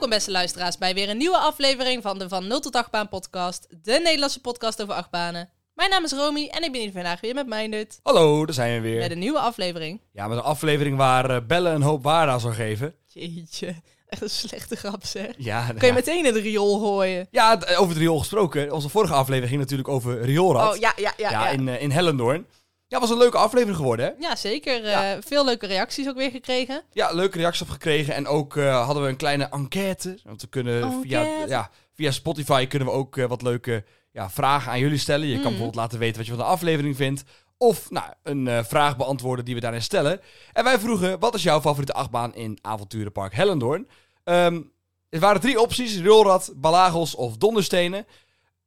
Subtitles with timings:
[0.00, 3.08] Welkom beste luisteraars bij weer een nieuwe aflevering van de Van 0 tot 8 baan
[3.08, 3.66] podcast.
[3.82, 5.50] De Nederlandse podcast over achtbanen.
[5.74, 8.00] Mijn naam is Romy en ik ben hier vandaag weer met Minded.
[8.02, 8.98] Hallo, daar zijn we weer.
[8.98, 10.00] Met een nieuwe aflevering.
[10.12, 12.94] Ja, met een aflevering waar eh, Bellen een hoop waarde aan zou geven.
[13.06, 13.74] Jeetje,
[14.08, 15.34] echt een slechte grap zeg.
[15.36, 17.28] Ja, Kun je meteen in het riool gooien?
[17.30, 18.72] ja, over het riool gesproken.
[18.72, 20.74] Onze vorige aflevering ging natuurlijk over rioolrad.
[20.74, 21.30] Oh ja, ja, ja.
[21.30, 21.48] ja, ja.
[21.48, 22.46] in, eh, in Hellendoorn.
[22.90, 24.12] Ja, was een leuke aflevering geworden, hè?
[24.28, 24.84] Ja, zeker.
[24.84, 26.82] eh, veel leuke reacties ook weer gekregen.
[26.92, 28.14] Ja, leuke reacties op gekregen.
[28.14, 30.18] En ook eh, hadden we een kleine enquête.
[30.24, 34.70] Want we kunnen via, ja, via Spotify kunnen we ook eh, wat leuke ja, vragen
[34.72, 35.26] aan jullie stellen.
[35.26, 35.48] Je kan Mhm.
[35.48, 37.22] bijvoorbeeld laten weten wat je van de aflevering vindt.
[37.58, 40.20] Of nou, een vraag beantwoorden die we daarin stellen.
[40.52, 43.88] En wij vroegen, wat is jouw favoriete achtbaan in avonturenpark Hellendoorn?
[44.24, 44.60] Ehm
[45.08, 48.06] er waren drie opties, rioolrad, balagels of donderstenen.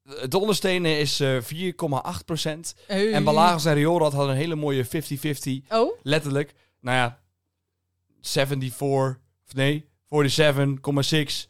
[0.06, 2.74] Eh, Donderstenen is eh 4,8%.
[2.88, 3.12] Hey.
[3.14, 4.90] En balagels en rioolrad hadden een hele mooie 50-50
[5.70, 7.20] Oh, letterlijk, nou ja,
[8.22, 11.48] 74, of nee, 47,6,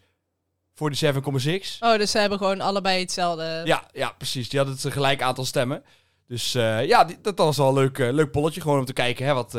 [0.73, 1.77] 47,6.
[1.79, 3.61] oh, dus ze hebben gewoon allebei hetzelfde.
[3.65, 4.49] Ja, ja, precies.
[4.49, 5.83] Die hadden het gelijk aantal stemmen.
[6.27, 8.61] Dus eh, ja, die- dat was wel een leuk, eh, leuk polletje.
[8.61, 9.57] Gewoon om te kijken, hè, wat...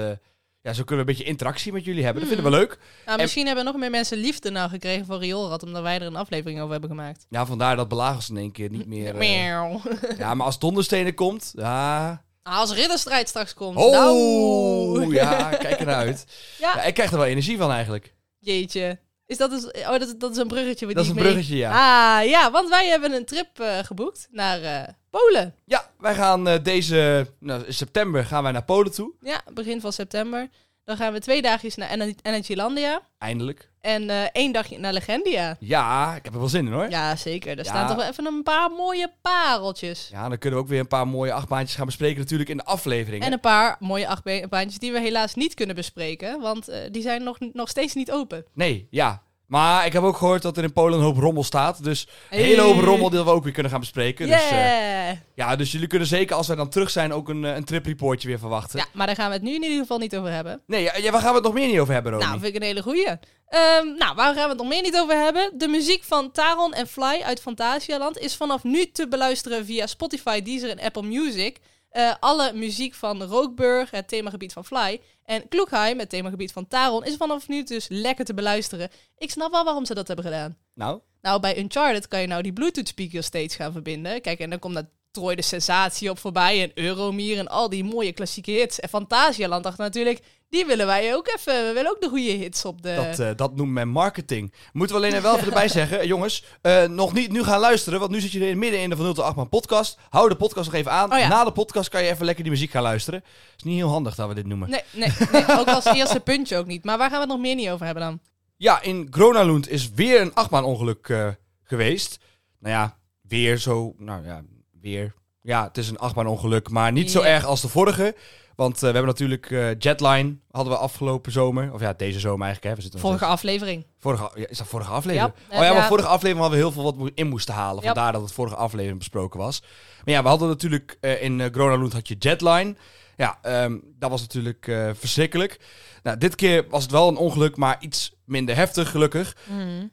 [0.65, 2.23] ja, zo kunnen we een beetje interactie met jullie hebben.
[2.23, 2.79] Dat vinden we leuk.
[3.07, 6.17] Nou, misschien hebben nog meer mensen liefde nou gekregen voor rioolrad, omdat wij er een
[6.17, 7.27] aflevering over hebben gemaakt.
[7.29, 9.15] Ja, vandaar dat belagers in één keer niet meer...
[9.17, 9.81] Meow.
[10.19, 12.25] ja, maar als donderstenen komt, ja...
[12.43, 13.77] Ah, Als ridderstrijd straks komt.
[13.77, 15.15] Oh, Nou.
[15.15, 16.25] ja, kijk ernaar uit.
[16.59, 16.73] Ja.
[16.77, 18.15] Ja, ik krijg er wel energie van eigenlijk.
[18.39, 18.99] Jeetje.
[19.27, 20.87] Is dat, dus, oh, dat, is, dat is een bruggetje.
[20.87, 21.71] Dat is een mee- bruggetje, ja.
[21.71, 25.55] Ah, ja, want wij hebben een trip eh, geboekt naar eh, Polen.
[25.65, 27.27] Ja, wij gaan eh, deze...
[27.39, 29.13] Nou, september gaan wij naar Polen toe.
[29.21, 30.49] Ja, begin van september.
[30.85, 33.01] Dan gaan we twee dagjes naar Ener- Energylandia.
[33.19, 33.71] Eindelijk.
[33.81, 35.57] En eh, één dagje naar Legendia.
[35.61, 36.83] Ja, ik heb er wel zin in hoor.
[36.83, 37.09] Ja.
[37.09, 37.51] Ja, zeker.
[37.51, 37.63] Er Ja.
[37.65, 40.11] staan toch wel even een paar mooie pareltjes.
[40.13, 43.25] dan kunnen we ook weer een paar mooie achtbaantjes gaan bespreken natuurlijk in de aflevering.
[43.25, 46.41] En een paar mooie achtbaantjes die we helaas niet kunnen bespreken.
[46.41, 48.45] Want eh, die zijn nog, nog steeds niet open.
[48.55, 49.23] Nee, ja.
[49.55, 51.85] Maar ik heb ook gehoord dat er in Polen een hoop rommel staat.
[51.85, 54.27] Dus een hele hoop rommel die we ook weer kunnen gaan bespreken.
[54.27, 55.17] Dus, Yeah!
[55.35, 58.29] ja, dus jullie kunnen zeker als wij dan terug zijn ook een, eh, een tripreportje
[58.29, 58.79] weer verwachten.
[58.79, 60.63] Ja, maar daar gaan we het nu in ieder geval niet over hebben.
[60.67, 62.25] Nee, ja, ja, waar gaan we het nog meer niet over hebben, Romy?
[62.25, 63.07] Nou, vind ik een hele goeie.
[63.49, 65.51] Ehm, nou, waar gaan we het nog meer niet over hebben?
[65.55, 70.43] De muziek van Taron en Fly uit Fantasialand is vanaf nu te beluisteren via Spotify,
[70.43, 71.59] Deezer en Apple Music.
[71.95, 77.05] Eh, alle muziek van Rookburg, het themagebied van Fly, en Kloekheim, het themagebied van Taron,
[77.05, 78.91] is vanaf nu dus lekker te beluisteren.
[79.19, 80.57] Ik snap wel waarom ze dat hebben gedaan.
[80.75, 84.21] Nou, Nou, bij Uncharted kan je nou die Bluetooth speakers steeds gaan verbinden.
[84.21, 87.85] Kijk, en dan komt dat Troy de Sensatie op voorbij en Euromier en al die
[87.85, 88.81] mooie klassieke hits.
[88.81, 91.67] En Fantasialand dacht natuurlijk, die willen wij ook even.
[91.67, 92.95] We willen ook de goede hits op de...
[92.95, 94.53] dat, eh, dat noemt men marketing.
[94.73, 97.61] Moeten we alleen er wel even erbij zeggen, eh, jongens, eh, nog niet nu gaan
[97.61, 99.99] luisteren, want nu zit je er midden in de Van 0 tot 8 man podcast.
[100.09, 101.13] Hou de podcast nog even aan.
[101.13, 101.29] Oh ja.
[101.29, 103.25] Na de podcast kan je even lekker die muziek gaan luisteren.
[103.57, 104.71] is niet heel handig dat we dit noemen.
[104.71, 106.85] Nee, nee, nee, ook als eerste puntje ook niet.
[106.85, 108.21] Maar waar gaan we het nog meer niet over hebben dan?
[108.57, 111.29] Ja, in Gronalund is weer een achtbaanongeluk eh
[111.63, 112.19] geweest.
[112.59, 114.43] Nou ja, weer zo, nou ja,
[114.85, 115.15] weer.
[115.41, 118.15] Ja, het is een achtbaanongeluk, maar niet zo erg als de vorige.
[118.57, 121.73] Want eh, we hebben natuurlijk eh, Jetline hadden we afgelopen zomer.
[121.73, 122.65] Of ja, deze zomer eigenlijk.
[122.71, 122.75] Hè.
[122.75, 123.87] We zitten Vorige aflevering.
[123.99, 125.33] vorige ja, Is dat vorige aflevering?
[125.49, 125.57] Ja.
[125.57, 125.87] Oh ja, maar Ja.
[125.89, 127.83] vorige aflevering hadden we heel veel wat mo- in moesten halen.
[127.83, 129.63] Vandaar dat het vorige aflevering besproken was.
[130.05, 132.75] Maar ja, we hadden natuurlijk eh, in uh, Gronalund had je Jetline.
[133.17, 134.65] Ja, ehm, dat was natuurlijk
[134.99, 135.59] verschrikkelijk.
[136.03, 139.37] Nou, dit keer was het wel een ongeluk, maar iets minder heftig gelukkig.
[139.49, 139.87] Mhm.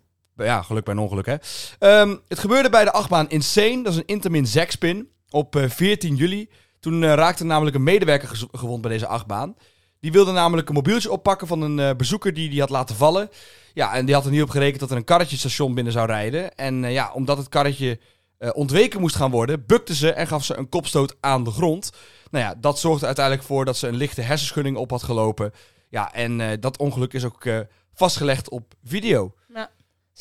[0.44, 1.36] Ja, geluk bij een ongeluk, hè.
[1.80, 3.84] Ehm, het gebeurde bij de achtbaan Insane.
[3.84, 5.10] Dat is een Intermin Zekspin.
[5.30, 6.50] Op eh, 14 juli.
[6.80, 9.56] Toen eh, raakte namelijk een medewerker gewond bij deze achtbaan.
[10.00, 13.30] Die wilde namelijk een mobieltje oppakken van een eh, bezoeker die die had laten vallen.
[13.74, 15.94] Ja, en die had er niet op gerekend dat er een karretje het station binnen
[15.94, 16.56] zou rijden.
[16.56, 18.00] En eh, ja, omdat het karretje
[18.42, 21.92] eh, ontweken moest gaan worden, bukte ze en gaf ze een kopstoot aan de grond.
[22.32, 25.52] Nou ja, dat zorgde uiteindelijk voor dat ze een lichte hersenschudding op had gelopen.
[25.90, 27.60] Ja, en eh, dat ongeluk is ook eh,
[27.94, 29.34] vastgelegd op video.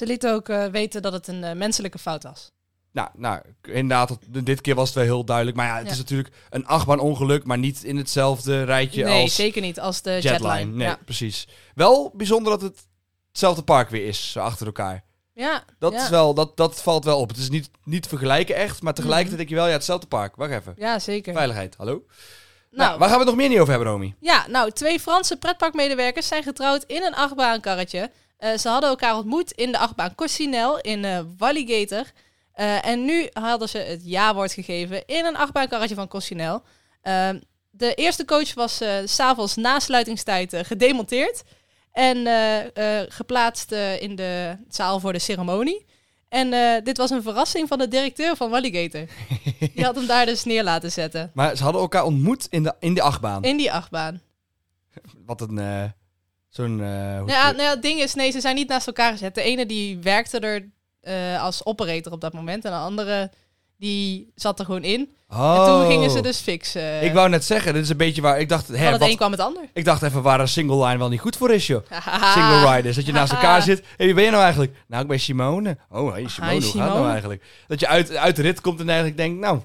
[0.01, 2.51] Ze liet ook eh, weten dat het een eh, menselijke fout was.
[2.93, 5.57] Nou, nou, inderdaad, dit keer was het wel heel duidelijk.
[5.57, 5.93] Maar ja, het Ja.
[5.93, 10.11] is natuurlijk een achtbaanongeluk, maar niet in hetzelfde rijtje nee, als zeker niet als de
[10.11, 10.33] Jetline.
[10.49, 10.77] Jetline.
[10.77, 10.99] Nee, Ja.
[11.05, 11.49] precies.
[11.75, 12.87] Wel bijzonder dat het
[13.29, 15.05] hetzelfde park weer is, achter elkaar.
[15.35, 16.03] Ja, Dat, ja.
[16.03, 17.29] is wel, dat, dat valt wel op.
[17.29, 19.47] Het is niet, niet te vergelijken echt, maar tegelijkertijd Mhm.
[19.47, 20.37] denk je wel, ja, hetzelfde park.
[20.37, 20.75] Wacht even.
[20.77, 21.33] ja, zeker.
[21.35, 21.93] Veiligheid, hallo?
[21.93, 22.05] Nou,
[22.71, 24.15] Nou, waar gaan we het nog meer niet over hebben, Romy?
[24.21, 28.11] Ja, nou, twee Franse pretparkmedewerkers zijn getrouwd in een achtbaankarretje.
[28.41, 32.05] Eh, ze hadden elkaar ontmoet in de achtbaan Corsinel in eh Walligator.
[32.53, 36.63] Eh, en nu hadden ze het ja-woord gegeven in een achtbaankarretje van Corsinel.
[37.03, 37.41] Ehm,
[37.71, 41.43] de eerste coach was s s'avonds na sluitingstijd gedemonteerd.
[41.93, 42.17] En
[43.09, 45.87] geplaatst in de zaal voor de ceremonie.
[46.29, 46.51] En
[46.85, 49.05] dit was een verrassing van de directeur van Walligator.
[49.75, 51.31] Die had hem daar dus neer laten zetten.
[51.35, 53.45] Maar ze hadden elkaar ontmoet in de, in de achtbaan.
[53.45, 54.21] In die achtbaan.
[55.27, 55.93] Wat een...
[56.51, 56.81] Zo'n...
[56.81, 59.35] eh, hoe- Ja, nou ja, het ding is, nee, ze zijn niet naast elkaar gezet.
[59.35, 60.69] De ene die werkte er
[61.01, 62.65] eh, als operator op dat moment.
[62.65, 63.31] En de andere
[63.79, 65.15] die zat er gewoon in.
[65.29, 65.57] Oh.
[65.59, 67.03] En toen gingen ze dus fixen.
[67.05, 68.41] Ik wou net zeggen, dit is een beetje waar...
[68.41, 69.63] Ik dacht, hè, Van het wat- een kwam het ander.
[69.73, 71.83] ik dacht even waar een single line wel niet goed voor is, joh.
[72.35, 72.97] Single riders.
[72.97, 73.83] Dat je naast elkaar zit.
[73.97, 74.77] Hé, wie ben je nou eigenlijk?
[74.89, 75.77] Nou, ik ben Simone.
[75.91, 77.11] Oh, hey, Simone, hoe gaat het nou Simone.
[77.11, 77.43] eigenlijk?
[77.67, 79.61] Dat je uit, uit de rit komt en eigenlijk denkt, nou,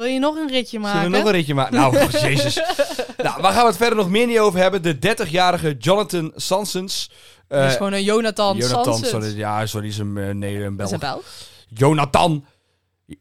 [0.00, 1.10] Wil je nog een ritje zullen maken?
[1.10, 1.74] we nog een ritje maken?
[1.74, 2.54] Nou, oh, jezus.
[3.16, 4.82] Nou, waar gaan we het verder nog meer niet over hebben?
[4.82, 7.10] De 30-jarige Jonathan Sansons.
[7.48, 9.08] Dat is Eh, gewoon een Jonathan, Jonathan, Sansens.
[9.08, 11.02] sorry, ja, sorry, is een, uh, nee, een Dat is Belg.
[11.02, 11.24] een Belg.
[11.68, 12.44] Jonathan.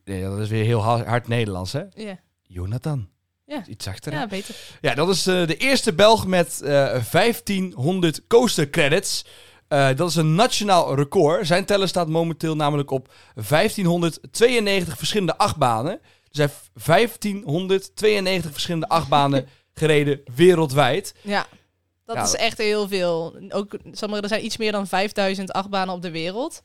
[0.05, 1.81] Nee, dat is weer heel hard, Nederlands, hè?
[1.93, 2.19] Ja.
[2.43, 3.07] Jonathan.
[3.45, 3.63] Ja.
[3.67, 4.55] Iets zachter, ja, beter.
[4.81, 6.69] Ja, dat is eh, de eerste Belg met eh
[7.11, 9.25] 1500 coaster credits.
[9.67, 11.47] Dat is een nationaal record.
[11.47, 15.99] Zijn teller staat momenteel namelijk op 1592 verschillende achtbanen.
[16.39, 21.13] Zijn 1592 verschillende achtbanen gereden wereldwijd.
[21.21, 21.45] Ja.
[22.05, 23.35] Dat Ja, is dat- echt heel veel.
[23.49, 26.61] Ook, zeg maar, er zijn iets meer dan 5000 achtbanen op de wereld.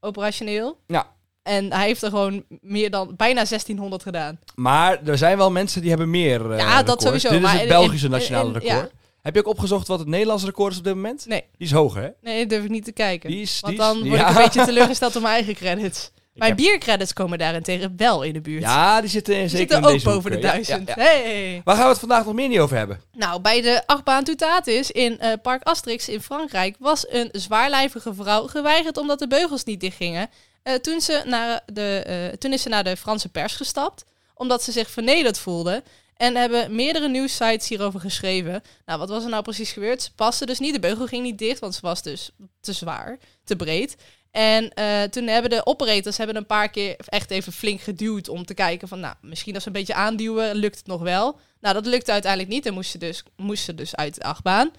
[0.00, 0.78] Operationeel.
[0.86, 1.12] Ja.
[1.42, 4.38] En hij heeft er gewoon meer dan bijna 1600 gedaan.
[4.54, 7.04] Maar er zijn wel mensen die hebben meer eh Ja, dat records.
[7.04, 8.92] sowieso, Dit is maar het Belgische in- nationale in- record.
[9.20, 11.26] Heb je ook opgezocht wat het Nederlandse record is op dit moment?
[11.26, 11.44] Nee.
[11.56, 12.08] Die is hoger, hè?
[12.20, 13.30] Nee, dat durf ik niet te kijken.
[13.30, 14.28] Die is, Want die is- dan word ja.
[14.30, 16.10] ik een beetje teleurgesteld op mijn eigen credits.
[16.34, 18.62] Heb- biercredits komen daarentegen wel in de buurt.
[18.62, 20.42] Ja, die zitten Die zeker zitten ook boven de eh.
[20.42, 20.88] Ja, duizend.
[20.88, 21.02] ja, ja.
[21.02, 21.60] Hey.
[21.64, 23.00] Waar gaan we het vandaag nog meer niet over hebben?
[23.12, 28.46] Nou, bij de achtbaan Toutatis in eh, Park Asterix in Frankrijk was een zwaarlijvige vrouw
[28.46, 30.28] geweigerd omdat de beugels niet dichtgingen.
[30.62, 34.04] Eh toen, ze naar de, toen is ze naar de Franse pers gestapt,
[34.34, 35.82] omdat ze zich vernederd voelde.
[36.16, 38.62] En hebben meerdere nieuwssites hierover geschreven.
[38.86, 40.02] Nou, wat was er nou precies gebeurd?
[40.02, 42.30] Ze paste dus niet, de beugel ging niet dicht, want ze was dus
[42.60, 43.96] te zwaar, te breed.
[44.30, 48.44] En eh, toen hebben de operators hebben een paar keer echt even flink geduwd om
[48.46, 51.38] te kijken van, nou, misschien als we een beetje aanduwen, lukt het nog wel.
[51.60, 54.70] Nou, dat lukte uiteindelijk niet en moest ze dus, moest ze dus uit de achtbaan.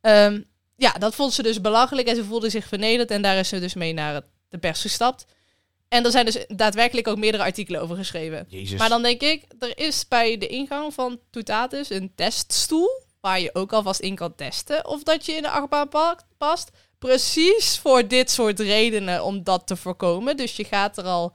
[0.00, 0.40] Ehm,
[0.76, 3.60] ja, dat vond ze dus belachelijk en ze voelde zich vernederd en daar is ze
[3.60, 5.24] dus mee naar het- de pers gestapt.
[5.88, 8.46] En er zijn dus daadwerkelijk ook meerdere artikelen over geschreven.
[8.48, 8.78] Jezus.
[8.78, 12.88] Maar dan denk ik, er is bij de ingang van Toutatis een teststoel
[13.20, 16.70] waar je ook alvast in kan testen of dat je in de achtbaan pa- past.
[16.98, 20.36] Precies voor dit soort redenen om dat te voorkomen.
[20.36, 21.32] Dus je gaat er al...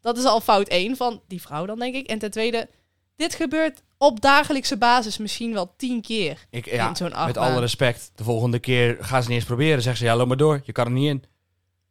[0.00, 2.06] Dat is al fout één van die vrouw dan, denk ik.
[2.06, 2.68] En ten tweede,
[3.16, 7.60] dit gebeurt op dagelijkse basis misschien wel tien keer Ik, ja, in zo'n met alle
[7.60, 8.10] respect.
[8.14, 9.82] De volgende keer gaan ze niet eens proberen.
[9.82, 10.60] Zeggen ze, ja, loop maar door.
[10.64, 11.24] Je kan er niet in.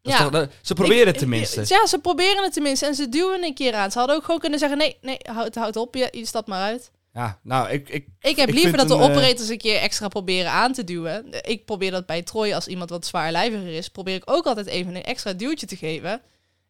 [0.02, 0.24] Dat is Ja.
[0.24, 1.64] toch- dat- ze proberen het tenminste.
[1.68, 2.86] Ja, ze proberen het tenminste.
[2.86, 3.92] En ze duwen een keer aan.
[3.92, 5.96] Ze hadden ook gewoon kunnen zeggen, nee, nee, houd, houd op.
[5.96, 6.92] Je, je stapt maar uit.
[7.14, 7.90] Ja, nou, ik...
[7.90, 10.74] ik Ik heb Ik liever dat de een, eh, operators een keer extra proberen aan
[10.74, 11.26] te duwen.
[11.42, 13.90] Ik probeer dat bij Troy als iemand wat zwaarlijviger is.
[13.90, 16.22] Probeer ik ook altijd even een extra duwtje te geven.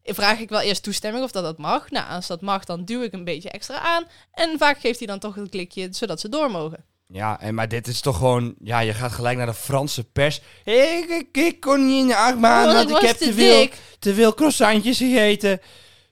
[0.03, 1.89] Vraag ik wel eerst toestemming of dat dat mag.
[1.89, 4.03] Nou, als dat mag, dan duw ik een beetje extra aan.
[4.31, 6.85] En vaak geeft hij dan toch een klikje, zodat ze door mogen.
[7.07, 8.55] ja, en, maar dit is toch gewoon...
[8.59, 10.41] Ja, je gaat gelijk naar de Franse pers.
[10.63, 13.67] Ik, ik, ik kon niet in de achtbaan, want ik heb te veel,
[13.99, 15.61] te veel croissantjes gegeten.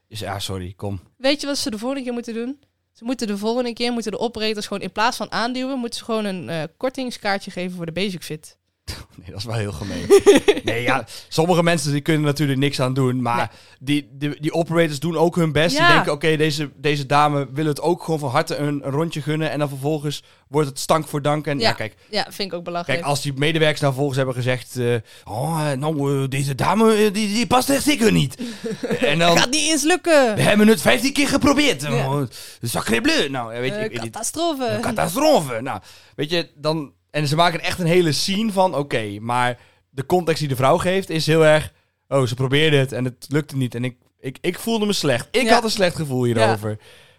[0.07, 1.01] Dus ja, sorry, kom.
[1.17, 2.59] Weet je wat ze de volgende keer moeten doen?
[2.99, 6.05] Ze moeten de volgende keer, moeten de operators gewoon in plaats van aanduwen, moeten ze
[6.05, 8.57] gewoon een eh, kortingskaartje geven voor de Basic Fit.
[9.19, 10.05] Nee, dat is wel heel gemeen.
[10.63, 13.21] nee, ja, sommige mensen die kunnen natuurlijk niks aan doen.
[13.21, 13.47] Maar Nee.
[13.79, 15.77] die, die, die operators doen ook hun best.
[15.77, 15.85] Ja.
[15.85, 19.21] Die denken, oké, deze, deze dame wil het ook gewoon van harte een, een rondje
[19.21, 19.51] gunnen.
[19.51, 21.47] En dan vervolgens wordt het stank voor dank.
[21.47, 21.73] En ja, Ja.
[21.73, 22.99] kijk, Ja, vind ik ook belachelijk.
[22.99, 24.77] kijk, als die medewerkers nou volgens hebben gezegd...
[24.77, 28.37] eh, oh, eh, nou, eh, deze dame, die, die past echt zeker niet.
[28.99, 29.37] en dan...
[29.37, 30.35] Gaat niet eens lukken.
[30.35, 31.81] We hebben het 15 keer geprobeerd.
[31.81, 32.09] Ja.
[32.13, 32.21] Oh,
[32.61, 33.29] sacré bleu.
[33.29, 34.77] Nou, weet je, catastrofe.
[34.81, 35.61] Catastrofe.
[35.61, 35.79] Nou,
[36.15, 36.91] weet je, dan...
[37.11, 38.75] En ze maken echt een hele scene van.
[38.75, 39.57] Oké, maar
[39.89, 41.71] de context die de vrouw geeft is heel erg...
[42.07, 43.75] Oh, ze probeerde het en het lukte niet.
[43.75, 45.27] En ik, ik, ik voelde me slecht.
[45.31, 45.53] Ik Ja.
[45.53, 46.77] had een slecht gevoel hierover.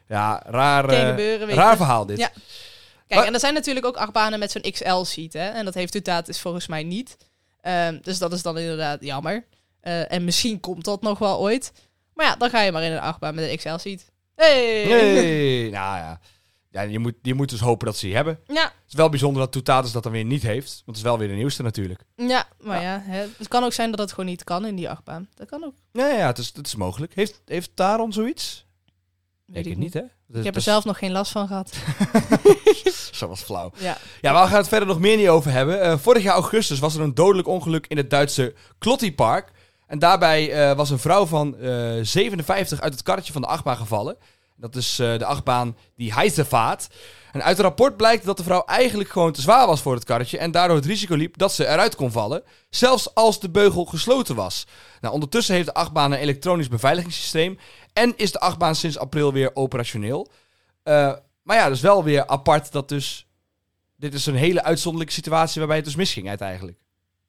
[0.08, 2.18] Ja, raar, eh, gebeuren, raar verhaal dit.
[2.18, 2.30] Ja.
[3.06, 5.48] Kijk, en er zijn natuurlijk ook achtbanen met zo'n XL-seat, hè.
[5.48, 7.16] En dat heeft Toutatis volgens mij niet.
[7.60, 9.44] Ehm, dus dat is dan inderdaad jammer.
[9.80, 11.72] Eh, en misschien komt dat nog wel ooit.
[12.14, 14.04] Maar ja, dan ga je maar in een achtbaan met een XL-seat.
[14.36, 14.84] Hey!
[14.88, 16.20] Nee, nou ja.
[16.70, 18.40] Ja je, moet, je moet dus hopen dat ze die hebben.
[18.46, 20.68] Ja, Het is wel bijzonder dat Toetatis dat dan weer niet heeft.
[20.68, 22.00] Want het is wel weer de nieuwste natuurlijk.
[22.16, 23.02] ja, maar ja.
[23.04, 25.28] hè, het kan ook zijn dat het gewoon niet kan in die achtbaan.
[25.34, 25.74] Dat kan ook.
[25.92, 27.14] Ja, ja het, is, het is mogelijk.
[27.14, 28.66] Heeft, heeft Taron zoiets?
[29.46, 30.00] Weet Denk ik het niet, hè?
[30.00, 31.72] Dat- Ik heb er dat zelf nog geen last van gehad.
[33.12, 33.70] Zo was flauw.
[33.76, 33.96] Ja.
[34.20, 35.80] Ja, waar gaan we het verder nog meer niet over hebben?
[35.80, 39.50] Eh, vorig jaar augustus was er een dodelijk ongeluk in het Duitse Klottipark.
[39.86, 43.76] En daarbij eh, was een vrouw van eh 57 uit het karretje van de achtbaan
[43.76, 44.16] gevallen.
[44.60, 46.88] Dat is eh, de achtbaan die Heisevaart.
[47.32, 50.04] En uit het rapport blijkt dat de vrouw eigenlijk gewoon te zwaar was voor het
[50.04, 50.38] karretje.
[50.38, 52.42] En daardoor het risico liep dat ze eruit kon vallen.
[52.70, 54.66] Zelfs als de beugel gesloten was.
[55.00, 57.58] Nou, ondertussen heeft de achtbaan een elektronisch beveiligingssysteem.
[57.92, 60.30] En is de achtbaan sinds april weer operationeel.
[60.82, 61.12] Eh,
[61.42, 63.26] maar ja, dus wel weer apart dat dus
[63.96, 66.78] dit is een hele uitzonderlijke situatie waarbij het dus misging uiteindelijk.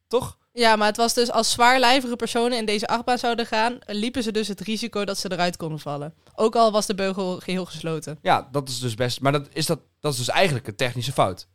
[0.07, 0.37] Toch?
[0.53, 4.31] Ja, maar het was dus als zwaarlijvige personen in deze achtbaan zouden gaan, liepen ze
[4.31, 6.13] dus het risico dat ze eruit konden vallen.
[6.35, 8.19] Ook al was de beugel geheel gesloten.
[8.21, 9.21] Ja, dat is dus best.
[9.21, 11.47] Maar dat is, dat, dat is dus eigenlijk een technische fout.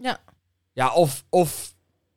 [0.00, 0.18] Ja.
[0.72, 1.72] Ja, of, of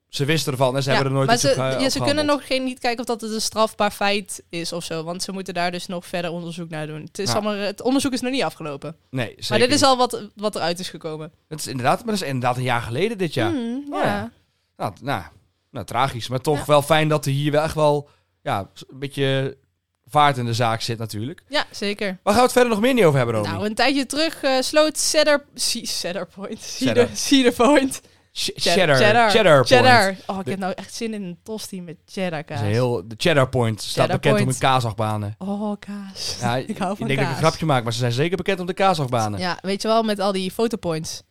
[0.10, 2.00] ze wisten ervan en ze ja, hebben er nooit maar iets ze, op ja, ze
[2.00, 5.04] kunnen nog geen, niet kijken of dat het een strafbaar feit is of zo.
[5.04, 7.02] Want ze moeten daar dus nog verder onderzoek naar doen.
[7.02, 7.34] Het, is Ja.
[7.34, 8.96] allemaal, het onderzoek is nog niet afgelopen.
[9.10, 11.34] Nee, zeker maar dit is al wat, wat eruit is gekomen.
[11.48, 13.52] Het is inderdaad, maar dat is inderdaad een jaar geleden dit jaar.
[13.52, 14.06] Hmm, Oh, ja.
[14.06, 14.32] ja.
[14.78, 15.24] Nou, nou,
[15.72, 16.28] nou, tragisch.
[16.28, 16.66] Maar toch Ja.
[16.66, 18.10] wel fijn dat er hier wel echt wel
[18.42, 19.58] ja, een beetje
[20.06, 21.44] vaart in de zaak zit natuurlijk.
[21.50, 22.08] ja, zeker.
[22.08, 23.48] Waar gaan we het verder nog meer niet over hebben, Romy?
[23.48, 26.60] Nou, een tijdje terug eh, sloot Cedar, Cedar Point.
[26.62, 27.08] Cedar.
[27.14, 28.02] Cedar Point.
[28.32, 28.96] Ch- cheddar.
[29.30, 29.66] Cheddar.
[29.66, 30.16] Cheddar.
[30.26, 32.60] Oh, ik De- heb nou echt zin in een tosti met cheddar kaas.
[32.60, 35.36] heel, de Cheddar Point staat Cheddar bekend om hun kaasachtbanen.
[35.38, 36.38] Oh, kaas.
[36.42, 38.60] Ja, ik hou van denk dat ik een grapje maak, maar ze zijn zeker bekend
[38.60, 39.40] om de kaasachtbanen.
[39.40, 41.22] Ja, weet je wel, met al die fotopoints.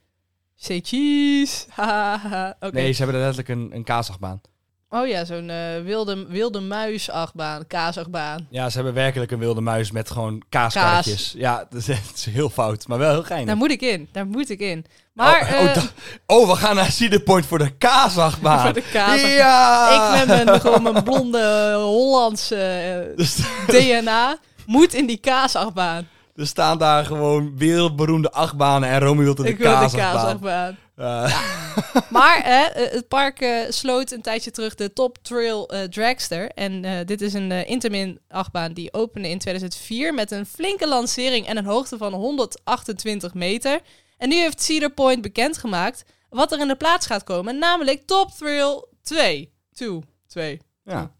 [0.56, 1.64] Say cheese.
[2.60, 2.74] Oké.
[2.74, 4.40] Nee, ze hebben er letterlijk een, een kaasachtbaan.
[4.88, 8.46] Oh ja, zo'n eh, wilde, wilde muis-achtbaan, kaasachtbaan.
[8.50, 11.34] Ja, ze hebben werkelijk een wilde muis met gewoon kaaskarretjes.
[11.36, 13.46] Ja, dat is, dat is heel fout, maar wel heel geinig.
[13.46, 14.84] Daar moet ik in, daar moet ik in.
[15.12, 15.82] Maar oh, eh, oh, da-
[16.26, 18.64] oh, we gaan naar Cedar Point voor de kaasachtbaan.
[18.64, 19.20] voor de kaas.
[19.20, 20.18] Ja!
[20.18, 23.36] Ik met mijn, gewoon mijn blonde Hollandse eh, Dus
[23.66, 24.36] DNA
[24.66, 26.08] moet in die kaasachtbaan.
[26.36, 30.12] Er staan daar gewoon wereldberoemde achtbanen en Romy wil in de ik wil de kaasachtbaan.
[30.12, 30.76] kaasachtbaan.
[30.96, 31.28] Ja.
[32.10, 36.50] Maar hè, eh, het park eh, sloot een tijdje terug de Top Trail eh, Dragster.
[36.50, 41.56] En dit is een Intamin achtbaan die opende in 2004 met een flinke lancering en
[41.56, 43.80] een hoogte van 128 meter.
[44.18, 48.30] En nu heeft Cedar Point bekendgemaakt wat er in de plaats gaat komen, namelijk Top
[48.30, 49.52] Thrill 2.
[49.72, 50.02] 2.
[50.26, 50.60] 2.
[50.84, 51.15] ja.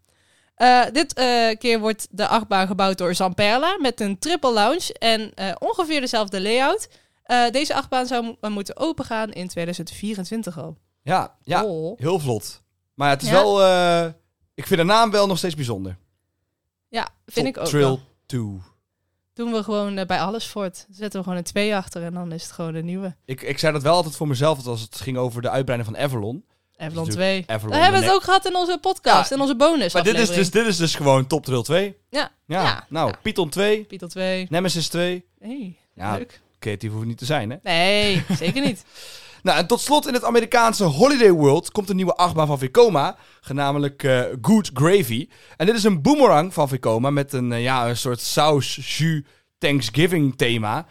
[0.57, 5.33] Eh, dit eh, keer wordt de achtbaan gebouwd door Zamperla met een triple lounge en
[5.33, 6.89] eh, ongeveer dezelfde layout.
[7.51, 10.77] Deze achtbaan zou mo- moeten opengaan in 2024 al.
[11.01, 11.99] Ja, ja, Oh.
[11.99, 12.61] heel vlot.
[12.93, 13.33] Maar het is Ja.
[13.33, 13.61] wel...
[14.53, 15.97] ik vind de naam wel nog steeds bijzonder.
[16.89, 17.67] Ja, vind Top ik ook.
[17.67, 17.99] Trail wel.
[18.25, 18.61] 2.
[19.33, 20.85] Doen we gewoon bij alles voort.
[20.89, 23.15] Zetten we gewoon een 2 achter en dan is het gewoon een nieuwe.
[23.25, 26.03] Ik, ik zei dat wel altijd voor mezelf, als het ging over de uitbreiding van
[26.03, 26.45] Avalon.
[26.77, 27.43] Avalon Dus 2.
[27.47, 30.17] Avalon We hebben het ook gehad in onze podcast, Ja, in onze bonus Maar dit
[30.19, 31.97] is, dus, dit is dus gewoon Top Trail 2.
[32.09, 32.31] Ja.
[32.45, 32.85] Ja, Ja.
[32.89, 33.15] nou, Ja.
[33.21, 34.47] Python 2, Python 2.
[34.49, 35.25] Nemesis 2.
[35.39, 36.41] Hey, leuk.
[36.59, 37.57] Creatief hoeft niet te zijn, hè?
[37.63, 38.83] Nee, zeker niet.
[39.43, 43.15] Nou, en tot slot in het Amerikaanse Holiday World komt een nieuwe achtbaan van Vekoma,
[43.41, 45.29] genamelijk eh, Good Gravy.
[45.57, 49.21] En dit is een boomerang van Vekoma met een, eh, ja, een soort saus, jus,
[49.57, 50.85] Thanksgiving thema.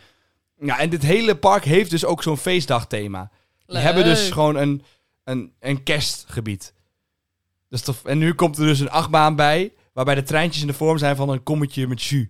[0.61, 3.31] Ja, en dit hele park heeft dus ook zo'n feestdag thema.
[3.67, 4.83] Die hebben dus gewoon een,
[5.27, 6.75] een, een kerstgebied.
[7.69, 8.05] Dus tof.
[8.05, 11.17] En nu komt er dus een achtbaan bij, waarbij de treintjes in de vorm zijn
[11.17, 12.27] van een kommetje met jus.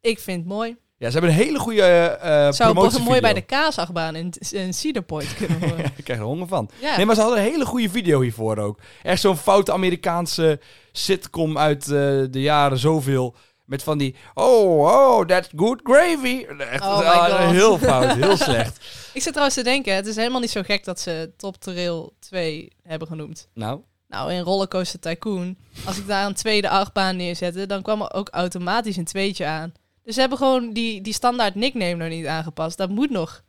[0.00, 0.76] Ik vind het mooi.
[0.96, 2.98] Ja, ze hebben een hele goede eh Zou promotievideo.
[2.98, 5.84] pas mooi bij de kaasachtbaan in, in Cedar Point kunnen horen.
[5.96, 6.70] Ik krijg er honger van.
[6.80, 6.96] Ja.
[6.96, 8.80] Nee, maar ze hadden een hele goede video hiervoor ook.
[9.02, 10.60] Echt zo'n foute Amerikaanse
[10.92, 11.88] sitcom uit eh,
[12.30, 13.34] de jaren zoveel.
[13.70, 16.46] Met van die, oh, oh, that's good gravy.
[16.58, 17.50] Echt, Oh ah, God.
[17.50, 18.78] heel fout, heel slecht.
[19.12, 22.12] Ik zit trouwens te denken, het is helemaal niet zo gek dat ze Top Trail
[22.18, 23.48] 2 hebben genoemd.
[23.54, 28.12] Nou, Nou, in Rollercoaster Tycoon, als ik daar een tweede achtbaan neerzette, dan kwam er
[28.12, 29.72] ook automatisch een tweetje aan.
[30.04, 32.76] Dus ze hebben gewoon die, die standaard nickname nog niet aangepast.
[32.76, 33.42] Dat moet nog.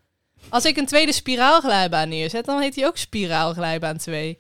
[0.49, 4.39] Als ik een tweede spiraalglijbaan neerzet, dan heet die ook spiraalglijbaan 2.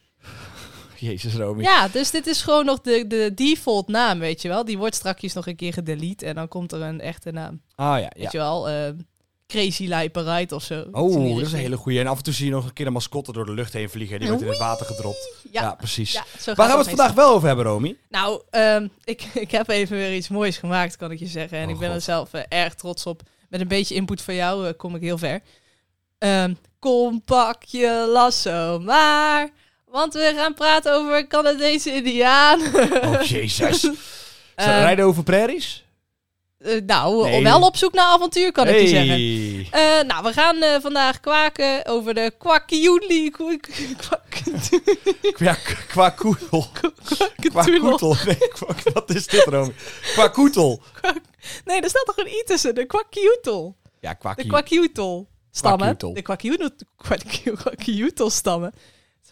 [1.01, 1.63] Jezus Romy.
[1.63, 4.65] Ja, dus dit is gewoon nog de, de default naam, weet je wel.
[4.65, 7.61] Die wordt strakjes nog een keer gedelete en dan komt er een echte naam.
[7.75, 8.09] Ah ja, ja.
[8.17, 8.89] Weet je wel, eh,
[9.47, 10.85] Crazy Lijperite of zo.
[10.91, 11.99] Oh, dat is een hele goede.
[11.99, 13.89] En af en toe zie je nog een keer een mascotte door de lucht heen
[13.89, 14.19] vliegen.
[14.19, 15.29] Die wordt in het water gedropt.
[15.51, 16.11] Ja, Ja, precies.
[16.11, 17.97] ja, Waar gaan we het vandaag wel over hebben, Romy?
[18.09, 21.57] Nou, ehm, ik, ik heb even weer iets moois gemaakt, kan ik je zeggen.
[21.57, 21.97] En Oh, ik ben God.
[21.97, 23.21] er zelf eh, erg trots op.
[23.49, 25.41] Met een beetje input van jou eh, kom ik heel ver.
[26.17, 29.49] Ehm, kom, pak je lasso maar.
[29.91, 32.61] Want we gaan praten over Canadese Indiaan.
[33.03, 33.79] Oh, jezus.
[33.81, 33.93] Ze
[34.55, 35.83] Eh, rijden over prairies?
[36.57, 37.43] Eh, nou, Nee.
[37.43, 39.15] wel op zoek naar avontuur, kan ik je zeggen.
[39.71, 43.31] Eh, nou, we gaan vandaag kwaken over de kwakkiuli.
[45.37, 46.67] Ja, k- qua koetel.
[46.71, 46.89] Qua
[47.49, 47.89] Kwakketulo.
[47.89, 48.15] koetel.
[48.25, 49.73] Nee, kwa- wat is dit, Romy?
[50.13, 50.81] Qua koetel.
[51.65, 52.75] Nee, er staat toch een i tussen.
[52.75, 53.75] De kwakkiutel.
[53.99, 55.97] Ja, qua De kwakkiutel stammen.
[55.97, 58.73] De kwakkiutel kwakkiu- kwakkiutel stammen.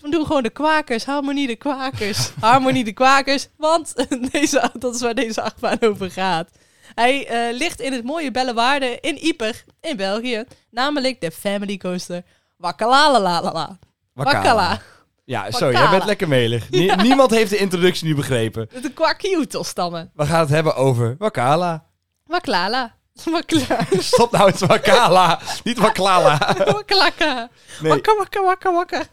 [0.02, 1.06] We doen gewoon de kwakers.
[1.06, 2.32] Harmonie de kwakers.
[2.40, 3.48] Harmonie de kwakers.
[3.58, 3.94] Want
[4.32, 6.50] deze, dat is waar deze achtbaan over gaat.
[6.96, 10.44] Hij eh, ligt in het mooie Bellewaarde in Ieper in België.
[10.72, 12.24] Namelijk de Family Coaster
[12.58, 13.78] Wakkalalalala.
[14.14, 14.82] Wakkala.
[15.26, 15.80] Ja, zo, Wakala.
[15.82, 16.70] jij bent lekker melig.
[16.70, 18.70] Nie- niemand heeft de introductie nu begrepen.
[18.82, 20.12] De kwakkiutel stammen.
[20.16, 21.86] We gaan het hebben over Wakala.
[22.26, 22.98] Waklala.
[23.32, 23.78] Wakla.
[24.00, 25.40] Stop nou met Wakala.
[25.64, 26.56] Niet Waklala.
[26.58, 27.50] Waklaka.
[27.82, 27.92] Nee.
[27.92, 29.04] Wakka, wakka, wakka, wakka.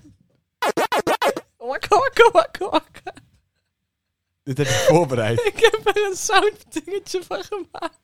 [1.57, 3.13] Wakka, wakka, wakka, wakka.
[4.43, 5.41] Dit heb ik voorbereid.
[5.55, 7.99] Ik heb er een sounddingetje van gemaakt.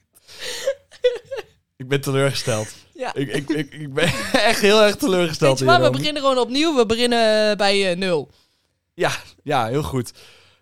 [1.76, 2.68] Ik ben teleurgesteld.
[2.94, 3.14] Ja.
[3.14, 6.38] Ik, ik, ik, ik ben echt heel erg teleurgesteld Weet je wat, we beginnen gewoon
[6.38, 6.76] opnieuw.
[6.76, 8.30] We beginnen bij eh, nul.
[8.94, 9.10] Ja,
[9.42, 10.12] ja, heel goed.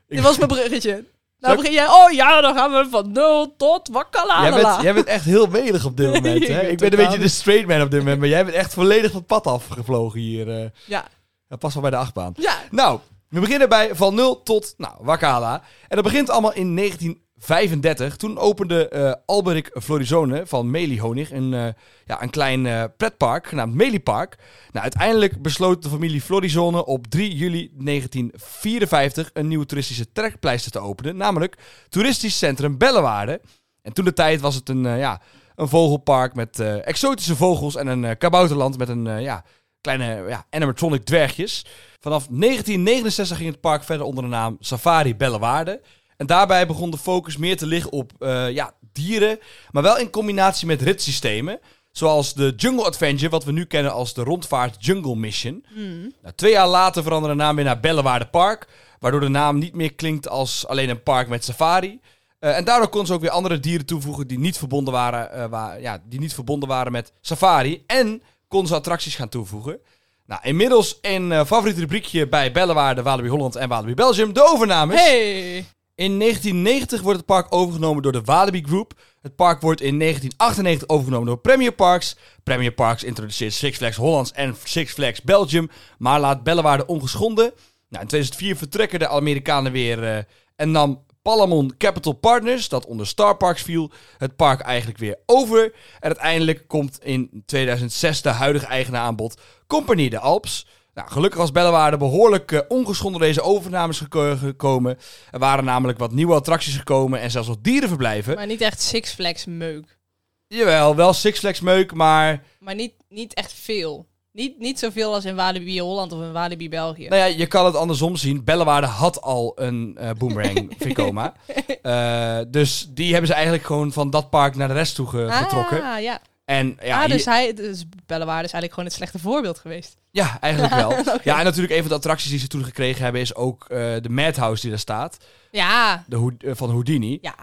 [0.06, 1.04] Dit was mijn bruggetje.
[1.40, 4.42] Nou begin jij, oh ja, dan gaan we van nul tot wakkalala.
[4.48, 6.46] Jij bent, jij bent echt heel melig op dit moment.
[6.48, 6.60] Hè?
[6.68, 8.18] ik ben een beetje de straight man op dit moment.
[8.18, 10.60] Maar jij bent echt volledig van het pad afgevlogen hier.
[10.60, 10.66] eh.
[10.86, 11.08] Ja,
[11.50, 12.32] Dat past wel bij de achtbaan.
[12.36, 12.58] ja.
[12.70, 15.62] Nou, we beginnen bij van 0 tot nou, Wakala.
[15.88, 18.16] En dat begint allemaal in 1935.
[18.16, 21.66] Toen opende eh Alberik Florizone van Meliehonig een, eh,
[22.04, 24.38] ja, een klein eh, pretpark genaamd Meliepark.
[24.70, 30.78] Nou, uiteindelijk besloot de familie Florizone op 3 juli 1954 een nieuwe toeristische trekpleister te
[30.78, 31.16] openen.
[31.16, 31.56] Namelijk
[31.88, 33.40] Toeristisch Centrum Bellewaarde.
[33.82, 35.20] En toen de tijd was het een, ja,
[35.54, 39.44] een vogelpark met exotische vogels en een kabouterland met een ja,
[39.80, 41.64] kleine ja, animatronic dwergjes.
[42.00, 45.80] Vanaf 1969 ging het park verder onder de naam Safari Bellewaarde.
[46.16, 49.38] En daarbij begon de focus meer te liggen op eh, ja, dieren,
[49.70, 51.60] maar wel in combinatie met ritssystemen.
[51.92, 55.64] Zoals de Jungle Adventure, wat we nu kennen als de rondvaart Jungle Mission.
[55.74, 56.12] Hmm.
[56.22, 58.68] Nou, twee jaar later veranderde de naam weer naar Bellewaarde Park.
[58.98, 62.00] Waardoor de naam niet meer klinkt als alleen een park met safari.
[62.38, 65.46] Eh, en daardoor konden ze ook weer andere dieren toevoegen die niet verbonden waren, eh,
[65.46, 67.82] waar, ja, die niet verbonden waren met safari.
[67.86, 69.80] En konden ze attracties gaan toevoegen.
[70.26, 74.32] Nou, inmiddels een eh, favoriet rubriekje bij Bellewaarde, Walibi Holland en Walibi Belgium.
[74.32, 75.00] De overnames.
[75.00, 75.64] Hey.
[75.94, 78.92] In 1990 wordt het park overgenomen door de Walibi Group.
[79.22, 82.16] Het park wordt in 1998 overgenomen door Premier Parks.
[82.42, 87.52] Premier Parks introduceert Six Flags Hollands en Six Flags Belgium, maar laat Bellewaarde ongeschonden.
[87.88, 90.22] Nou, in 2004 vertrekken de Amerikanen weer eh,
[90.56, 95.64] en nam Palamon Capital Partners, dat onder Star Parks viel, het park eigenlijk weer over.
[95.64, 100.66] En uiteindelijk komt in 2006 de huidige eigenaar aan bod, Compagnie de Alps.
[100.94, 104.98] Nou, gelukkig was Bellewaarde behoorlijk eh, ongeschonden deze overnames geko- gekomen.
[105.30, 108.34] Er waren namelijk wat nieuwe attracties gekomen en zelfs wat dierenverblijven.
[108.34, 109.98] Maar niet echt Six Flags meuk.
[110.46, 114.06] Jawel, wel Six Flags meuk, maar Maar niet, niet echt veel.
[114.32, 117.08] Niet, niet zoveel als in Walibi Holland of in Walibi België.
[117.08, 118.44] nou ja, je kan het andersom zien.
[118.44, 121.34] Bellewaarde had al een eh boomerang Vekoma.
[121.82, 125.28] Eh, dus die hebben ze eigenlijk gewoon van dat park naar de rest toe ge-
[125.30, 125.82] getrokken.
[125.82, 126.20] Ah, ja.
[126.44, 129.96] En ja, ah, dus, hier- hij, dus Bellewaarde is eigenlijk gewoon het slechte voorbeeld geweest.
[130.10, 130.90] ja, eigenlijk wel.
[131.24, 133.78] Ja, en natuurlijk een van de attracties die ze toen gekregen hebben is ook eh,
[134.00, 135.16] de Madhouse die daar staat.
[135.50, 137.18] Ja, De Hoed- van Houdini.
[137.20, 137.34] ja.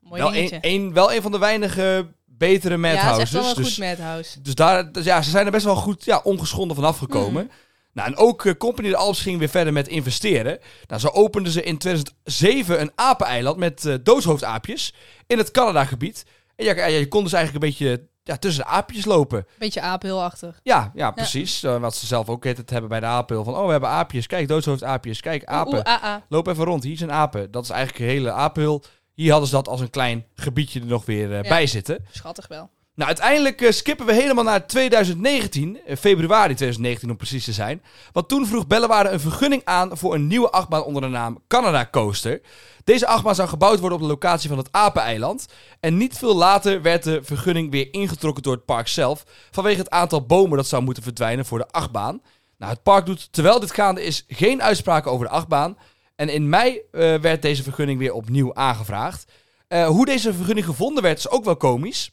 [0.00, 2.06] Mooi wel, een, een, wel een van de weinige
[2.40, 3.22] betere ja, het is Madhouses.
[3.22, 4.40] echt wel een dus goed Madhouse.
[4.40, 7.44] Dus daar, dus ja, ze zijn er best wel goed ja, ongeschonden vanaf gekomen.
[7.44, 7.54] Mhm.
[7.92, 10.58] Nou, en ook eh, Company de Alps ging weer verder met investeren.
[10.86, 14.94] Nou, zo openden ze in 2007 een apeneiland met doodshoofdaapjes
[15.26, 16.24] in het Canada-gebied.
[16.56, 19.46] En ja, je kon dus eigenlijk een beetje ja, tussen de aapjes lopen.
[19.58, 20.60] Beetje apenhulachtig.
[20.62, 21.62] Ja, ja precies.
[21.62, 23.44] Eh, wat ze zelf ook het hebben bij de apenhul.
[23.44, 24.26] Van, oh, we hebben aapjes.
[24.26, 25.20] Kijk, doodshoofdaapjes.
[25.20, 25.84] Kijk, apen.
[25.84, 26.14] Ah, ah.
[26.28, 26.82] Loop even rond.
[26.82, 27.50] Hier zijn apen.
[27.50, 28.84] Dat is eigenlijk een hele apenhul.
[29.20, 31.48] Hier hadden ze dat als een klein gebiedje er nog weer eh, Ja.
[31.48, 32.04] bij zitten.
[32.10, 32.70] Schattig wel.
[32.94, 37.82] Nou, uiteindelijk eh, skippen we helemaal naar 2019, eh, februari 2019 om precies te zijn.
[38.12, 41.88] Want toen vroeg Bellewaarde een vergunning aan voor een nieuwe achtbaan onder de naam Canada
[41.90, 42.40] Coaster.
[42.84, 45.46] Deze achtbaan zou gebouwd worden op de locatie van het Apeneiland.
[45.80, 49.90] En niet veel later werd de vergunning weer ingetrokken door het park zelf, vanwege het
[49.90, 52.20] aantal bomen dat zou moeten verdwijnen voor de achtbaan.
[52.58, 55.76] Nou, het park doet, terwijl dit gaande is, geen uitspraken over de achtbaan.
[56.20, 59.32] En in mei eh, werd deze vergunning weer opnieuw aangevraagd.
[59.68, 62.10] Eh, hoe deze vergunning gevonden werd, is ook wel komisch.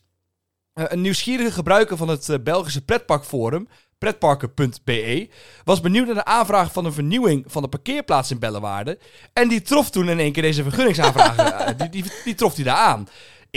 [0.74, 3.68] Eh, een nieuwsgierige gebruiker van het Belgische pretparkforum,
[3.98, 5.30] pretparken.be,
[5.64, 9.00] was benieuwd naar de aanvraag van een vernieuwing van de parkeerplaats in Bellewaarde.
[9.34, 11.36] En die trof toen in één keer deze vergunningsaanvraag.
[11.76, 13.08] die, die, die trof hij daar aan.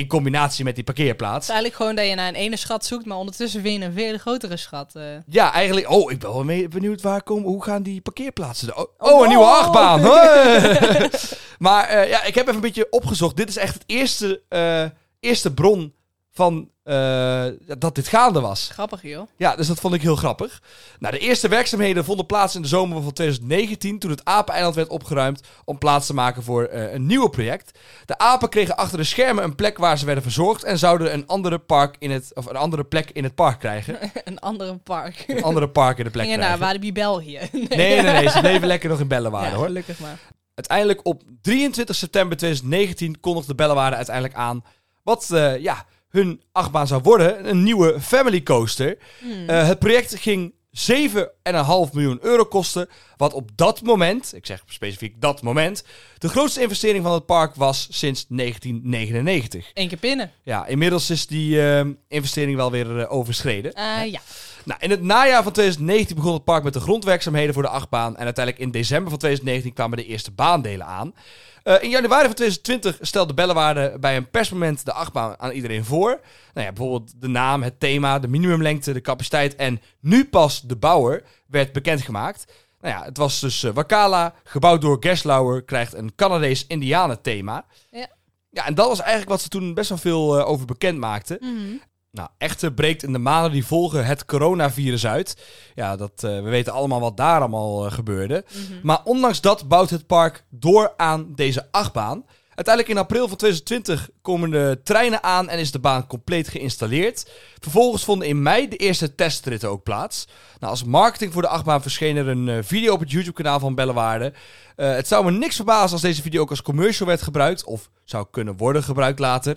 [0.01, 1.43] In combinatie met die Het parkeerplaats.
[1.45, 4.19] is eigenlijk gewoon dat je naar een ene schat zoekt, maar ondertussen je een veel
[4.19, 4.95] grotere schat.
[4.95, 5.03] eh.
[5.27, 5.91] Ja, eigenlijk.
[5.91, 7.49] Oh, ik ben wel benieuwd waar komen.
[7.49, 8.69] Hoe gaan die parkeerplaatsen?
[8.69, 9.55] er- Oh, Oh, oh, een nieuwe wow.
[9.55, 10.01] achtbaan.
[11.59, 13.37] Maar eh, ja, ik heb even een beetje opgezocht.
[13.37, 14.85] Dit is echt het eerste, eh,
[15.21, 15.95] eerste bron
[16.31, 17.45] van eh,
[17.79, 18.69] dat dit gaande was.
[18.73, 19.29] Grappig, joh.
[19.37, 20.63] Ja, dus dat vond ik heel grappig.
[20.99, 24.89] Nou, de eerste werkzaamheden vonden plaats in de zomer van 2019, toen het Apeneiland werd
[24.89, 27.79] opgeruimd om plaats te maken voor eh, een nieuw project.
[28.05, 31.27] De apen kregen achter de schermen een plek waar ze werden verzorgd en zouden een
[31.27, 33.99] andere, park in het, of een andere plek in het park krijgen.
[34.25, 35.25] een andere park.
[35.27, 36.67] Een andere park in de plek Gingen naar krijgen.
[36.67, 37.39] Walibi België.
[37.53, 39.67] Nee, Nee, nee, nee, ze bleven lekker nog in Bellewaarde Ja, hoor.
[39.67, 40.19] gelukkig maar.
[40.55, 44.65] Uiteindelijk op 23 september 2019 kondigde Bellewaarde uiteindelijk aan
[45.03, 47.49] wat eh, ja, hun achtbaan zou worden.
[47.49, 48.99] Een nieuwe Family Coaster.
[49.19, 49.49] Hmm.
[49.49, 52.89] Eh, het project ging 7,5 miljoen euro kostte.
[53.17, 55.85] Wat op dat moment, ik zeg specifiek dat moment,
[56.19, 59.71] de grootste investering van het park was sinds 1999.
[59.75, 60.33] Eén keer pinnen.
[60.43, 63.73] Ja, inmiddels is die eh, investering wel weer eh, overschreden.
[64.11, 64.21] Ja.
[64.65, 68.17] Nou, in het najaar van 2019 begon het park met de grondwerkzaamheden voor de achtbaan.
[68.17, 71.15] En uiteindelijk in december van 2019 kwamen de eerste baandelen aan.
[71.63, 76.21] Eh, in januari van 2020 stelde Bellewaarde bij een persmoment de achtbaan aan iedereen voor.
[76.55, 80.77] Nou ja, bijvoorbeeld de naam, het thema, de minimumlengte, de capaciteit en nu pas de
[80.77, 82.53] bouwer werd bekendgemaakt.
[82.81, 87.65] Nou ja, het was dus eh, Wakala, gebouwd door Gerstlauer, krijgt een Canadees Indianen thema.
[87.91, 88.09] Ja.
[88.53, 91.39] Ja, en dat was eigenlijk wat ze toen best wel veel eh, over bekend maakten.
[91.41, 91.77] Mhm.
[92.13, 95.37] Nou, echter breekt in de maanden die volgen het coronavirus uit.
[95.75, 98.45] Ja, dat, eh, we weten allemaal wat daar allemaal eh, gebeurde.
[98.49, 98.79] Mhm.
[98.83, 102.25] Maar ondanks dat bouwt het park door aan deze achtbaan.
[102.55, 107.31] Uiteindelijk in april van 2020 komen de treinen aan en is de baan compleet geïnstalleerd.
[107.59, 110.29] Vervolgens vonden in mei de eerste testritten ook plaats.
[110.59, 113.75] Nou, als marketing voor de achtbaan verscheen er een eh, video op het YouTube-kanaal van
[113.75, 114.33] Bellewaarde.
[114.77, 117.65] Eh, het zou me niks verbazen als deze video ook als commercial werd gebruikt.
[117.65, 119.57] Of zou kunnen worden gebruikt later.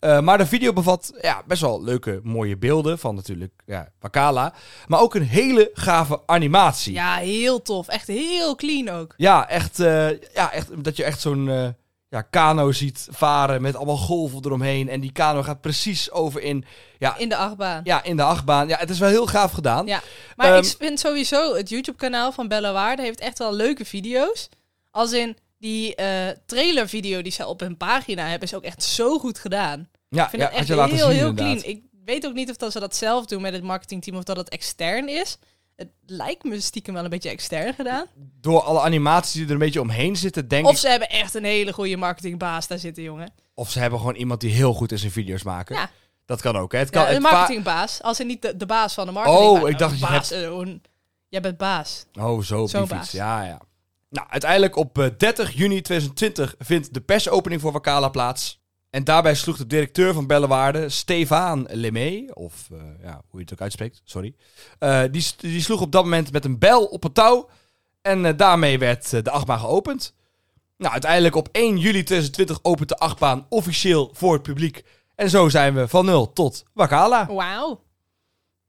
[0.00, 4.54] Eh, maar de video bevat ja, best wel leuke, mooie beelden van natuurlijk ja, Wakala.
[4.86, 6.92] Maar ook een hele gave animatie.
[6.92, 7.88] Ja, heel tof.
[7.88, 9.14] Echt heel clean ook.
[9.16, 9.76] Ja, echt,
[10.34, 11.74] ja, echt dat je echt zo'n
[12.14, 14.88] ja, kano ziet varen met allemaal golven eromheen.
[14.88, 16.64] En die kano gaat precies over in,
[16.98, 17.80] ja, In de achtbaan.
[17.84, 18.68] ja, in de achtbaan.
[18.68, 19.86] Ja, het is wel heel gaaf gedaan.
[19.86, 20.00] Ja.
[20.36, 24.48] Maar Ehm, ik vind sowieso het YouTube-kanaal van Bella Waarde heeft echt wel leuke video's.
[24.90, 29.18] Als in die eh trailervideo die ze op hun pagina hebben, is ook echt zo
[29.18, 29.88] goed gedaan.
[30.08, 31.60] ja, Ik vind ja, het echt heel, zien heel inderdaad.
[31.60, 31.76] clean.
[31.76, 34.36] Ik weet ook niet of dat ze dat zelf doen met het marketingteam of dat
[34.36, 35.36] het extern is.
[35.76, 38.06] Het lijkt me stiekem wel een beetje extern gedaan.
[38.40, 40.78] Door alle animaties die er een beetje omheen zitten, denk Of ik...
[40.78, 43.32] ze hebben echt een hele goede marketingbaas daar zitten, jongen.
[43.54, 45.76] Of ze hebben gewoon iemand die heel goed is in video's maken.
[45.76, 45.90] Ja.
[46.26, 46.78] Dat kan ook, hè.
[46.78, 49.42] Het kan, Ja, een marketingbaas, als in niet de, de baas van de marketing.
[49.42, 50.82] Oh, maar ik dacht je baas, eh, een-
[51.28, 52.06] Jij bent baas.
[52.20, 53.10] Oh, zo Zo'n baas.
[53.10, 53.60] Ja, ja.
[54.10, 58.62] Nou, uiteindelijk op eh, 30 juni 2020 vindt de persopening voor Wakala plaats.
[58.94, 63.52] En daarbij sloeg de directeur van Bellewaarde, Stefan Lemay, of eh, ja, hoe je het
[63.52, 64.34] ook uitspreekt, sorry.
[64.78, 67.48] eh, die, die sloeg op dat moment met een bel op het touw.
[68.02, 70.14] En eh, daarmee werd de achtbaan geopend.
[70.76, 74.84] Nou, uiteindelijk op 1 juli 2020 opent de achtbaan officieel voor het publiek.
[75.14, 77.26] En zo zijn we van nul tot Wakala.
[77.26, 77.83] Wauw.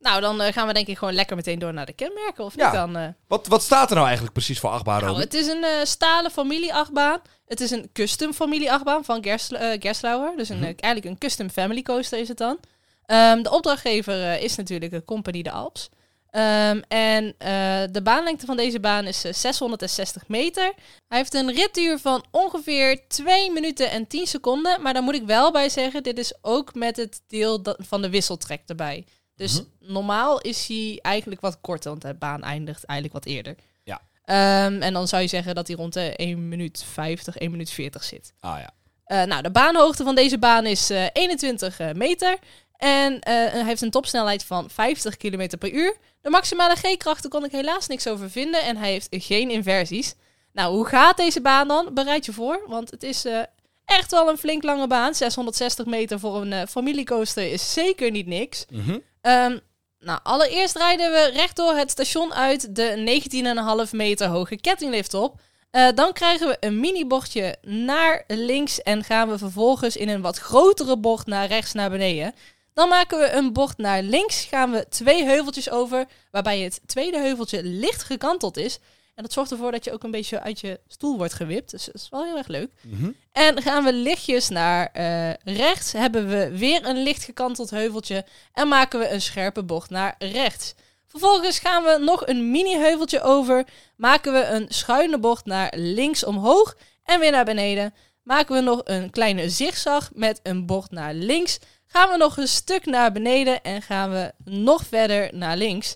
[0.06, 2.56] Nou, dan eh, gaan we denk ik gewoon lekker meteen door naar de kenmerken, of
[2.56, 2.63] Ja.
[2.65, 2.96] niet dan?
[2.98, 3.08] eh?
[3.28, 6.32] Wat, wat staat er nou eigenlijk precies voor achtbaan, Nou, het is een eh, stalen
[6.32, 7.22] familieachtbaan.
[7.46, 10.34] Het is een custom familieachtbaan van Gersl eh, Gerstlauer.
[10.38, 10.65] Dus een, Mhm.
[10.65, 12.58] eigenlijk een custom family coaster is het dan.
[13.06, 15.89] Ehm, de opdrachtgever is natuurlijk de Compagnie de Alps.
[16.30, 17.36] Ehm, en
[17.91, 20.74] de baanlengte van deze baan is eh, 660 meter.
[21.08, 24.82] Hij heeft een ritduur van ongeveer 2 minuten en 10 seconden.
[24.82, 28.10] Maar daar moet ik wel bij zeggen, dit is ook met het deel van de
[28.10, 29.06] wisseltrek erbij.
[29.36, 29.91] Dus Mhm.
[29.93, 33.56] normaal is hij eigenlijk wat korter, want de baan eindigt eigenlijk wat eerder.
[33.84, 34.02] Ja.
[34.26, 37.69] Ehm, en dan zou je zeggen dat hij rond de 1 minuut 50, 1 minuut
[37.69, 38.34] 40 zit.
[38.39, 38.69] Ah ja.
[39.06, 42.38] Eh, nou, de baanhoogte van deze baan is eh, 21 eh, meter.
[42.78, 45.98] En eh, hij heeft een topsnelheid van 50 km per uur.
[46.21, 48.63] De maximale G-krachten kon ik helaas niks over vinden.
[48.63, 50.15] En hij heeft geen inversies.
[50.54, 51.93] Nou, hoe gaat deze baan dan?
[51.93, 53.39] Bereid je voor, want het is eh,
[53.86, 55.15] echt wel een flink lange baan.
[55.15, 58.65] 660 meter voor een eh, familiecoaster is zeker niet niks.
[58.69, 58.98] Mhm.
[59.26, 59.58] Ehm,
[60.00, 62.96] nou, allereerst rijden we rechtdoor het station uit de
[63.86, 65.40] 19,5 meter hoge kettinglift op.
[65.72, 70.38] Eh, dan krijgen we een mini-bochtje naar links en gaan we vervolgens in een wat
[70.38, 72.34] grotere bocht naar rechts naar beneden.
[72.74, 77.20] Dan maken we een bocht naar links, gaan we twee heuveltjes over, waarbij het tweede
[77.20, 78.80] heuveltje licht gekanteld is.
[79.15, 81.71] En dat zorgt ervoor dat je ook een beetje uit je stoel wordt gewipt.
[81.71, 82.71] Dus dat is wel heel erg leuk.
[82.82, 83.12] Mhm.
[83.32, 88.67] En gaan we lichtjes naar eh, rechts, hebben we weer een licht gekanteld heuveltje en
[88.67, 90.73] maken we een scherpe bocht naar rechts.
[91.08, 96.78] Vervolgens gaan we nog een mini-heuveltje over, maken we een schuine bocht naar links omhoog
[97.04, 97.93] en weer naar beneden.
[98.23, 101.60] Maken we nog een kleine zigzag met een bocht naar links.
[101.86, 105.95] Gaan we nog een stuk naar beneden en gaan we nog verder naar links.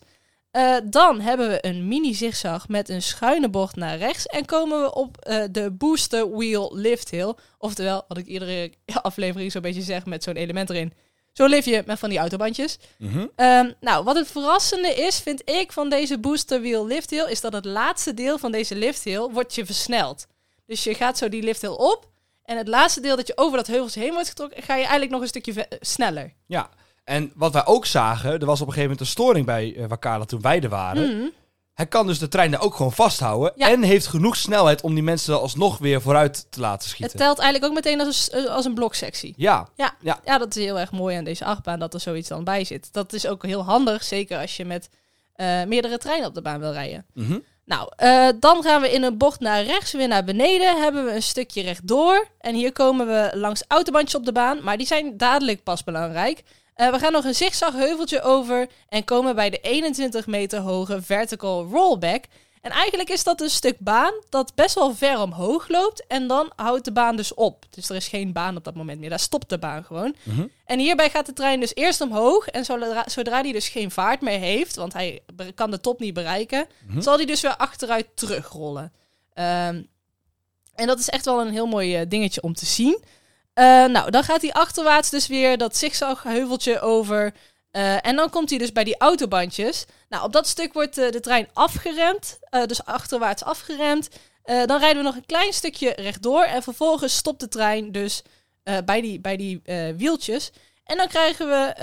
[0.51, 4.25] Eh, dan hebben we een mini zigzag met een schuine bocht naar rechts.
[4.25, 7.33] En komen we op eh, de Booster Wheel Lift Hill.
[7.57, 10.93] Oftewel, wat ik iedere aflevering zo'n beetje zeg met zo'n element erin.
[11.33, 12.77] Zo'n liftje met van die autobandjes.
[12.97, 13.27] Mhm.
[13.35, 17.29] Ehm, nou, wat het verrassende is, vind ik, van deze Booster Wheel Lift Hill...
[17.29, 20.27] is dat het laatste deel van deze lift hill wordt je versneld.
[20.65, 22.09] Dus je gaat zo die lift hill op...
[22.43, 24.63] en het laatste deel dat je over dat heuveltje heen wordt getrokken...
[24.63, 26.33] ga je eigenlijk nog een stukje sneller.
[26.45, 26.69] Ja,
[27.09, 29.85] en wat wij ook zagen, er was op een gegeven moment een storing bij eh,
[29.87, 31.17] Wakala toen wij er waren.
[31.17, 31.27] Mhm.
[31.73, 33.69] Hij kan dus de trein daar ook gewoon vasthouden Ja.
[33.69, 37.17] en heeft genoeg snelheid om die mensen alsnog weer vooruit te laten Het schieten.
[37.17, 39.33] telt eigenlijk ook meteen als een, s- als een bloksectie.
[39.37, 40.19] Ja, Ja, Ja.
[40.25, 40.37] ja.
[40.37, 42.93] dat is heel erg mooi aan deze achtbaan dat er zoiets dan bij zit.
[42.93, 44.89] Dat is ook heel handig, zeker als je met
[45.35, 47.05] eh, meerdere treinen op de baan wil rijden.
[47.13, 47.37] Mhm.
[47.65, 50.81] Nou, eh, dan gaan we in een bocht naar rechts, weer naar beneden.
[50.81, 52.27] Hebben we een stukje rechtdoor.
[52.39, 54.63] En hier komen we langs autobandjes op de baan.
[54.63, 56.43] Maar die zijn dadelijk pas belangrijk.
[56.79, 58.67] Eh, we gaan nog een zigzagheuveltje over.
[58.89, 62.23] En komen bij de 21 meter hoge vertical rollback.
[62.61, 66.07] En eigenlijk is dat een stuk baan dat best wel ver omhoog loopt.
[66.07, 67.65] En dan houdt de baan dus op.
[67.69, 69.09] Dus er is geen baan op dat moment meer.
[69.09, 70.15] Daar stopt de baan gewoon.
[70.23, 70.47] Mhm.
[70.65, 72.47] En hierbij gaat de trein dus eerst omhoog.
[72.47, 75.19] En zodra, zodra hij dus geen vaart meer heeft, want hij
[75.55, 77.01] kan de top niet bereiken, Mhm.
[77.01, 78.93] zal hij dus weer achteruit terugrollen.
[79.33, 79.83] Ehm,
[80.75, 83.03] en dat is echt wel een heel mooi eh, dingetje om te zien.
[83.59, 87.33] Eh, nou, dan gaat hij achterwaarts dus weer dat zigzagheuveltje over.
[87.71, 89.85] Eh, en dan komt hij dus bij die autobandjes.
[90.09, 92.39] Nou, op dat stuk wordt eh, de trein afgeremd.
[92.65, 94.09] dus achterwaarts afgeremd.
[94.43, 96.43] Dan rijden we nog een klein stukje rechtdoor.
[96.43, 98.21] En vervolgens stopt de trein dus
[98.85, 99.61] bij die, bij die
[99.95, 100.51] wieltjes.
[100.83, 101.73] En dan krijgen we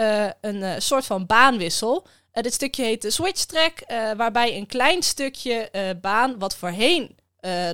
[0.41, 2.07] een soort van baanwissel.
[2.33, 3.79] Dit stukje heet de switch track.
[4.17, 7.17] waarbij een klein stukje baan, wat voorheen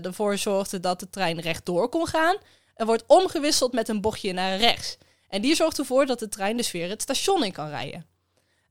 [0.02, 2.36] ervoor zorgde dat de trein rechtdoor kon gaan,
[2.74, 4.96] er wordt omgewisseld met een bochtje naar rechts.
[5.28, 8.06] En die zorgt ervoor dat de trein dus weer het station in kan rijden.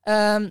[0.03, 0.49] Ehm,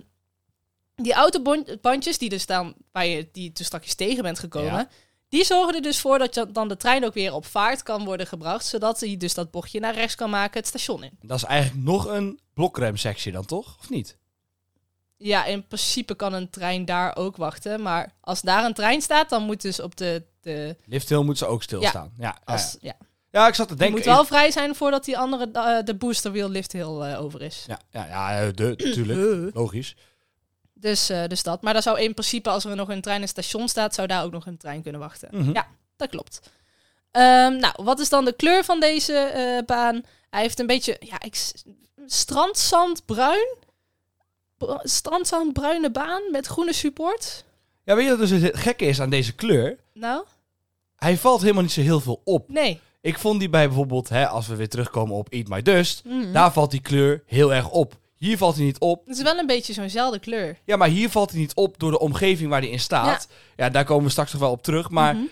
[0.95, 4.89] die autobandjes die er staan, waar je die dus straks tegen bent gekomen, Ja.
[5.29, 8.05] die zorgen er dus voor dat je dan de trein ook weer op vaart kan
[8.05, 11.17] worden gebracht, zodat hij dus dat bochtje naar rechts kan maken het station in.
[11.21, 13.75] Dat is eigenlijk nog een blokremsectie dan, toch?
[13.79, 14.17] Of niet?
[15.17, 19.29] Ja, in principe kan een trein daar ook wachten, maar als daar een trein staat,
[19.29, 22.13] dan moet dus op de, de Lifthill moet ze ook stilstaan.
[22.17, 22.95] Ja, ja, als, ja.
[22.99, 23.05] ja.
[23.31, 23.95] Ja, ik zat te denken...
[23.97, 27.41] moet wel vrij zijn voordat die andere, eh, de booster wheel lift heel eh, over
[27.41, 27.63] is.
[27.67, 29.55] Ja, ja, ja eh, de, natuurlijk.
[29.55, 29.95] Logisch.
[30.73, 31.61] Dus, dus dat.
[31.61, 34.07] Maar daar zou in principe, als er nog een trein in het station staat, zou
[34.07, 35.29] daar ook nog een trein kunnen wachten.
[35.31, 35.51] Mhm.
[35.53, 36.39] Ja, dat klopt.
[37.11, 40.03] Ehm, nou, wat is dan de kleur van deze baan?
[40.29, 41.51] Hij heeft een beetje, ja, ik,
[42.05, 43.55] strandzandbruin.
[44.57, 47.43] Br- Strandzandbruine baan met groene support.
[47.83, 49.77] Ja, weet je wat dus het gekke is aan deze kleur?
[49.93, 50.23] Nou,
[50.95, 52.49] Hij valt helemaal niet zo heel veel op.
[52.49, 52.81] nee.
[53.01, 56.31] Ik vond die bij bijvoorbeeld, hè, als we weer terugkomen op Eat My Dust, Mhm.
[56.33, 57.99] daar valt die kleur heel erg op.
[58.15, 59.05] Hier valt hij niet op.
[59.07, 60.57] Het is wel een beetje zo'nzelfde kleur.
[60.65, 63.27] Ja, maar hier valt hij niet op door de omgeving waar hij in staat.
[63.55, 64.89] Ja, daar komen we straks nog wel op terug.
[64.89, 65.23] Maar Mhm.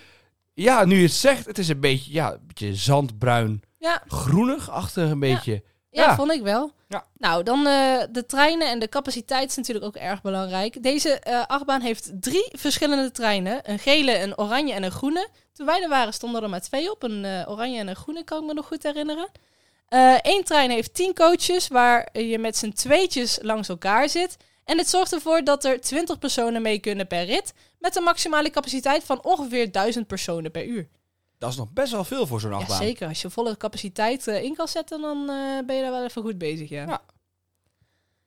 [0.54, 5.10] ja, nu je het zegt, het is een beetje, ja, een beetje zandbruin, Ja, groenig-achtig
[5.10, 5.52] een beetje.
[5.52, 6.14] Ja, Ja.
[6.14, 6.72] vond ik wel.
[6.88, 7.04] Ja.
[7.16, 10.82] Nou, dan eh, de treinen en de capaciteit is natuurlijk ook erg belangrijk.
[10.82, 13.60] Deze eh, achtbaan heeft drie verschillende treinen.
[13.62, 15.28] Een gele, een oranje en een groene.
[15.52, 17.02] Toen wij er waren stonden er maar twee op.
[17.02, 19.28] Een eh, oranje en een groene, kan ik me nog goed herinneren.
[20.22, 24.36] Eén trein heeft tien coaches waar je met z'n tweetjes langs elkaar zit.
[24.64, 27.54] En dit zorgt ervoor dat er 20 personen mee kunnen per rit.
[27.78, 30.88] Met een maximale capaciteit van ongeveer 1000 personen per uur.
[31.40, 32.76] Dat is nog best wel veel voor zo'n Ja, achtbaan.
[32.82, 33.08] zeker.
[33.08, 36.22] Als je volle capaciteit eh, in kan zetten, dan eh, ben je daar wel even
[36.22, 36.68] goed bezig.
[36.68, 37.00] Ja, Ja.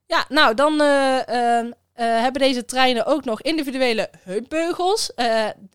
[0.06, 5.13] ja nou, dan eh, ehm, eh, hebben deze treinen ook nog individuele heupbeugels.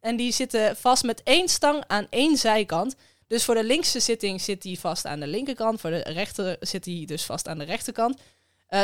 [0.01, 2.97] en die zitten vast met één stang aan één zijkant.
[3.27, 5.81] Dus voor de linkse zitting zit die vast aan de linkerkant.
[5.81, 8.21] Voor de rechter zit die dus vast aan de rechterkant.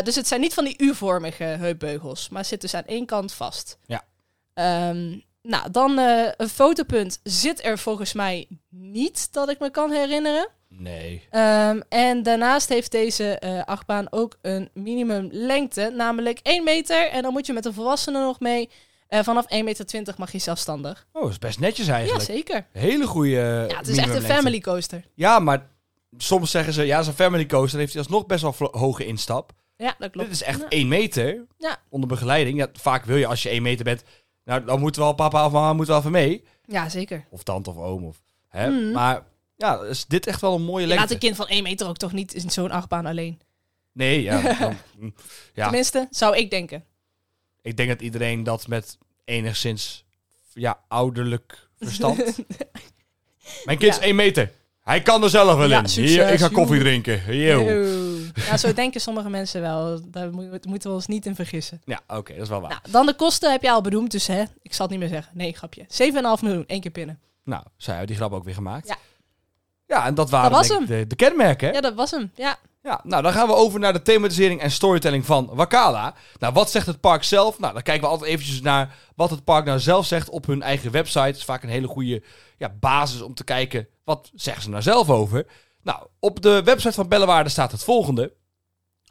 [0.05, 3.79] Dus het zijn niet van die U-vormige heupbeugels, maar zit dus aan één kant vast.
[3.87, 4.05] Ja.
[4.55, 9.91] Ehm, nou, dan eh, een fotopunt zit er volgens mij niet, dat ik me kan
[9.91, 10.49] herinneren.
[10.69, 11.27] Nee.
[11.31, 17.09] Ehm, en daarnaast heeft deze eh, achtbaan ook een minimum lengte, namelijk 1 meter.
[17.09, 18.71] En dan moet je met een volwassene nog mee.
[19.09, 21.07] Eh, vanaf 1,20 meter mag je zelfstandig.
[21.13, 22.25] Oh, dat is best netjes Ja, eigenlijk.
[22.25, 22.67] zeker.
[22.73, 23.67] Hele goede.
[23.69, 25.05] Ja, het is echt een family coaster.
[25.15, 25.67] Ja, maar
[26.17, 29.53] soms zeggen ze, ja, zo'n family coaster heeft hij alsnog best wel hoge instap.
[29.77, 30.29] Ja, dat klopt.
[30.29, 30.67] Dit is echt Ja.
[30.69, 31.77] 1 meter Ja.
[31.89, 32.59] onder begeleiding.
[32.59, 34.03] Ja, vaak wil je als je 1 meter bent,
[34.45, 36.45] nou dan moet wel papa of mama moet wel even mee.
[36.67, 37.25] Ja, zeker.
[37.31, 38.05] Of tante of oom.
[38.05, 38.71] Of, hè?
[38.71, 38.93] Mhm.
[38.93, 39.23] Maar
[39.57, 41.05] ja, is dit echt wel een mooie Je lengte.
[41.05, 43.41] laat een kind van 1 meter ook toch niet in zo'n achtbaan alleen.
[43.93, 44.41] Nee, ja.
[44.59, 45.15] dan- mm,
[45.55, 46.85] ja, Tenminste, zou ik denken.
[47.63, 50.05] ik denk dat iedereen dat met enigszins
[50.53, 52.17] ja, ouderlijk verstand.
[53.65, 54.03] Mijn kind is Ja.
[54.05, 54.53] 1 meter.
[54.81, 55.89] Hij kan er zelf wel Ja, in.
[55.89, 57.37] succes, Hier, ik ga koffie drinken.
[57.37, 57.59] Yo.
[58.51, 60.01] Ja, zo denken sommige mensen wel.
[60.11, 61.83] Daar mo- moeten we ons niet in vergissen.
[61.85, 62.71] Ja, oké, dat is wel waar.
[62.71, 65.15] Nou, dan de kosten heb je al benoemd, dus hè, ik zal het niet meer
[65.15, 65.33] zeggen.
[65.37, 65.85] Nee, grapje.
[65.89, 67.21] 7,5 miljoen, één keer pinnen.
[67.45, 68.89] Nou, zij hebben die grap ook weer gemaakt.
[68.89, 68.97] Ja.
[69.87, 71.69] Ja, en dat waren Dat was denk ik de, de kenmerken.
[71.69, 71.75] hè?
[71.75, 72.31] Ja, dat was hem.
[72.35, 72.57] Ja.
[72.83, 76.15] Ja, nou dan gaan we over naar de thematisering en storytelling van Wakala.
[76.39, 77.59] Nou, wat zegt het park zelf?
[77.59, 80.63] Nou, dan kijken we altijd eventjes naar wat het park nou zelf zegt op hun
[80.63, 81.19] eigen website.
[81.21, 82.23] Het is vaak een hele goede
[82.57, 85.47] ja, basis om te kijken, wat zeggen ze nou zelf over?
[85.85, 88.33] Nou, op de website van Bellewaarde staat het volgende.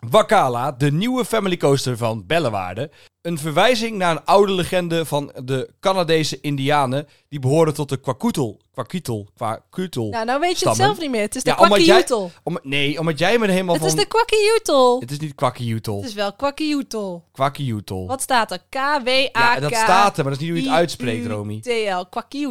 [0.09, 2.91] Wakala, de nieuwe family coaster van Bellewaarde.
[3.21, 7.07] Een verwijzing naar een oude legende van de Canadese Indianen.
[7.29, 8.61] Die behoren tot de Kwakutel.
[8.71, 9.27] Kwakutel.
[9.35, 10.09] Kwakutel.
[10.09, 11.21] Nou, nou weet je het zelf niet meer.
[11.21, 12.31] Het is de Ja, omdat jij- kwakkieutel.
[12.43, 13.93] Om, nee, omdat jij me er helemaal Het van...
[13.93, 14.99] is de kwakkieutel.
[14.99, 15.95] Het is niet Kwakkieutel.
[15.97, 17.23] Het is wel kwakkieutel.
[17.31, 18.07] Kwakkieutel.
[18.07, 18.59] Wat staat er?
[18.69, 19.31] K-W-A-K.
[19.33, 21.59] Ja, dat staat er, maar dat is niet hoe je het uitspreekt, Romy.
[21.59, 22.05] TL.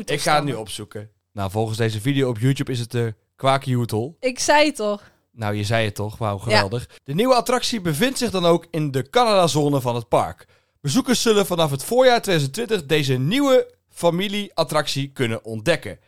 [0.04, 1.10] Ik ga het nu opzoeken.
[1.32, 4.16] Nou, volgens deze video op YouTube is het de Kwakkieutel.
[4.20, 5.10] Ik zei het toch.
[5.32, 6.18] Nou, je zei het toch?
[6.18, 6.88] Wauw, geweldig.
[7.04, 10.46] De nieuwe attractie bevindt zich dan ook in de Canada-zone van het park.
[10.80, 15.98] Bezoekers zullen vanaf het voorjaar 2020 deze nieuwe familieattractie kunnen ontdekken.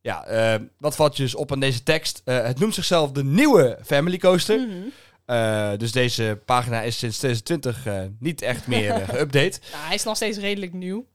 [0.00, 2.22] Ja, eh, wat valt je dus op aan deze tekst?
[2.24, 4.58] Eh, het noemt zichzelf de nieuwe Family Coaster.
[4.58, 4.88] Mhm.
[5.24, 9.58] Eh, dus deze pagina is sinds 2020 eh, niet echt meer eh, geüpdate.
[9.72, 11.06] Nou, hij is nog steeds redelijk nieuw.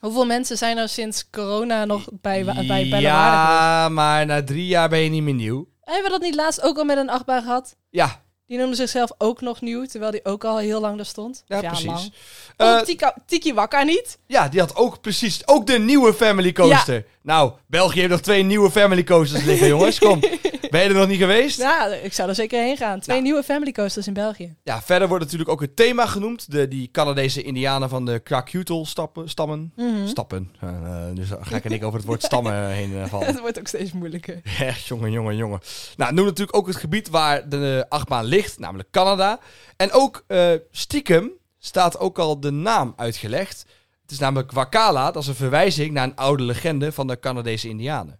[0.00, 3.00] Hoeveel mensen zijn er sinds corona nog bij, bij, bij?
[3.00, 5.66] Ja, maar na drie jaar ben je niet meer nieuw.
[5.80, 7.76] Hebben we dat niet laatst ook al met een achtbaan gehad?
[7.90, 11.42] Ja, Die noemde zichzelf ook nog nieuw, terwijl die ook al heel lang daar stond.
[11.46, 12.10] ja, precies.
[12.56, 14.18] Eh, Oh, Tika- Tiki Wakka niet?
[14.26, 17.04] ja, die had ook precies ook de nieuwe Family Coaster.
[17.22, 19.98] Nou, België heeft nog twee nieuwe Family Coasters liggen, jongens.
[19.98, 20.20] Kom,
[20.70, 21.58] ben je er nog niet geweest?
[21.58, 23.00] Ja, ik zou er zeker heen gaan.
[23.00, 23.28] Twee Nou.
[23.28, 24.54] nieuwe family coasters in België.
[24.62, 26.52] Ja, verder wordt natuurlijk ook het thema genoemd.
[26.52, 29.72] De, die Canadese indianen van de Kwakutel stappen, stammen.
[29.76, 30.06] Mhm.
[30.06, 30.50] Stappen.
[30.60, 30.68] Eh,
[31.14, 33.26] dus ga ik en ik over het woord stammen heen eh, vallen.
[33.26, 34.40] Het wordt ook steeds moeilijker.
[34.58, 35.60] Echt, jongen, jongen, jongen.
[35.96, 39.38] Nou, noem natuurlijk ook het gebied waar de achtbaan ligt, namelijk Canada.
[39.76, 40.24] En ook
[40.70, 43.64] stiekem staat ook al de naam uitgelegd.
[44.02, 47.68] Het is namelijk Wakala, dat is een verwijzing naar een oude legende van de Canadese
[47.68, 48.18] Indianen.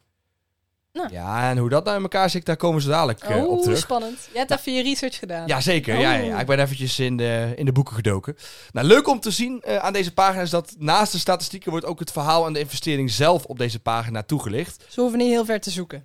[0.97, 1.13] Nou.
[1.13, 3.79] Ja, en hoe dat nou in elkaar zit, daar komen ze dadelijk eh, op terug.
[3.79, 4.29] spannend.
[4.33, 5.47] Je hebt even je research gedaan.
[5.47, 5.99] Ja, zeker.
[5.99, 6.41] Ja, ja, ja.
[6.41, 8.37] Ik ben eventjes in de, in de boeken gedoken.
[8.73, 11.87] Nou, leuk om te zien eh, aan deze pagina is dat naast de statistieken wordt
[11.87, 14.85] ook het verhaal en de investering zelf op deze pagina toegelicht.
[14.89, 16.05] Ze hoeven niet heel ver te zoeken.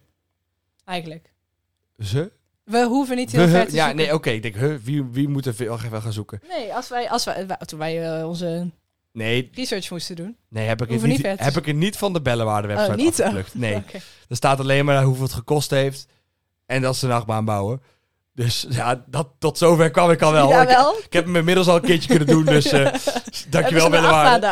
[0.86, 1.32] Eigenlijk.
[2.00, 2.32] Ze?
[2.64, 4.04] We hoeven niet heel We- ver te ja, zoeken.
[4.06, 4.30] nee, oké.
[4.30, 6.42] Ik denk, huh, wie, wie moet er even gaan zoeken?
[6.48, 8.72] Nee, als wij, als wij, wij- toen wij eh, onze
[9.14, 10.38] Nee, research moesten doen.
[10.50, 13.22] nee heb, ik het niet, heb ik het niet van de Bellenwaarde website Oh, niet
[13.22, 13.56] afgeplukt.
[13.56, 14.00] Nee, Oké.
[14.30, 16.06] er staat alleen maar hoeveel het gekost heeft
[16.66, 17.82] en dat ze een achtbaan bouwen.
[18.34, 20.54] Dus ja, dat, tot zover kwam ik al wel.
[20.54, 20.96] hoor.
[21.06, 23.02] Ik, heb hem inmiddels al een keertje kunnen doen, dus eh Hebben
[23.50, 23.90] dankjewel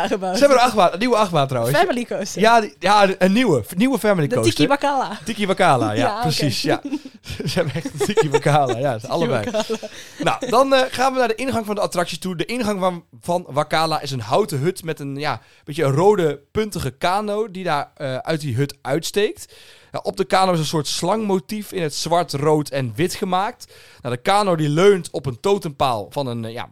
[0.06, 0.34] gebouwd?
[0.34, 1.78] Ze hebben een achtbaan, een nieuwe achtbaan trouwens.
[1.78, 2.40] Family coaster.
[2.40, 4.54] Ja, die- ja, een nieuwe, nieuwe family de coaster.
[4.54, 5.18] Tiki Wakala.
[5.24, 6.62] Tiki Wakala, ja, precies.
[6.62, 6.80] Ja.
[7.46, 9.50] Ze hebben echt een Tiki Wakala, ja, dat is allebei.
[9.50, 9.78] Wakala.
[10.18, 12.36] Nou, dan eh, gaan we naar de ingang van de attracties toe.
[12.36, 16.40] De ingang van, van Wakala is een houten hut met een ja, beetje een rode
[16.52, 19.54] puntige kano die daar eh, uit die hut uitsteekt.
[19.90, 23.74] Ja, op de kano is een soort slangmotief in het zwart, rood en wit gemaakt.
[24.02, 26.70] Nou, de kano die leunt op een totempaal van een, eh, ja,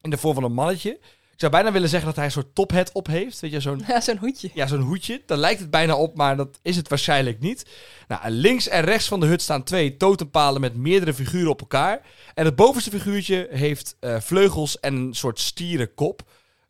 [0.00, 0.98] in de vorm van een mannetje.
[1.32, 3.40] Ik zou bijna willen zeggen dat hij een soort tophead op heeft.
[3.40, 4.50] Weet je, zo'n Ja, zo'n hoedje.
[4.54, 5.22] ja, zo'n hoedje.
[5.26, 7.66] Daar lijkt het bijna op, maar dat is het waarschijnlijk niet.
[8.08, 12.00] Nou, links en rechts van de hut staan twee totempalen met meerdere figuren op elkaar.
[12.34, 16.22] En het bovenste figuurtje heeft eh, vleugels en een soort stierenkop.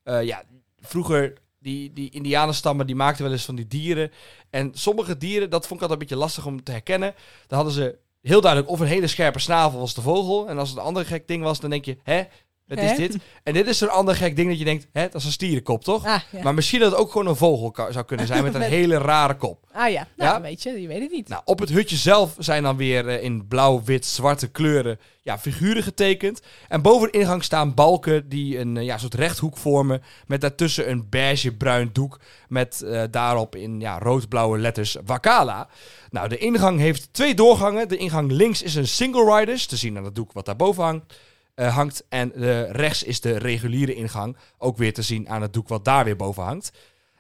[0.02, 0.42] Eh, ja,
[0.80, 1.32] vroeger,
[1.64, 4.10] die, die indianenstammen, die maakten wel eens van die dieren.
[4.50, 7.14] En sommige dieren, dat vond ik altijd een beetje lastig om te herkennen.
[7.46, 10.48] Dan hadden ze heel duidelijk of een hele scherpe snavel was de vogel.
[10.48, 12.22] En als het een ander gek ding was, dan denk je, hè,
[12.66, 13.16] wat is dit?
[13.42, 15.84] En dit is zo'n ander gek ding dat je denkt, hè, dat is een stierenkop,
[15.84, 16.06] toch?
[16.06, 16.42] Ah, ja.
[16.42, 19.36] Maar misschien dat het ook gewoon een vogel zou kunnen zijn met een hele rare
[19.36, 19.66] kop.
[19.72, 20.40] ah ja, nou Ja?
[20.40, 21.28] weet je, je weet het niet.
[21.28, 25.38] Nou, op het hutje zelf zijn dan weer eh, in blauw, wit, zwarte kleuren ja,
[25.38, 26.42] figuren getekend.
[26.68, 30.02] En boven de ingang staan balken die een eh, ja, soort rechthoek vormen.
[30.26, 35.68] Met daartussen een beige-bruin doek met eh, daarop in ja, rood-blauwe letters Wakala.
[36.10, 37.88] Nou, de ingang heeft twee doorgangen.
[37.88, 41.14] De ingang links is een single riders, te zien aan het doek wat daarboven hangt.
[41.54, 42.04] Eh, hangt.
[42.08, 45.84] En de rechts is de reguliere ingang, ook weer te zien aan het doek wat
[45.84, 46.70] daar weer boven hangt.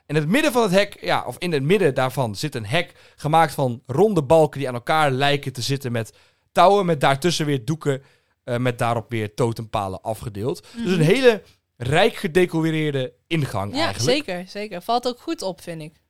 [0.06, 2.92] In het midden van het hek, ja, of in het midden daarvan, zit een hek
[3.16, 6.12] gemaakt van ronde balken die aan elkaar lijken te zitten met
[6.52, 6.86] touwen.
[6.86, 8.02] Met daartussen weer doeken
[8.44, 10.66] eh, met daarop weer totempalen afgedeeld.
[10.84, 11.42] Dus een hele
[11.76, 13.78] rijk gedecoreerde ingang Mhm.
[13.78, 14.16] ja, eigenlijk.
[14.26, 14.82] zeker, zeker.
[14.82, 16.00] Valt ook goed op, vind ik.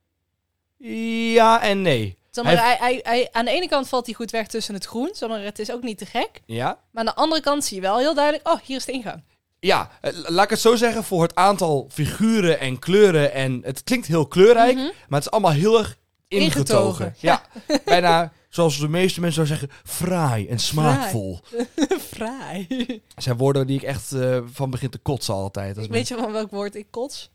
[1.35, 2.19] Ja en nee.
[2.35, 5.11] Zeg maar, Hij- hij, aan de ene kant valt hij goed weg tussen het groen.
[5.13, 6.31] Zeg maar, het is ook niet te gek.
[6.33, 6.79] Maar Ja?
[6.95, 8.49] aan de andere kant zie je wel heel duidelijk...
[8.49, 9.23] Oh, hier is de ingang.
[9.61, 11.05] Ja, eh, laat ik het zo zeggen.
[11.05, 13.33] Voor het aantal figuren en kleuren.
[13.33, 14.75] En het klinkt heel kleurrijk.
[14.75, 14.85] Mhm.
[14.85, 15.97] Maar het is allemaal heel erg
[16.29, 17.05] ingetogen.
[17.07, 17.43] Ingetogen, Ja.
[17.85, 21.41] Bijna, zoals de meeste mensen zouden zeggen, fraai en smaakvol.
[22.15, 22.67] Fraai.
[23.15, 25.79] Dat zijn woorden die ik echt eh, van begin te kotsen altijd.
[25.79, 27.31] Als Weet je van welk woord ik kots?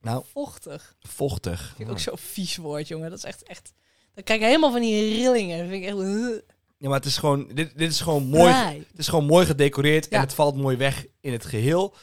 [0.00, 0.94] Nou, Vochtig.
[1.00, 1.72] vochtig.
[1.76, 3.08] Vind ik ook zo'n vies woord, jongen.
[3.10, 3.72] Dat is echt, echt...
[4.14, 5.58] Dan krijg ik helemaal van die rillingen.
[5.58, 5.98] Dat vind ik echt...
[5.98, 6.36] uh,
[6.78, 8.52] Ja, maar het is gewoon, dit, dit is gewoon mooi.
[8.52, 11.94] Het is gewoon mooi gedecoreerd en het valt mooi weg in het geheel.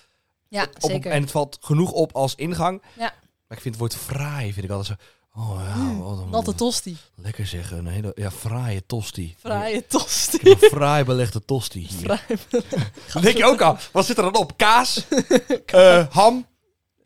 [0.48, 1.12] Ja, Op- zeker.
[1.12, 2.82] en het valt genoeg op als ingang.
[2.98, 3.14] Ja.
[3.48, 5.06] Maar ik vind het woord fraai, vind ik altijd zo...
[5.36, 6.98] Oh ja, Mm, wat een, Natte tosti.
[7.16, 7.78] lekker zeggen.
[7.78, 9.36] Een hele ja, fraaie tosti.
[9.40, 10.38] Fraaie tosti.
[10.38, 12.00] Ik heb een fraai belegde tosti hier.
[12.00, 12.20] Fraai.
[13.14, 14.58] Dan denk je ook al, wat zit er dan op?
[14.58, 15.06] Kaas,
[15.66, 16.46] eh, ham.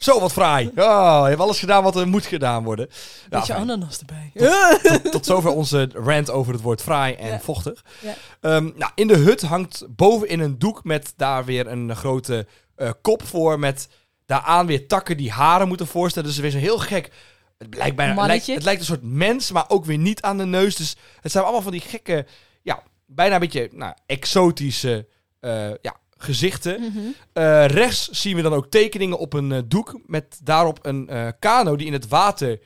[0.06, 0.68] Zo, wat fraai.
[0.68, 2.88] Oh, je hebt alles gedaan wat er moet gedaan worden.
[3.30, 3.70] Beetje fijn.
[3.70, 4.32] ananas erbij.
[5.02, 7.40] tot, tot zover onze rant over het woord fraai en Ja.
[7.40, 7.84] vochtig.
[8.02, 8.14] Ja.
[8.42, 12.90] Ehm, nou, in de hut hangt bovenin een doek met daar weer een grote eh,
[13.02, 13.60] kop voor.
[13.60, 13.88] Met
[14.26, 16.30] daaraan weer takken die haren moeten voorstellen.
[16.30, 17.12] Dus er is weer zo'n heel gek...
[17.58, 20.46] Het lijkt, bijna, lijkt, het lijkt een soort mens, maar ook weer niet aan de
[20.46, 20.76] neus.
[20.76, 22.26] Dus het zijn allemaal van die gekke,
[22.62, 25.08] ja, bijna een beetje nou, exotische
[25.40, 26.82] eh, ja, gezichten.
[26.82, 27.00] Mhm.
[27.34, 31.28] Eh, rechts zien we dan ook tekeningen op een eh, doek met daarop een eh,
[31.40, 32.60] kano die in het water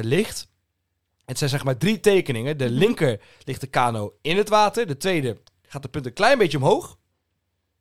[0.00, 0.48] ligt.
[1.24, 2.58] Het zijn zeg maar drie tekeningen.
[2.58, 2.74] De Mhm.
[2.74, 4.86] linker ligt de kano in het water.
[4.86, 6.98] De tweede gaat de punt een klein beetje omhoog.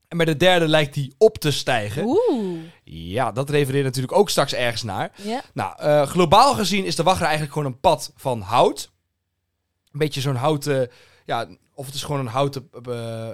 [0.07, 2.03] En bij de derde lijkt die op te stijgen.
[2.05, 2.59] Oeh.
[2.83, 5.11] Ja, dat refereert natuurlijk ook straks ergens naar.
[5.53, 8.91] Nou, globaal gezien is de wachtrij eigenlijk gewoon een pad van hout.
[9.91, 10.89] Een beetje zo'n houten,
[11.25, 12.69] ja, of het is gewoon een houten,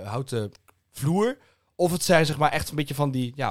[0.03, 0.51] houten
[0.91, 1.37] vloer.
[1.75, 3.47] Of het zijn zeg maar echt een beetje van die, ja,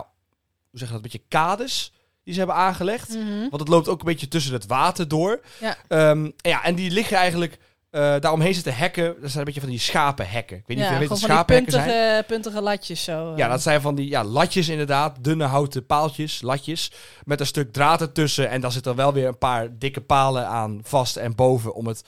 [0.70, 1.92] hoe zeg je dat, een beetje kades
[2.24, 3.08] die ze hebben aangelegd.
[3.08, 3.38] Mhm.
[3.40, 5.40] Want het loopt ook een beetje tussen het water door.
[5.60, 5.76] Ja.
[5.88, 7.58] Ehm, en ja, en die liggen eigenlijk,
[7.90, 9.04] eh, daaromheen zitten hekken.
[9.04, 10.56] Dat zijn een beetje van die schapenhekken.
[10.56, 11.84] Ik weet niet of je weet wat schapenhekken zijn.
[11.86, 13.32] puntige, puntige latjes zo.
[13.32, 13.38] eh.
[13.38, 15.16] Ja, dat zijn van die ja, latjes inderdaad.
[15.24, 16.92] Dunne houten paaltjes, latjes.
[17.24, 18.50] Met een stuk draad ertussen.
[18.50, 21.86] En dan zit er wel weer een paar dikke palen aan vast en boven om
[21.86, 22.04] het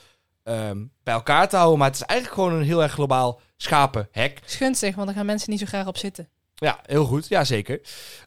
[0.47, 1.77] ehm, bij elkaar te houden.
[1.79, 4.39] Maar het is eigenlijk gewoon een heel erg globaal schapenhek.
[4.45, 6.29] Is gunstig, want daar gaan mensen niet zo graag op zitten.
[6.59, 7.27] Ja, heel goed.
[7.27, 7.81] Ja, zeker.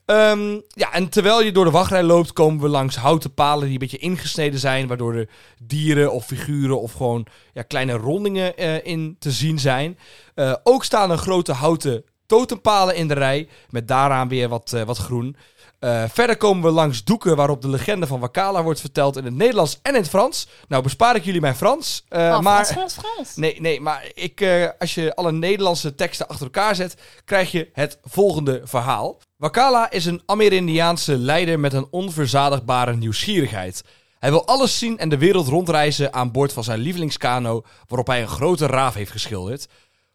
[0.05, 3.73] Ehm, ja, en terwijl je door de wachtrij loopt, komen we langs houten palen die
[3.73, 4.87] een beetje ingesneden zijn.
[4.87, 5.29] Waardoor er
[5.62, 9.99] dieren of figuren of gewoon ja, kleine rondingen eh, in te zien zijn.
[10.35, 13.49] Eh, ook staan er grote houten totempalen in de rij.
[13.71, 15.37] Met daaraan weer wat, eh, wat groen.
[15.81, 19.35] Eh, verder komen we langs doeken waarop de legende van Wakala wordt verteld in het
[19.35, 20.49] Nederlands en in het Frans.
[20.68, 22.05] Nou, bespaar ik jullie mijn Frans.
[22.09, 22.64] Oh, maar...
[22.64, 23.37] Frans, Frans, Frans.
[23.37, 27.70] Nee, nee, maar ik, eh, als je alle Nederlandse teksten achter elkaar zet, krijg je
[27.72, 29.18] het volgende verhaal.
[29.37, 33.85] Wakala is een Amerindiaanse leider met een onverzadigbare nieuwsgierigheid.
[34.18, 38.20] Hij wil alles zien en de wereld rondreizen aan boord van zijn lievelingskano, waarop hij
[38.20, 39.68] een grote raaf heeft geschilderd.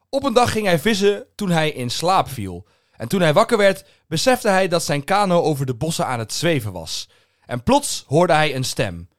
[0.10, 2.66] Op een dag ging hij vissen toen hij in slaap viel.
[2.98, 6.34] En toen hij wakker werd, besefte hij dat zijn kano over de bossen aan het
[6.34, 7.10] zweven was.
[7.46, 9.10] En plots hoorde hij een stem.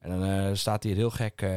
[0.00, 1.42] En dan eh, staat hier heel gek.
[1.42, 1.50] eh,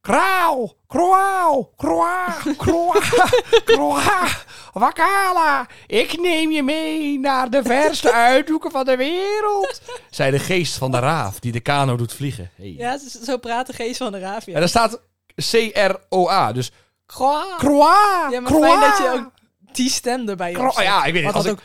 [0.00, 2.92] Krauw, kroauw, kroa, kroa,
[3.64, 4.26] kroa,
[4.72, 5.66] wakala.
[5.86, 9.80] Ik neem je mee naar de verste uithoeken van de wereld.
[10.10, 12.50] Zei de geest van de raaf die de kano doet vliegen.
[12.54, 12.74] Hey.
[12.76, 14.46] Ja, zo praat de geest van de raaf.
[14.46, 15.00] En Ja, daar staat
[15.50, 16.72] C-R-O-A, dus
[17.06, 17.56] Kroa.
[17.56, 18.66] kroa, Ja, maar kroa.
[18.68, 19.30] fijn dat je ook
[19.72, 20.84] die stem erbij Kro- opzet.
[20.84, 21.62] ja, ik weet niet, Want als dat ook...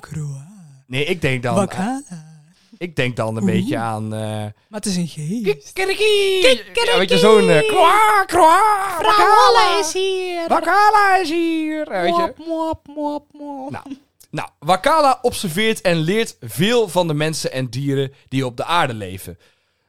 [0.00, 0.46] Kroa,
[0.86, 2.02] Nee, ik denk dan, wakala.
[2.78, 3.52] ik denk dan een Oeh.
[3.52, 4.04] beetje aan...
[4.14, 5.72] eh Maar het is een geest.
[5.72, 6.46] Kikkeriki.
[6.84, 7.48] Ja, weet je, zo'n...
[7.50, 9.82] eh, kroa, kroa, wakala.
[9.92, 10.48] hier.
[10.48, 11.92] Wakala is hier.
[11.92, 12.32] Ja, weet je.
[12.36, 13.70] Mop, mop, mop, mop.
[13.70, 13.84] Nou,
[14.30, 18.94] nou, Wakala observeert en leert veel van de mensen en dieren die op de aarde
[18.94, 19.38] leven.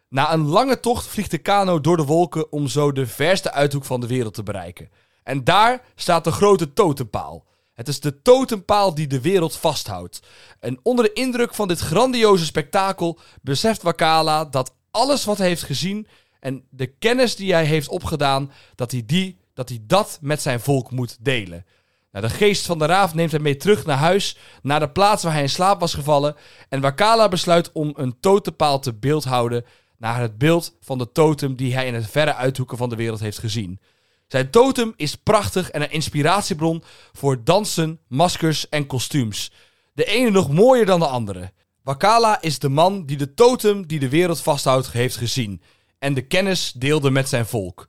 [0.09, 3.86] Na een lange tocht vliegt de kano door de wolken om zo de verste uithoek
[3.86, 4.89] van de wereld te bereiken.
[5.28, 7.45] En daar staat de grote totempaal.
[7.73, 10.19] Het is de totempaal die de wereld vasthoudt.
[10.59, 15.63] En onder de indruk van dit grandioze spektakel beseft Wakala dat alles wat hij heeft
[15.63, 16.07] gezien
[16.39, 20.59] en de kennis die hij heeft opgedaan, dat hij, die, dat, hij dat met zijn
[20.59, 21.65] volk moet delen.
[22.11, 25.23] Nou, de geest van de raaf neemt hem mee terug naar huis, naar de plaats
[25.23, 26.36] waar hij in slaap was gevallen.
[26.69, 29.65] En Wakala besluit om een totempaal te beeldhouden
[29.97, 33.19] naar het beeld van de totem die hij in het verre uithoeken van de wereld
[33.19, 33.80] heeft gezien.
[34.28, 39.51] Zijn totem is prachtig en een inspiratiebron voor dansen, maskers en kostuums.
[39.93, 41.51] De ene nog mooier dan de andere.
[41.84, 45.61] Wakala is de man die de totem die de wereld vasthoudt heeft gezien.
[45.99, 47.88] En de kennis deelde met zijn volk.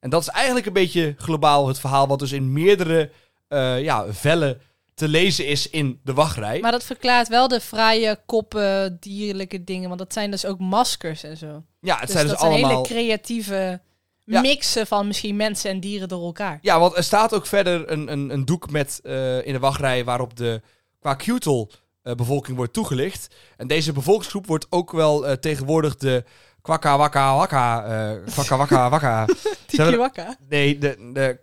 [0.00, 3.10] En dat is eigenlijk een beetje globaal het verhaal wat dus in meerdere
[3.48, 4.60] eh, ja, vellen
[4.94, 6.60] te lezen is in de wachtrij.
[6.60, 9.88] Maar dat verklaart wel de fraaie koppen, dierlijke dingen.
[9.88, 11.64] Want dat zijn dus ook maskers en zo.
[11.80, 12.70] ja, het Dus zijn dat dus zijn allemaal...
[12.70, 13.80] hele creatieve
[14.24, 14.40] Ja.
[14.40, 16.58] mixen van misschien mensen en dieren door elkaar.
[16.62, 20.04] Ja, want er staat ook verder een, een, een doek met eh, in de wachtrij
[20.04, 20.60] waarop de
[21.00, 21.66] Kwakiutl
[22.02, 23.34] eh bevolking wordt toegelicht.
[23.56, 26.24] En deze bevolkingsgroep wordt ook wel eh, tegenwoordig de
[26.62, 27.84] Kwakka Wakka Wakka.
[27.84, 29.26] eh Kwakka Wakka Wakka.
[29.66, 30.36] Tiki wakka.
[30.48, 31.38] Nee, de, de.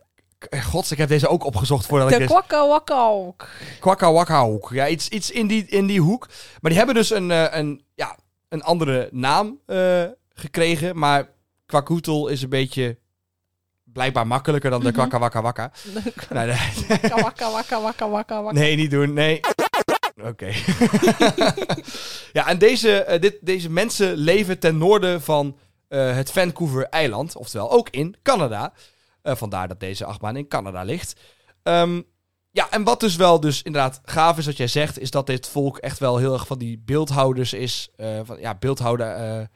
[0.64, 2.30] Gods, ik heb deze ook opgezocht voordat ik De dit...
[2.30, 3.48] kwakka wakka ook.
[3.80, 4.70] Kwakka Wakka hoek.
[4.74, 6.28] Ja, iets, iets in, die, in die hoek.
[6.62, 8.18] Maar die hebben dus een, eh, een, ja,
[8.50, 10.04] een andere naam eh,
[10.34, 10.98] gekregen.
[10.98, 11.30] Maar
[11.72, 12.98] Kwakkoetel is een beetje
[13.84, 14.96] blijkbaar makkelijker dan de Mhm.
[14.96, 15.72] Kwakka Wakka Wakka.
[16.30, 16.58] Nee, nee.
[18.54, 19.14] Nee, niet doen.
[19.14, 19.40] Nee.
[20.24, 20.52] Oké.
[22.38, 25.58] ja, en deze, eh, dit, deze mensen leven ten noorden van
[25.88, 27.36] eh, het Vancouver-eiland.
[27.36, 28.74] Oftewel ook in Canada.
[29.22, 31.20] Eh, vandaar dat deze achtbaan in Canada ligt.
[31.64, 32.02] Ehm,
[32.52, 35.00] ja, en wat dus wel dus inderdaad gaaf is wat jij zegt...
[35.00, 37.90] is dat dit volk echt wel heel erg van die beeldhouders is.
[38.24, 39.50] van, ja, beeldhouden...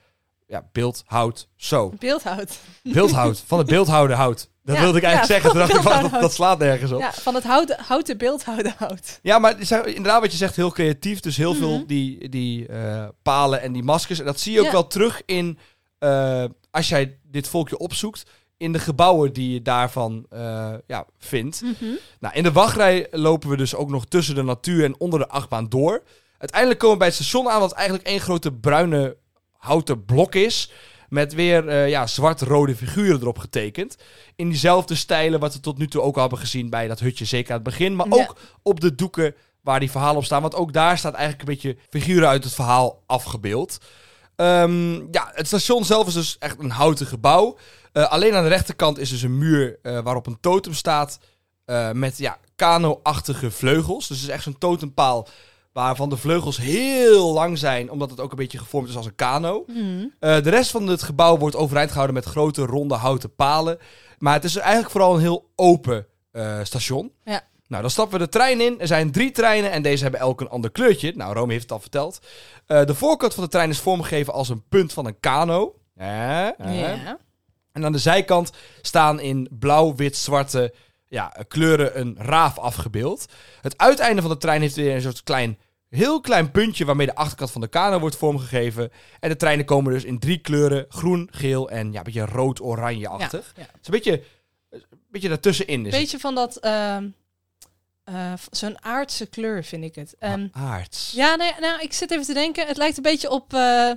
[0.47, 1.93] ja, beeldhoud zo.
[1.99, 2.59] Beeldhoud.
[2.83, 3.43] Beeldhoud.
[3.45, 4.49] Van het beeldhouden hout.
[4.63, 5.67] Dat Ja, wilde ik eigenlijk ja, zeggen.
[5.67, 6.99] Toen dacht ik, dat, slaat nergens op.
[6.99, 9.19] Ja, van het houten, houten beeldhouden hout.
[9.21, 11.19] Ja, maar inderdaad wat je zegt, heel creatief.
[11.19, 11.85] Dus heel veel Mhm.
[11.85, 14.19] die, die eh, palen en die maskers.
[14.19, 15.57] En dat zie je ook wel terug in,
[15.99, 18.23] eh, als jij dit volkje opzoekt,
[18.57, 21.61] in de gebouwen die je daarvan eh, ja, vindt.
[22.19, 25.27] Nou, in de wachtrij lopen we dus ook nog tussen de natuur en onder de
[25.27, 26.03] achtbaan door.
[26.37, 29.17] Uiteindelijk komen we bij het station aan, wat eigenlijk één grote bruine
[29.65, 30.71] houten blok is.
[31.09, 33.95] Met weer eh, ja, zwart-rode figuren erop getekend.
[34.35, 37.25] In diezelfde stijlen wat we tot nu toe ook al hebben gezien bij dat hutje,
[37.25, 37.95] zeker aan het begin.
[37.95, 38.13] Maar Ja.
[38.13, 40.41] ook op de doeken waar die verhalen op staan.
[40.41, 43.77] Want ook daar staat eigenlijk een beetje figuren uit het verhaal afgebeeld.
[44.35, 47.57] Ehm, ja, het station zelf is dus echt een houten gebouw.
[47.91, 51.19] Eh, alleen aan de rechterkant is dus een muur eh, waarop een totem staat.
[51.93, 54.07] met ja, kano-achtige vleugels.
[54.07, 55.27] Dus het is echt zo'n totempaal
[55.83, 57.91] waarvan de vleugels heel lang zijn.
[57.91, 59.63] Omdat het ook een beetje gevormd is als een kano.
[59.67, 60.05] Mhm.
[60.19, 63.77] Eh, de rest van het gebouw wordt overeind gehouden met grote ronde houten palen.
[64.17, 67.11] Maar het is eigenlijk vooral een heel open eh, station.
[67.23, 67.43] Ja.
[67.67, 68.79] Nou, dan stappen we de trein in.
[68.79, 71.13] Er zijn drie treinen en deze hebben elk een ander kleurtje.
[71.15, 72.19] Nou, Rome heeft het al verteld.
[72.65, 75.75] Eh, de voorkant van de trein is vormgegeven als een punt van een kano.
[75.95, 77.03] Eh, eh.
[77.03, 77.17] Ja.
[77.71, 78.51] En aan de zijkant
[78.81, 80.73] staan in blauw, wit, zwarte
[81.07, 83.25] ja, kleuren een raaf afgebeeld.
[83.61, 85.57] Het uiteinde van de trein heeft weer een soort klein,
[85.89, 88.91] heel klein puntje waarmee de achterkant van de kano wordt vormgegeven.
[89.19, 93.53] En de treinen komen dus in drie kleuren, groen, geel en ja, een beetje rood-oranje-achtig.
[93.55, 93.67] Ja, ja.
[93.71, 94.23] Het is een beetje,
[94.69, 95.85] een beetje daartussenin.
[95.85, 96.01] Is het.
[96.01, 96.57] Beetje van dat...
[96.57, 97.07] ehm,
[98.03, 100.15] eh, Zo'n aardse kleur vind ik het.
[100.19, 101.11] Ehm, Aards.
[101.11, 102.67] ja, nee, nou, ik zit even te denken.
[102.67, 103.91] Het lijkt een beetje op eh,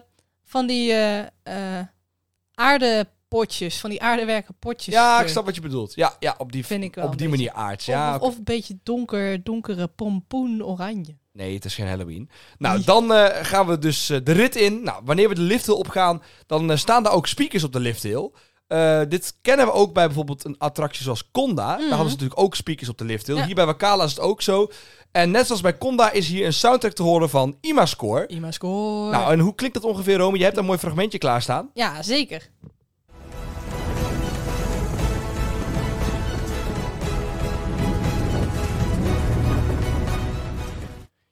[0.45, 1.81] van die eh
[2.55, 3.81] aardepotjes.
[3.81, 4.95] Van die aardewerken potjes.
[4.95, 5.95] Ja, ik snap wat je bedoelt.
[5.95, 7.45] Ja, ja op die, Vind ik wel op een die beetje.
[7.45, 7.89] manier aards.
[7.89, 11.17] Of, Ja, of, of een beetje donker, donkere pompoen oranje.
[11.39, 12.31] Nee, het is geen Halloween.
[12.59, 14.83] Nou, dan eh, gaan we dus eh, de rit in.
[14.83, 18.31] Nou, wanneer we de lifthill opgaan, dan eh, staan daar ook speakers op de lifthill.
[19.09, 21.67] Dit kennen we ook bij bijvoorbeeld een attractie zoals Conda.
[21.77, 23.37] Daar hadden ze natuurlijk ook speakers op de lifthill.
[23.37, 23.45] Ja.
[23.45, 24.71] Hier bij Wakala is het ook zo.
[25.13, 28.27] En net zoals bij Conda is hier een soundtrack te horen van Imascore.
[28.27, 29.11] Ima score.
[29.11, 30.39] Nou, en hoe klinkt dat ongeveer, Rome?
[30.39, 31.71] Je hebt een mooi fragmentje klaarstaan.
[31.75, 32.49] ja, zeker.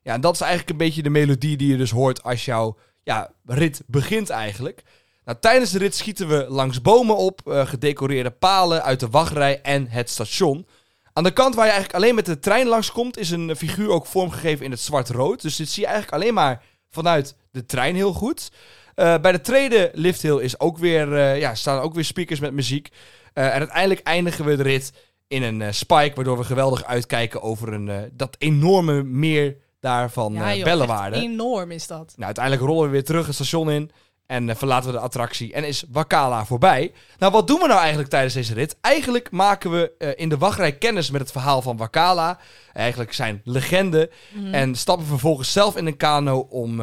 [0.07, 2.77] Ja, en dat is eigenlijk een beetje de melodie die je dus hoort als jouw
[3.03, 4.83] ja, rit begint eigenlijk.
[5.25, 9.61] Nou, tijdens de rit schieten we langs bomen op, eh, gedecoreerde palen uit de wachtrij
[9.63, 10.67] en het station.
[11.13, 14.07] Aan de kant waar je eigenlijk alleen met de trein langskomt, is een figuur ook
[14.07, 15.43] vormgegeven in het zwart-rood.
[15.43, 18.53] Dus dit zie je eigenlijk alleen maar vanuit de trein heel goed.
[18.95, 22.53] Eh, bij de tweede lifthill is ook weer, eh, ja, staan ook weer speakers met
[22.53, 22.89] muziek.
[23.33, 24.93] En uiteindelijk eindigen we de rit
[25.29, 30.51] in een spike, waardoor we geweldig uitkijken over een, dat enorme meer daar van ja,
[30.51, 32.13] eh joh, echt enorm is dat.
[32.15, 33.91] Nou, uiteindelijk rollen we weer terug het station in.
[34.27, 35.53] En eh, verlaten we de attractie.
[35.53, 36.93] En is Wakala voorbij.
[37.19, 38.77] Nou, wat doen we nou eigenlijk tijdens deze rit?
[38.81, 42.39] Eigenlijk maken we eh, in de wachtrij kennis met het verhaal van Wakala.
[42.73, 44.11] Eigenlijk zijn legende.
[44.33, 44.55] Mhm.
[44.55, 46.81] En stappen vervolgens zelf in een kano om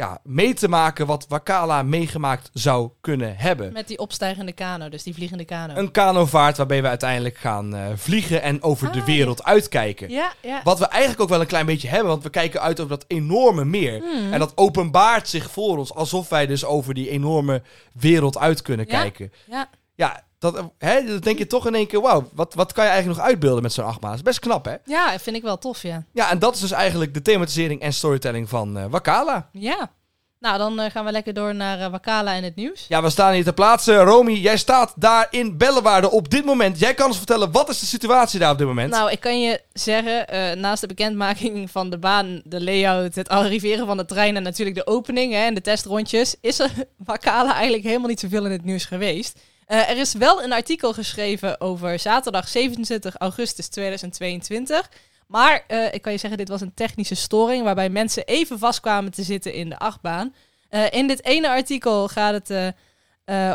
[0.00, 3.72] ja, mee te maken wat Wakala meegemaakt zou kunnen hebben.
[3.72, 5.74] Met die opstijgende kano, dus die vliegende kano.
[5.74, 10.10] Een kanovaart waarbij we uiteindelijk gaan eh, vliegen en over de wereld uitkijken.
[10.10, 10.60] Ja, ja.
[10.64, 13.04] Wat we eigenlijk ook wel een klein beetje hebben, want we kijken uit over dat
[13.08, 14.00] enorme meer.
[14.00, 14.32] Hmm.
[14.32, 18.86] En dat openbaart zich voor ons, alsof wij dus over die enorme wereld uit kunnen
[18.86, 19.32] kijken.
[19.46, 19.68] Ja.
[19.94, 22.90] Ja, dat, hè, dan denk je toch in één keer, wauw, wat, wat kan je
[22.90, 24.10] eigenlijk nog uitbeelden met zo'n achtbaan?
[24.10, 24.74] Dat is best knap, hè?
[24.84, 26.04] ja, vind ik wel tof, ja.
[26.12, 29.48] Ja, en dat is dus eigenlijk de thematisering en storytelling van eh, Wakala.
[29.52, 29.90] Ja.
[30.38, 32.86] Nou, dan eh, gaan we lekker door naar eh, Wakala en het nieuws.
[32.88, 33.96] Ja, we staan hier ter plaatse.
[33.96, 36.78] Romy, jij staat daar in Bellewaarde op dit moment.
[36.78, 38.90] Jij kan ons vertellen, wat is de situatie daar op dit moment?
[38.90, 43.86] Nou, ik kan je zeggen, naast de bekendmaking van de baan, de layout, het arriveren
[43.86, 46.70] van de trein en natuurlijk de opening hè, en de testrondjes, is er
[47.06, 49.38] Wakala eigenlijk helemaal niet zoveel in het nieuws geweest.
[49.70, 54.90] Eh, er is wel een artikel geschreven over zaterdag 27 augustus 2022.
[55.26, 58.80] Maar eh, ik kan je zeggen, dit was een technische storing waarbij mensen even vast
[58.80, 60.34] kwamen te zitten in de achtbaan.
[60.68, 62.74] Eh, in dit ene artikel gaat het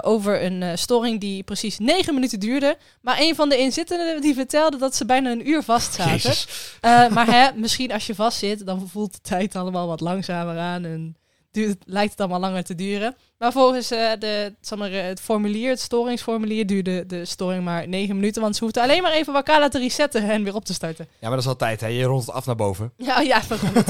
[0.02, 2.78] over een storing die precies 9 minuten duurde.
[3.02, 7.14] Maar een van de inzittenden die vertelde dat ze bijna een uur vast zaten.
[7.14, 10.86] Maar hè, misschien als je vast zit, dan voelt de tijd allemaal wat langzamer aan
[10.86, 11.18] en
[11.52, 13.16] duurt, lijkt het allemaal langer te duren.
[13.38, 17.88] Maar volgens eh, de, zeg maar, eh, het formulier, het storingsformulier, duurde de storing maar
[17.88, 18.42] 9 minuten.
[18.42, 21.08] Want ze hoefden alleen maar even Wakala te resetten en weer op te starten.
[21.10, 21.88] Ja, maar dat is altijd, hè.
[21.88, 22.92] Je rondt het af naar boven.
[23.06, 23.42] Ja, ja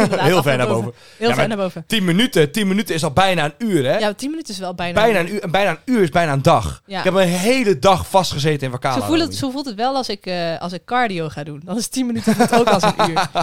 [0.09, 0.93] Heel ver naar boven.
[1.17, 1.83] Heel Ja, ver maar- naar boven.
[1.87, 3.97] 10 minuten, 10 minuten is al bijna een uur, hè?
[3.97, 5.01] Ja, 10 minuten is wel bijna.
[5.01, 6.81] bijna, een uur, en bijna een uur is bijna een dag.
[6.85, 6.97] Ja.
[6.97, 8.99] Ik heb een hele dag vastgezeten in Wakala.
[8.99, 11.61] Zo voelt, het, zo voelt het wel als ik, eh, als ik cardio ga doen.
[11.63, 13.13] Dan is 10 minuten ook als een uur.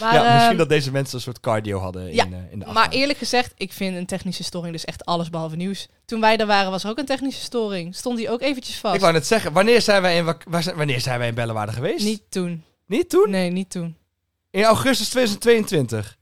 [0.00, 2.64] Maar, ja, misschien ehm, dat deze mensen een soort cardio hadden ja, in, in de
[2.66, 2.98] Maar achtbaan.
[2.98, 5.88] eerlijk gezegd, ik vind een technische storing dus echt alles behalve nieuws.
[6.04, 7.94] Toen wij er waren, was er ook een technische storing.
[7.96, 8.94] Stond die ook eventjes vast.
[8.94, 11.34] Ik wou net zeggen, wanneer zijn wij in, Wak- waar zijn, wanneer zijn wij in
[11.34, 12.04] Bellewaarde geweest?
[12.04, 12.64] Niet toen.
[12.86, 13.30] Niet toen?
[13.30, 13.96] Nee, niet toen.
[14.50, 16.16] In augustus 2022.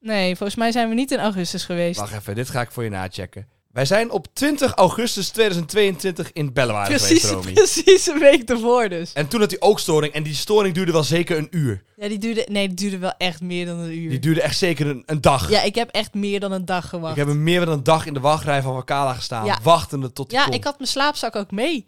[0.00, 1.98] Nee, volgens mij zijn we niet in augustus geweest.
[2.00, 3.48] Wacht even, dit ga ik voor je nachecken.
[3.72, 7.52] Wij zijn op 20 augustus 2022 in Bellewaarde precies, geweest, Romy.
[7.52, 9.12] precies een week ervoor dus.
[9.12, 10.12] En toen had hij ook storing.
[10.12, 11.82] En die storing duurde wel zeker een uur.
[11.96, 14.10] Ja, die duurde, nee, die duurde wel echt meer dan een uur.
[14.10, 15.50] Die duurde echt zeker een, een dag.
[15.50, 17.16] Ja, ik heb echt meer dan een dag gewacht.
[17.16, 19.44] Ik heb meer dan een dag in de wachtrij van Wakala gestaan.
[19.44, 19.58] Ja.
[19.62, 20.54] Wachtende tot ja, komt.
[20.54, 21.84] ik had mijn slaapzak ook mee.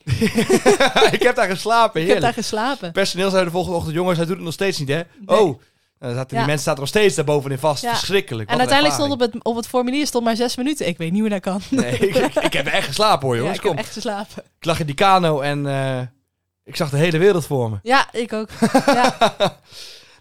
[1.16, 2.34] ik heb daar geslapen, Ik heb daar heerlijk.
[2.34, 2.92] geslapen.
[2.92, 4.94] Personeel zei de volgende ochtend, jongens, hij doet het nog steeds niet, hè?
[5.26, 5.38] Nee.
[5.40, 5.60] Oh,
[6.06, 7.86] dan zaten die mensen zaten nog steeds daar bovenin vast.
[7.86, 8.50] Verschrikkelijk.
[8.50, 10.86] En uiteindelijk stond op het, op het formulier stond maar zes minuten.
[10.86, 11.60] Ik weet niet hoe dat kan.
[11.70, 13.56] Nee, ik, ik, ik heb echt geslapen hoor, jongens.
[13.56, 13.70] ik Kom.
[13.70, 14.42] heb echt geslapen.
[14.58, 16.00] Ik lag in die kano en eh,
[16.64, 17.76] ik zag de hele wereld voor me.
[17.82, 18.48] Ja, ik ook.
[18.86, 19.32] Ja,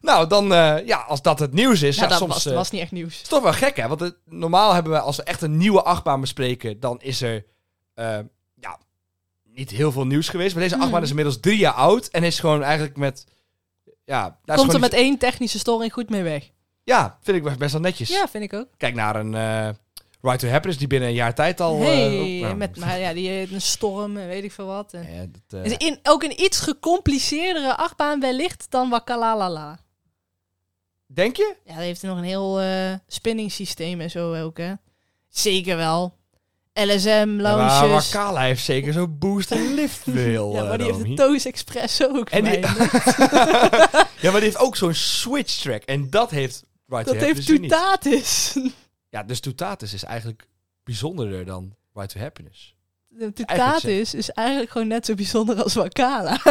[0.01, 2.33] Nou, dan, eh, ja, als dat het nieuws is, nou, ja, dat soms...
[2.33, 3.21] was, eh, was niet echt nieuws.
[3.21, 3.87] is toch wel gek, hè?
[3.87, 7.45] Want het- normaal hebben we, als we echt een nieuwe achtbaan bespreken, dan is er
[8.55, 8.77] ja,
[9.43, 10.53] niet heel veel nieuws geweest.
[10.53, 10.83] Maar deze Mhm.
[10.83, 13.25] achtbaan is inmiddels drie jaar oud en is gewoon eigenlijk met...
[14.05, 16.49] Ja, daar Komt er met één technische storing goed mee weg.
[16.83, 18.09] ja, vind ik best wel netjes.
[18.09, 18.67] Ja, vind ik ook.
[18.77, 19.69] Kijk naar een eh
[20.21, 21.75] Right to Happiness die binnen een jaar tijd al...
[21.75, 24.65] eh, hey, ook- nou, met, maar ja, die heeft een storm en weet ik veel
[24.65, 24.93] wat.
[24.93, 29.79] En, ja, dat, eh, is in, ook een iets gecompliceerdere achtbaan wellicht dan Wakalalala.
[31.05, 31.55] denk je?
[31.65, 34.73] Ja, die heeft nog een heel eh spinning systeem en zo ook, hè.
[35.29, 36.17] Zeker wel.
[36.73, 38.11] LSM, Ja, maar lounges.
[38.11, 40.53] Wakala heeft zeker zo'n boost en lift wil.
[40.53, 41.15] Ja, maar eh, die heeft Romy.
[41.15, 42.29] de Toos Express ook.
[42.29, 42.59] En die-
[44.23, 45.83] ja, maar die heeft ook zo'n switch track.
[45.83, 47.45] En dat heeft Right dat to heeft.
[47.45, 48.57] Toetatis.
[49.09, 50.47] Ja, dus Toetatis is eigenlijk
[50.83, 52.75] bijzonderder dan Right to Happiness.
[53.17, 56.37] De Toetatis is eigenlijk gewoon net zo bijzonder als Wakala.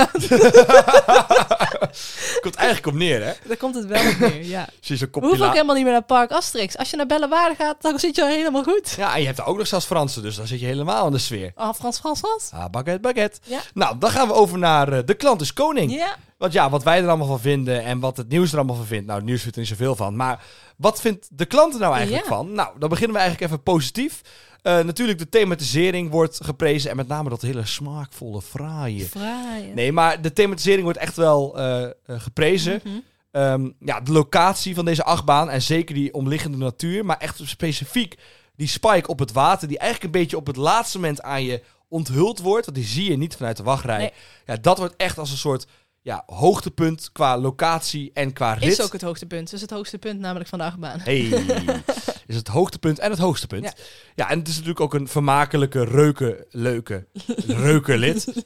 [2.41, 3.33] Komt eigenlijk op neer, hè?
[3.47, 4.69] Daar komt het wel op neer, ja.
[4.89, 6.79] We kopje hoeven ook helemaal niet meer naar Park Asterix.
[6.79, 8.95] Als je naar Bellewaarde gaat, dan zit je al helemaal goed.
[8.97, 11.13] Ja, en je hebt er ook nog zelfs Fransen, dus dan zit je helemaal in
[11.13, 11.53] de sfeer.
[11.55, 12.51] Oh, Frans, Frans, Frans.
[12.53, 13.39] Ah, baguette, baguette.
[13.45, 13.61] Ja.
[13.75, 15.93] Nou, dan gaan we over naar eh, De Klant is Koning.
[15.93, 16.17] Ja.
[16.39, 18.87] Want ja, wat wij er allemaal van vinden en wat het nieuws er allemaal van
[18.87, 19.07] vindt.
[19.07, 20.17] Nou, het nieuws vindt er niet zoveel van.
[20.17, 20.43] Maar
[20.77, 22.29] wat vindt de klant er nou eigenlijk Ja.
[22.35, 22.53] van?
[22.53, 24.21] Nou, dan beginnen we eigenlijk even positief.
[24.63, 26.91] Eh, natuurlijk, de thematisering wordt geprezen.
[26.91, 29.05] En met name dat hele smaakvolle, fraaie.
[29.05, 29.73] Fraai.
[29.75, 32.81] Nee, maar de thematisering wordt echt wel eh, eh, geprezen.
[32.85, 32.95] Mhm.
[33.31, 38.17] Ehm, ja, de locatie van deze achtbaan en zeker die omliggende natuur, maar echt specifiek
[38.57, 41.63] die spike op het water, die eigenlijk een beetje op het laatste moment aan je
[41.89, 43.99] onthuld wordt, want die zie je niet vanuit de wachtrij.
[43.99, 44.13] Nee.
[44.47, 45.67] Ja, dat wordt echt als een soort
[46.03, 48.71] ja, hoogtepunt qua locatie en qua rit.
[48.73, 49.45] Is ook het hoogste punt.
[49.45, 51.01] Dat is het hoogste punt namelijk van de achtbaan.
[51.01, 51.21] Hey,
[52.27, 53.65] is het hoogtepunt en het hoogste punt.
[53.65, 53.73] Ja.
[54.15, 54.31] Ja.
[54.31, 57.07] en het is natuurlijk ook een vermakelijke, reuke, leuke,
[57.47, 58.27] reukerlid.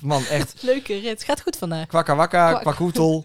[0.00, 0.54] Man, echt.
[0.60, 1.24] Leuke rit.
[1.24, 1.86] Gaat goed vandaag.
[1.86, 2.62] Kwakka wakka, Kwak.
[2.62, 3.24] kwakhoetel.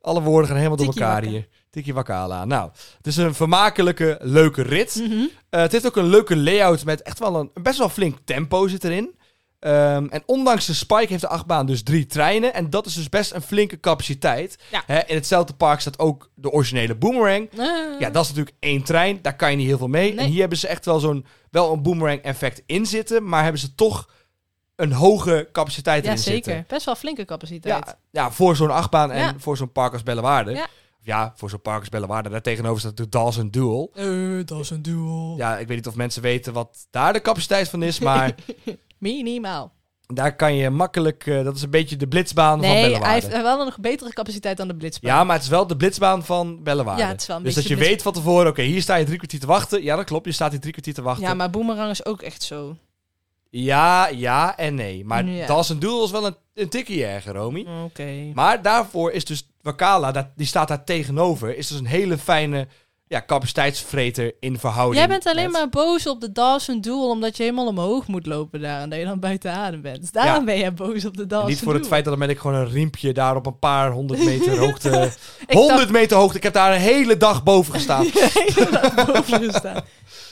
[0.00, 1.28] Alle woorden gaan helemaal door elkaar wakka.
[1.28, 1.48] hier.
[1.70, 2.44] Tiki wakala.
[2.44, 4.94] Nou, het is een vermakelijke, leuke rit.
[4.94, 5.24] Mhm.
[5.48, 8.68] Eh, het heeft ook een leuke layout met echt wel een best wel flink tempo
[8.68, 9.14] zit erin.
[9.62, 12.54] Ehm, en ondanks de spike heeft de achtbaan dus drie treinen.
[12.54, 14.58] En dat is dus best een flinke capaciteit.
[14.70, 15.06] Ja.
[15.06, 17.50] In hetzelfde park staat ook de originele boomerang.
[17.58, 18.00] Ah.
[18.00, 19.18] Ja, dat is natuurlijk één trein.
[19.22, 20.14] Daar kan je niet heel veel mee.
[20.14, 20.24] Nee.
[20.24, 23.28] En hier hebben ze echt wel zo'n wel een boomerang effect in zitten.
[23.28, 24.08] Maar hebben ze toch
[24.76, 26.44] een hoge capaciteit Ja, erin zeker.
[26.44, 26.64] zitten.
[26.68, 27.84] Best wel flinke capaciteit.
[27.86, 29.34] Ja, ja, voor zo'n achtbaan en Ja.
[29.38, 30.50] voor zo'n park als Bellewaarde.
[30.50, 30.66] Ja.
[31.04, 32.28] Ja, voor zo'n park als Bellewaarde.
[32.28, 33.90] Daar tegenover staat de Dawson Duel.
[33.94, 34.06] Eh,
[34.44, 35.34] dat is een duel.
[35.36, 37.98] Ja, ik weet niet of mensen weten wat daar de capaciteit van is.
[37.98, 38.34] Maar
[39.02, 39.72] Minimaal.
[40.06, 41.26] daar kan je makkelijk...
[41.26, 43.26] eh, dat is een beetje de blitsbaan van Nee, hij Bellewaarde.
[43.26, 45.10] heeft wel een nog betere capaciteit dan de blitzbaan.
[45.14, 47.02] Ja, maar het is wel de blitsbaan van Bellewaarde.
[47.02, 49.04] Ja, het is wel een dus dat je weet van tevoren, oké, hier sta je
[49.04, 49.82] drie kwartier te wachten.
[49.82, 50.26] Ja, dat klopt.
[50.26, 51.24] Je staat hier drie kwartier te wachten.
[51.26, 52.76] Ja, maar Boomerang is ook echt zo.
[53.50, 55.04] Ja, ja en nee.
[55.04, 55.46] Maar Ja.
[55.46, 57.66] Dawson Duel is wel een, een tikkie erger, Romy.
[57.84, 58.30] Oké.
[58.34, 62.68] Maar daarvoor is dus Wakala, dat, die staat daar tegenover, is dus een hele fijne
[63.12, 64.96] ja, capaciteitsvreter in verhouding.
[64.98, 68.26] Jij bent alleen met- maar boos op de Dawson Duel omdat je helemaal omhoog moet
[68.26, 70.00] lopen daar en dat je dan buiten adem bent.
[70.00, 70.44] Dus daarom Ja.
[70.44, 72.56] ben jij boos op de Dawson niet voor het feit dat dan ben ik gewoon
[72.56, 75.12] een riempje daar op een paar honderd meter hoogte.
[75.46, 76.36] Ik 100 meter hoogte.
[76.36, 78.04] Ik heb daar een hele dag boven gestaan.
[78.14, 79.82] dacht helemaal boven gestaan.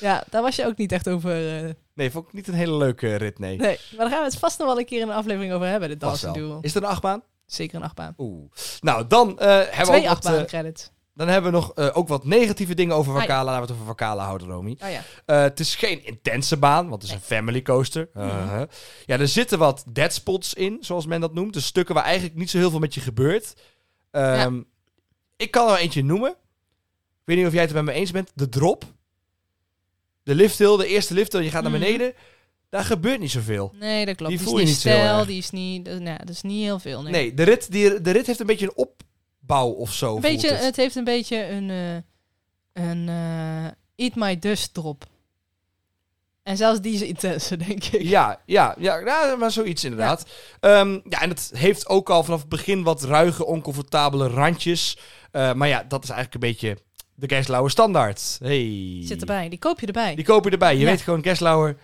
[0.01, 1.57] Ja, daar was je ook niet echt over.
[1.65, 3.57] eh, Nee, vond ik niet een hele leuke rit, nee.
[3.57, 5.67] nee, maar daar gaan we het vast nog wel een keer in een aflevering over
[5.67, 6.33] hebben, de Dawson.
[6.33, 6.59] Duel.
[6.61, 7.23] Is er een achtbaan?
[7.47, 8.15] Zeker een achtbaan.
[8.19, 8.51] Oeh.
[8.81, 10.91] Nou, dan eh hebben we Twee ook wat, achtbaan eh, credits.
[11.21, 13.27] Dan hebben we nog eh, ook wat negatieve dingen over Ah, ja.
[13.27, 13.45] Wakala.
[13.45, 14.77] Laten we het over Wakala houden, Romy.
[14.83, 15.03] Oh ja.
[15.27, 18.09] Eh, het is geen intense baan, want het is een family coaster.
[18.17, 18.63] Uh-huh.
[19.07, 21.53] Ja, er zitten wat dead spots in, zoals men dat noemt.
[21.53, 23.55] Dus stukken waar eigenlijk niet zo heel veel met je gebeurt.
[24.11, 24.61] Ehm,
[25.37, 26.31] Ik kan er eentje noemen.
[26.31, 26.37] Ik
[27.25, 28.31] weet niet of jij het er met me eens bent.
[28.35, 28.85] De drop.
[30.23, 31.81] De lifthill, de eerste lifthill, je gaat naar Mhm.
[31.81, 32.15] beneden.
[32.69, 33.73] Daar gebeurt niet zoveel.
[33.79, 34.31] Nee, dat klopt.
[34.33, 35.85] Die Die, voel is je niet stijl, die is niet...
[35.85, 37.13] Dat, nou, dat is niet heel veel, nee.
[37.13, 38.77] Nee, de, rit, die, de rit heeft een beetje een
[39.41, 40.07] opbouw of zo.
[40.07, 40.65] Een voelt beetje, het.
[40.65, 40.77] het.
[40.77, 43.65] heeft een beetje een, eh, een eh,
[44.07, 45.05] Eat My Dust drop.
[46.43, 48.03] En zelfs die is intense, denk ik.
[48.03, 50.27] Ja, ja, ja, ja, maar zoiets inderdaad.
[50.61, 50.79] Ja.
[51.09, 54.99] ja, en het heeft ook al vanaf het begin wat ruige, oncomfortabele randjes.
[55.31, 56.77] Eh, maar ja, dat is eigenlijk een beetje
[57.15, 58.39] de Geslauer standaard.
[58.43, 59.01] Hey.
[59.05, 60.15] Zit erbij, die koop je erbij.
[60.15, 60.75] Die koop je erbij.
[60.75, 60.87] Je Ja.
[60.87, 61.77] weet gewoon, Geslauer,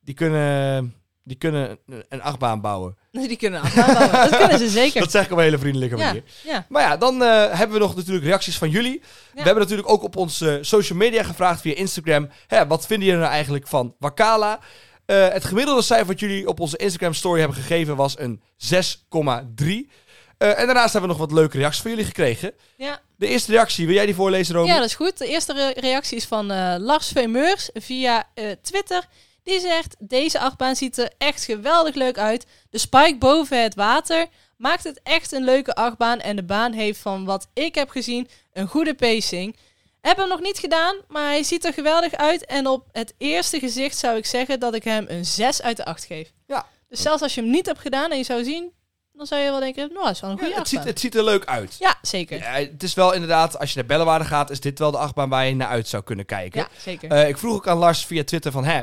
[0.00, 2.96] die kunnen, die kunnen een, een achtbaan bouwen.
[3.10, 4.12] Die kunnen aanbouwen.
[4.12, 5.00] dat kunnen ze zeker.
[5.00, 6.22] Dat zeg ik op een hele vriendelijke manier.
[6.44, 6.66] ja.
[6.68, 9.00] Maar ja, dan eh, hebben we nog natuurlijk reacties van jullie.
[9.34, 12.28] We hebben natuurlijk ook op onze social media gevraagd via Instagram.
[12.46, 14.58] Hè, wat vinden jullie nou eigenlijk van Wakala?
[15.06, 19.90] Eh, het gemiddelde cijfer wat jullie op onze Instagram story hebben gegeven was een 6,3.
[20.38, 22.52] Eh, en daarnaast hebben we nog wat leuke reacties van jullie gekregen.
[22.76, 23.00] Ja.
[23.16, 24.68] De eerste reactie, wil jij die voorlezen, Romy?
[24.68, 25.18] ja, dat is goed.
[25.18, 29.04] De eerste re- reactie is van eh, Lars Veumeurs via eh, Twitter.
[29.50, 32.46] Die zegt, deze achtbaan ziet er echt geweldig leuk uit.
[32.70, 34.26] De spike boven het water
[34.56, 36.20] maakt het echt een leuke achtbaan.
[36.20, 39.56] En de baan heeft van wat ik heb gezien een goede pacing.
[40.00, 42.44] Heb hem nog niet gedaan, maar hij ziet er geweldig uit.
[42.46, 45.84] En op het eerste gezicht zou ik zeggen dat ik hem een 6 uit de
[45.84, 46.32] 8 geef.
[46.46, 46.66] Ja.
[46.88, 48.72] Dus zelfs als je hem niet hebt gedaan en je zou zien,
[49.12, 50.94] dan zou je wel denken, nou, dat is wel een Ja, goede het, ziet, achtbaan.
[50.94, 51.76] het ziet er leuk uit.
[51.78, 52.38] Ja, zeker.
[52.38, 55.28] Ja, het is wel inderdaad, als je naar Bellewaarde gaat, is dit wel de achtbaan
[55.28, 56.60] waar je naar uit zou kunnen kijken.
[56.60, 57.10] Ja, zeker.
[57.10, 58.80] Eh, ik vroeg ook aan Lars via Twitter van, hè,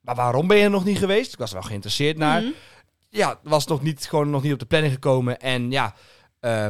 [0.00, 1.32] maar waarom ben je er nog niet geweest?
[1.32, 2.42] Ik was er wel geïnteresseerd naar.
[2.42, 2.50] Mhm.
[3.08, 5.40] Ja, was nog niet, gewoon nog niet op de planning gekomen.
[5.40, 5.94] En ja,
[6.40, 6.68] eh,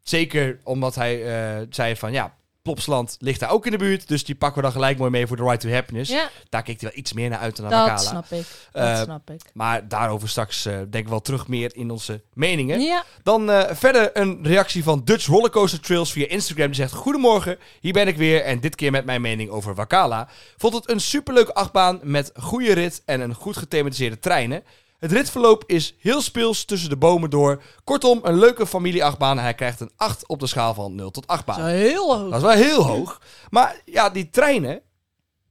[0.00, 2.34] zeker omdat hij eh, zei van, ja,
[2.74, 4.08] Plopsland ligt daar ook in de buurt.
[4.08, 6.10] Dus die pakken we dan gelijk mooi mee voor de Right to Happiness.
[6.10, 8.08] Ja, Daar keek hij wel iets meer naar uit dan naar dat Bacala.
[8.10, 8.46] snap ik.
[8.72, 9.40] Dat Eh, snap ik.
[9.52, 12.80] Maar daarover straks eh, denk ik wel terug meer in onze meningen.
[12.80, 16.66] Ja, Dan eh, verder een reactie van Dutch Rollercoaster Trails via Instagram.
[16.66, 18.42] Die zegt: Goedemorgen, hier ben ik weer.
[18.42, 20.28] En dit keer met mijn mening over Wakala.
[20.56, 24.62] Vond het een superleuke achtbaan met goede rit en een goed gethematiseerde treinen.
[25.04, 27.62] Het ritverloop is heel speels tussen de bomen door.
[27.84, 29.38] Kortom, een leuke familieachtbaan.
[29.38, 31.68] Hij krijgt een 8 op de schaal van 0 tot 8 dat baan.
[31.68, 32.30] is heel hoog.
[32.30, 33.20] Dat is wel heel hoog.
[33.50, 34.80] Maar ja, die treinen,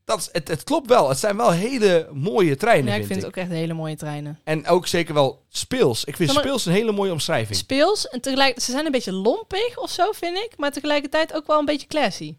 [0.05, 1.09] dat is, het, het klopt wel.
[1.09, 3.25] Het zijn wel hele mooie treinen, Ja, ik vind vind ik.
[3.35, 4.39] het ook echt hele mooie treinen.
[4.43, 6.03] En ook zeker wel speels.
[6.03, 7.57] Ik vind maar- speels een hele mooie omschrijving.
[7.57, 10.53] Speels en tegelijk, ze zijn een beetje lompig of zo, vind ik.
[10.57, 12.37] Maar tegelijkertijd ook wel een beetje classy.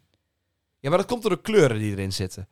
[0.80, 2.48] Ja, maar dat komt door de kleuren die erin zitten.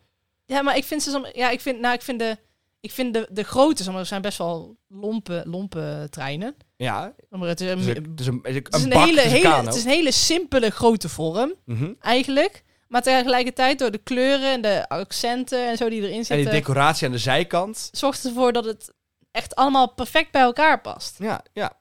[0.46, 2.38] Ja, maar ik vind ze soms, ja, ik vind, nou, ik vind de,
[2.82, 6.56] ik vind de, de grote, zeg maar, zijn best wel lompe, lompe treinen.
[6.76, 8.82] Ja, Maar het is een, het is een, het is een, het is het is
[8.82, 9.66] een bak, hele, het is een hele, kano.
[9.66, 11.92] het is een hele simpele grote vorm, Mhm.
[12.00, 12.62] eigenlijk.
[12.88, 16.50] Maar tegelijkertijd door de kleuren en de accenten en zo die erin En die zitten,
[16.52, 17.88] decoratie aan de zijkant.
[17.92, 18.92] zorgt ervoor dat het
[19.30, 21.16] echt allemaal perfect bij elkaar past.
[21.18, 21.72] Ja, ja.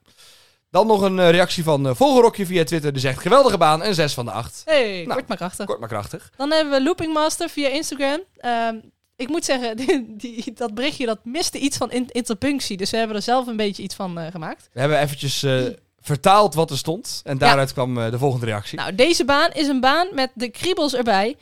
[0.69, 2.91] Dan nog een eh, reactie van uh, Volgerokje via Twitter.
[2.91, 4.61] Die zegt, geweldige baan, een 6 van de 8.
[4.65, 5.13] Hey, Nou.
[5.13, 5.65] kort maar krachtig.
[5.65, 6.31] Kort maar krachtig.
[6.37, 8.19] Dan hebben we Looping Master via Instagram.
[8.37, 8.75] Ehm,
[9.21, 12.77] ik moet zeggen, die, die- dat berichtje dat miste iets van in- interpunctie.
[12.77, 14.69] Dus we hebben er zelf een beetje iets van eh, gemaakt.
[14.73, 15.63] We hebben eventjes eh,
[15.99, 17.21] vertaald wat er stond.
[17.23, 18.77] En daaruit kwam eh, de volgende reactie.
[18.77, 21.35] Nou, deze baan is een baan met de kriebels erbij.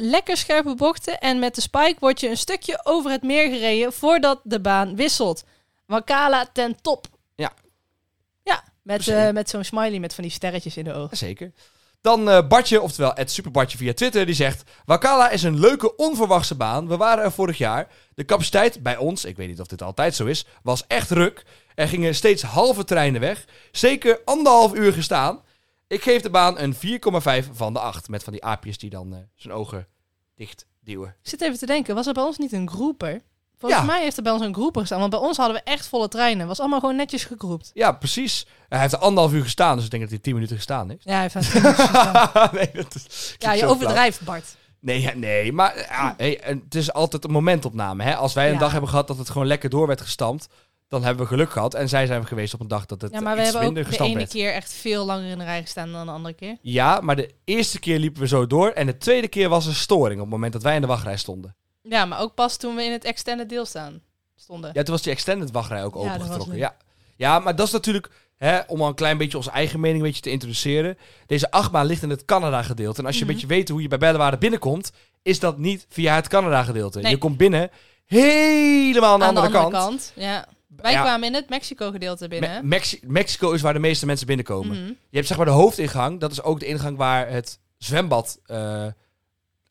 [0.00, 1.18] Lekker scherpe bochten.
[1.18, 4.96] En met de spike word je een stukje over het meer gereden voordat de baan
[4.96, 5.44] wisselt.
[5.86, 7.06] Wakala ten top.
[7.34, 7.52] Ja.
[8.42, 11.16] Ja, met, met zo'n smiley met van die sterretjes in de ogen.
[11.16, 11.52] Zeker.
[12.00, 14.70] Dan eh Bartje, oftewel het Superbartje via Twitter, die zegt...
[14.84, 16.88] Wakala is een leuke, onverwachte baan.
[16.88, 17.88] We waren er vorig jaar.
[18.14, 21.44] De capaciteit bij ons, ik weet niet of dit altijd zo is, was echt ruk.
[21.74, 23.44] Er gingen steeds halve treinen weg.
[23.72, 25.42] Zeker anderhalf uur gestaan.
[25.86, 26.80] Ik geef de baan een 4,5
[27.52, 28.08] van de 8.
[28.08, 29.86] Met van die aapjes die dan eh, zijn ogen
[30.34, 31.16] dicht duwen.
[31.22, 33.22] Zit even te denken, was er bij ons niet een groeper?
[33.58, 33.86] Volgens Ja.
[33.86, 34.98] mij heeft er bij ons een groeper gestaan.
[34.98, 36.38] Want bij ons hadden we echt volle treinen.
[36.38, 37.70] Het was allemaal gewoon netjes gegroept.
[37.74, 38.46] Ja, precies.
[38.68, 41.04] Hij heeft er anderhalf uur gestaan, dus ik denk dat hij 10 minuten gestaan heeft.
[41.04, 42.48] Ja, hij heeft gestaan.
[42.52, 44.56] nee, dat is, ja, je overdrijft, Bart.
[44.80, 48.02] Nee, nee, maar ja, hey, en het is altijd een momentopname.
[48.02, 48.16] Hè?
[48.16, 48.58] Als wij een Ja.
[48.58, 50.48] dag hebben gehad dat het gewoon lekker door werd gestampt,
[50.88, 51.74] dan hebben we geluk gehad.
[51.74, 53.98] En zij zijn geweest op een dag dat het Ja, maar we hebben ook de
[54.04, 54.30] ene werd.
[54.30, 56.56] keer echt veel langer in de rij gestaan dan de andere keer.
[56.62, 59.74] Ja, maar de eerste keer liepen we zo door en de tweede keer was er
[59.74, 61.56] storing op het moment dat wij in de wachtrij stonden.
[61.88, 64.00] Ja, maar ook pas toen we in het extended deel staan
[64.36, 64.70] stonden.
[64.74, 66.56] Ja, toen was die extended wachtrij ook Ja, opengetrokken.
[66.56, 66.76] Ja.
[67.16, 70.06] ja, maar dat is natuurlijk, hè, om al een klein beetje onze eigen mening een
[70.06, 70.98] beetje te introduceren.
[71.26, 73.00] Deze achtbaan ligt in het Canada-gedeelte.
[73.00, 73.30] En als je Mhm.
[73.30, 77.00] een beetje weet hoe je bij Bellewaarde binnenkomt, is dat niet via het Canada-gedeelte.
[77.00, 77.10] Nee.
[77.10, 77.70] Je komt binnen
[78.06, 80.12] helemaal aan de, Aan andere, kant.
[80.16, 80.46] Ja.
[80.76, 82.50] Wij ja, kwamen in het Mexico-gedeelte binnen.
[82.50, 82.62] Me- hè?
[82.62, 84.76] Mexi- Mexico is waar de meeste mensen binnenkomen.
[84.82, 84.86] Mhm.
[84.88, 86.20] Je hebt zeg maar de hoofdingang.
[86.20, 88.86] Dat is ook de ingang waar het zwembad eh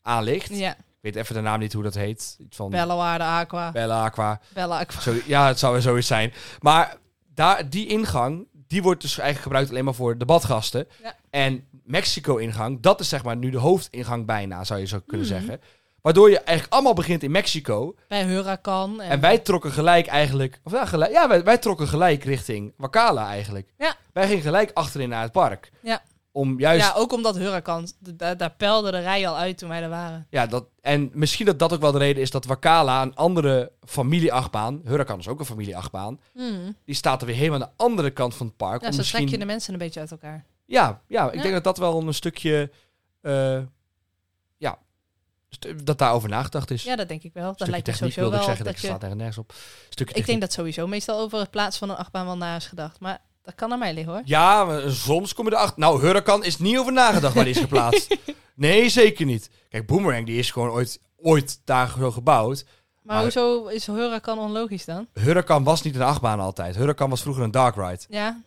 [0.02, 0.48] aan ligt.
[0.58, 2.36] Ja, weet even de naam niet hoe dat heet.
[2.40, 3.72] Iets van Bellewaarde Aqua.
[3.72, 4.40] Bella Aqua.
[4.52, 5.00] Bella Aqua.
[5.00, 6.32] Zo, ja, het zou er zoiets zijn.
[6.60, 6.96] Maar
[7.34, 10.86] daar, die ingang, die wordt dus eigenlijk gebruikt alleen maar voor de badgasten.
[11.02, 11.14] Ja.
[11.30, 15.36] En Mexico-ingang, dat is zeg maar nu de hoofdingang bijna, zou je zo kunnen Mhm.
[15.36, 15.60] zeggen.
[16.02, 17.94] Waardoor je eigenlijk allemaal begint in Mexico.
[18.08, 19.00] Bij Huracan.
[19.00, 20.60] En, En wij trokken gelijk eigenlijk...
[20.64, 23.72] Of ja, gelijk, ja wij, wij trokken gelijk richting Wakala eigenlijk.
[23.78, 23.94] Ja.
[24.12, 25.70] Wij gingen gelijk achterin naar het park.
[25.80, 26.02] Ja.
[26.32, 26.86] Om juist...
[26.86, 27.88] Ja, ook omdat Huracan.
[27.98, 30.26] Daar, daar pelde de rij al uit toen wij er waren.
[30.30, 33.72] Ja, dat, en misschien dat dat ook wel de reden is dat Wakala, een andere
[33.84, 36.76] familieachtbaan, Huracan is ook een familieachtbaan, Hmm.
[36.84, 38.82] die staat er weer helemaal aan de andere kant van het park.
[38.82, 39.18] Ja, zo misschien...
[39.20, 40.44] trek je de mensen een beetje uit elkaar.
[40.64, 41.42] Ja, ja, ik Ja.
[41.42, 42.70] denk dat dat wel een stukje,
[43.20, 43.58] eh,
[44.56, 44.78] ja,
[45.48, 46.82] st- dat daarover nagedacht is.
[46.82, 47.54] Ja, dat denk ik wel.
[47.56, 48.48] Dat lijkt me techniek sowieso wilde ik wel.
[48.48, 49.52] zeggen, dat, Dat je staat er nergens op.
[49.88, 52.66] Stukje ik denk dat sowieso meestal over het plaatsen van een achtbaan wel na is
[52.66, 53.00] gedacht.
[53.00, 54.22] Maar dat kan aan mij liggen hoor.
[54.24, 55.78] Ja, maar soms kom je erachter.
[55.78, 58.16] Nou, Huracan is niet over nagedacht waar die is geplaatst.
[58.54, 59.50] nee, zeker niet.
[59.68, 62.64] Kijk, Boomerang die is gewoon ooit, ooit daar zo gebouwd.
[63.02, 65.06] Maar, Maar- hoezo is Huracan onlogisch dan?
[65.14, 66.76] Huracan was niet een achtbaan altijd.
[66.76, 68.04] Huracan was vroeger een dark ride.
[68.08, 68.40] Ja,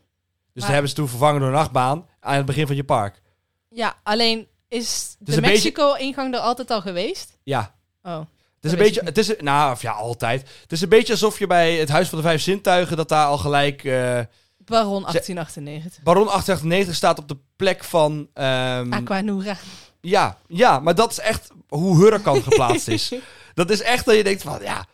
[0.53, 3.21] Dus daar hebben ze toen vervangen door een achtbaan aan het begin van je park.
[3.69, 7.37] ja alleen is is de beetje- Mexico-ingang er altijd al geweest?
[7.43, 7.73] Ja,
[8.03, 8.17] Oh,
[8.55, 10.49] Het is een beetje, het is, nou, of ja, altijd.
[10.61, 13.25] Het is een beetje alsof je bij het Huis van de Vijf Zintuigen, dat daar
[13.25, 14.19] al gelijk eh,
[14.65, 16.03] Baron 1898.
[16.03, 18.27] Baron 898 staat op de plek van...
[18.33, 19.55] ehm, Aquanura.
[20.01, 23.13] ja, ja, maar dat is echt hoe Huracan geplaatst is.
[23.53, 24.85] Dat is echt dat je denkt van, ja,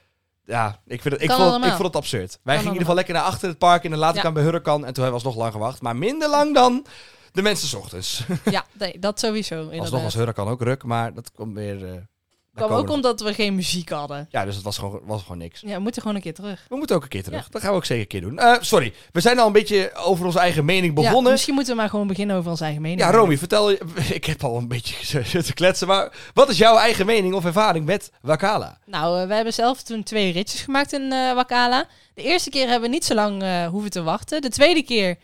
[0.45, 1.75] ja ik, vind het, ik, Kan vond, het- ik allemaal.
[1.75, 2.39] vond het absurd.
[2.43, 4.21] Wij gingen in ieder geval lekker naar achter het park en dan later Ja.
[4.21, 5.81] kwamen we bij Huracan en toen hebben we alsnog lang gewacht.
[5.81, 6.85] Maar minder lang dan
[7.31, 8.23] de mensen 's ochtends.
[8.45, 9.55] ja, nee, dat sowieso.
[9.55, 10.01] Alsnog Inderdaad.
[10.03, 11.85] was Huracan ook ruk, maar dat komt weer...
[11.85, 11.91] eh,
[12.57, 14.27] kwam ook omdat we geen muziek hadden.
[14.31, 15.61] Ja, dus het was gewoon, was gewoon niks.
[15.61, 16.65] Ja, we moeten gewoon een keer terug.
[16.69, 17.49] We moeten ook een keer terug.
[17.49, 18.39] Dat gaan we ook zeker een keer doen.
[18.39, 21.31] Eh, sorry, we zijn al een beetje over onze eigen mening Ja, begonnen.
[21.31, 22.99] misschien moeten we maar gewoon beginnen over onze eigen mening.
[23.01, 23.79] Ja, Romy, vertel je.
[24.13, 27.85] Ik heb al een beetje te kletsen, maar wat is jouw eigen mening of ervaring
[27.85, 28.77] met Wakala?
[28.85, 31.85] Nou, eh, we hebben zelf toen twee ritjes gemaakt in eh Wakala.
[32.13, 34.41] De eerste keer hebben we niet zo lang hoeven te wachten.
[34.41, 35.17] De tweede keer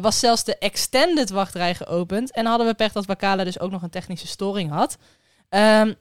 [0.00, 2.32] was zelfs de extended wachtrij geopend.
[2.32, 4.96] En hadden we pech dat Wakala dus ook nog een technische storing had.
[5.48, 5.92] Ehm,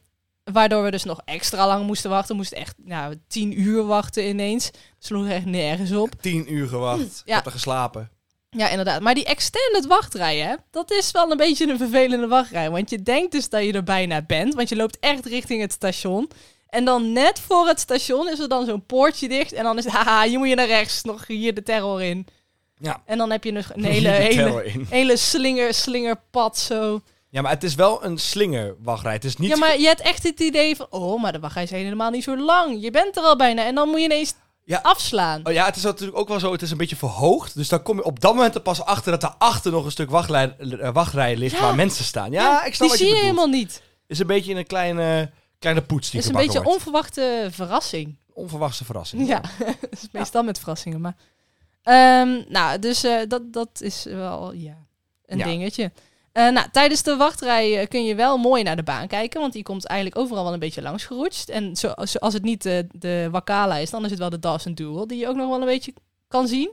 [0.43, 2.29] waardoor we dus nog extra lang moesten wachten.
[2.29, 4.69] We moesten echt nou, tien uur wachten ineens.
[4.99, 6.09] Sloeg echt nergens op.
[6.21, 7.01] Tien uur gewacht.
[7.01, 7.35] Ik Ja.
[7.35, 8.09] heb er geslapen.
[8.49, 9.01] Ja, inderdaad.
[9.01, 12.69] Maar die extended wachtrij, hè, dat is wel een beetje een vervelende wachtrij.
[12.69, 15.71] Want je denkt dus dat je er bijna bent, want je loopt echt richting het
[15.71, 16.29] station.
[16.67, 19.53] En dan net voor het station is er dan zo'n poortje dicht.
[19.53, 22.27] En dan is het, haha, hier moet je naar rechts, nog hier de terror in.
[22.77, 23.01] Ja.
[23.05, 27.01] En dan heb je nog een hele, hele, hele slinger, slingerpad zo.
[27.29, 29.13] Ja, maar het is wel een slingerwachtrij.
[29.13, 29.49] Het is niet.
[29.49, 32.23] Ja, maar je hebt echt het idee van, oh, maar de wachtrij is helemaal niet
[32.23, 32.81] zo lang.
[32.81, 33.65] Je bent er al bijna.
[33.65, 34.79] En dan moet je ineens Ja.
[34.83, 35.45] afslaan.
[35.47, 36.51] Oh ja, het is natuurlijk ook wel zo.
[36.51, 37.55] Het is een beetje verhoogd.
[37.55, 40.09] Dus dan kom je op dat moment er pas achter dat daarachter nog een stuk
[40.09, 41.61] wachtrij, eh, wachtrij ligt Ja.
[41.61, 42.31] waar mensen staan.
[42.31, 43.81] Ja, ik snap die zie je helemaal niet.
[44.07, 46.75] is een beetje een kleine, kleine poets die Het is een beetje wordt.
[46.75, 48.17] onverwachte verrassing.
[48.33, 49.27] Onverwachte verrassing.
[49.27, 49.41] Ja,
[49.89, 51.01] is meestal met verrassingen.
[51.01, 51.15] Maar,
[51.83, 54.77] Ehm, nou, dus eh, dat, dat is wel ja,
[55.25, 55.45] een Ja.
[55.45, 55.91] dingetje.
[56.39, 59.53] Eh, nou, tijdens de wachtrij eh, kun je wel mooi naar de baan kijken, want
[59.53, 61.49] die komt eigenlijk overal wel een beetje langs geroetst.
[61.49, 64.39] En zo, zo- als het niet de, de Wakala is, dan is het wel de
[64.39, 65.93] Dawson Duel, die je ook nog wel een beetje
[66.27, 66.71] kan zien.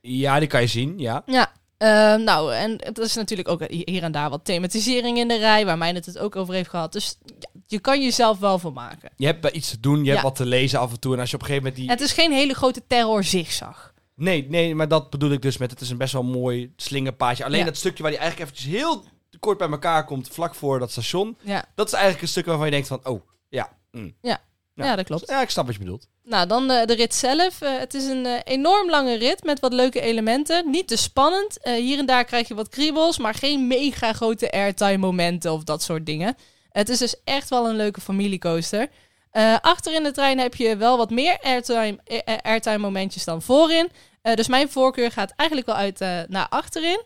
[0.00, 1.22] Ja, die kan je zien, ja.
[1.26, 5.38] Ja, eh, nou, en het is natuurlijk ook hier en daar wat thematisering in de
[5.38, 6.92] rij, waar mij het ook over heeft gehad.
[6.92, 9.10] Dus ja, je kan jezelf wel voor maken.
[9.16, 11.14] Je hebt iets te doen, je hebt wat te lezen af en toe.
[11.14, 11.96] En als je op een gegeven moment die...
[11.96, 13.91] Het is geen hele grote terror zigzag.
[14.14, 15.70] Nee, nee, maar dat bedoel ik dus met...
[15.70, 17.44] Het is een best wel mooi slingerpaadje.
[17.44, 17.64] Alleen Ja.
[17.64, 19.04] dat stukje waar die eigenlijk eventjes heel
[19.40, 21.36] kort bij elkaar komt, vlak voor dat station.
[21.40, 23.68] Ja, Dat is eigenlijk een stuk waarvan je denkt van, oh, ja.
[23.90, 24.14] mm.
[24.22, 24.40] Ja.
[24.74, 24.96] ja.
[24.96, 25.28] dat klopt.
[25.28, 26.08] Ja, ik snap wat je bedoelt.
[26.24, 27.60] Nou, dan eh, de rit zelf.
[27.60, 30.70] Eh, het is een eh, enorm lange rit met wat leuke elementen.
[30.70, 31.58] Niet te spannend.
[31.62, 35.82] Hier en daar krijg je wat kriebels, maar geen mega grote airtime momenten of dat
[35.82, 36.36] soort dingen.
[36.70, 38.88] Het is dus echt wel een leuke familiecoaster.
[39.32, 43.24] Eh achter in de trein heb je wel wat meer airtime, eh, eh, airtime momentjes
[43.24, 43.90] dan voorin.
[44.34, 47.02] Dus mijn voorkeur gaat eigenlijk wel uit naar achterin.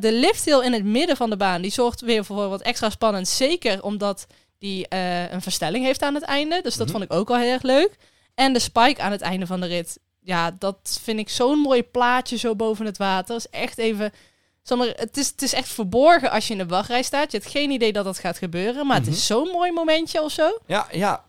[0.00, 3.28] De lifthill in het midden van de baan, die zorgt weer voor wat extra spannend.
[3.28, 4.26] Zeker omdat
[4.58, 4.86] die
[5.30, 6.60] een verstelling heeft aan het einde.
[6.62, 6.96] Dus dat Mhm.
[6.96, 7.96] vond ik ook wel heel erg leuk.
[8.34, 9.98] En de spike aan het einde van de rit.
[10.22, 13.34] Ja, dat vind ik zo'n mooi plaatje zo boven het water.
[13.34, 14.12] Dat is echt even...
[14.96, 17.32] het, is, het is echt verborgen als je in de wachtrij staat.
[17.32, 18.86] Je hebt geen idee dat dat gaat gebeuren.
[18.86, 19.06] Maar Mhm.
[19.08, 20.58] het is zo'n mooi momentje of zo.
[20.66, 21.24] Ja, ja.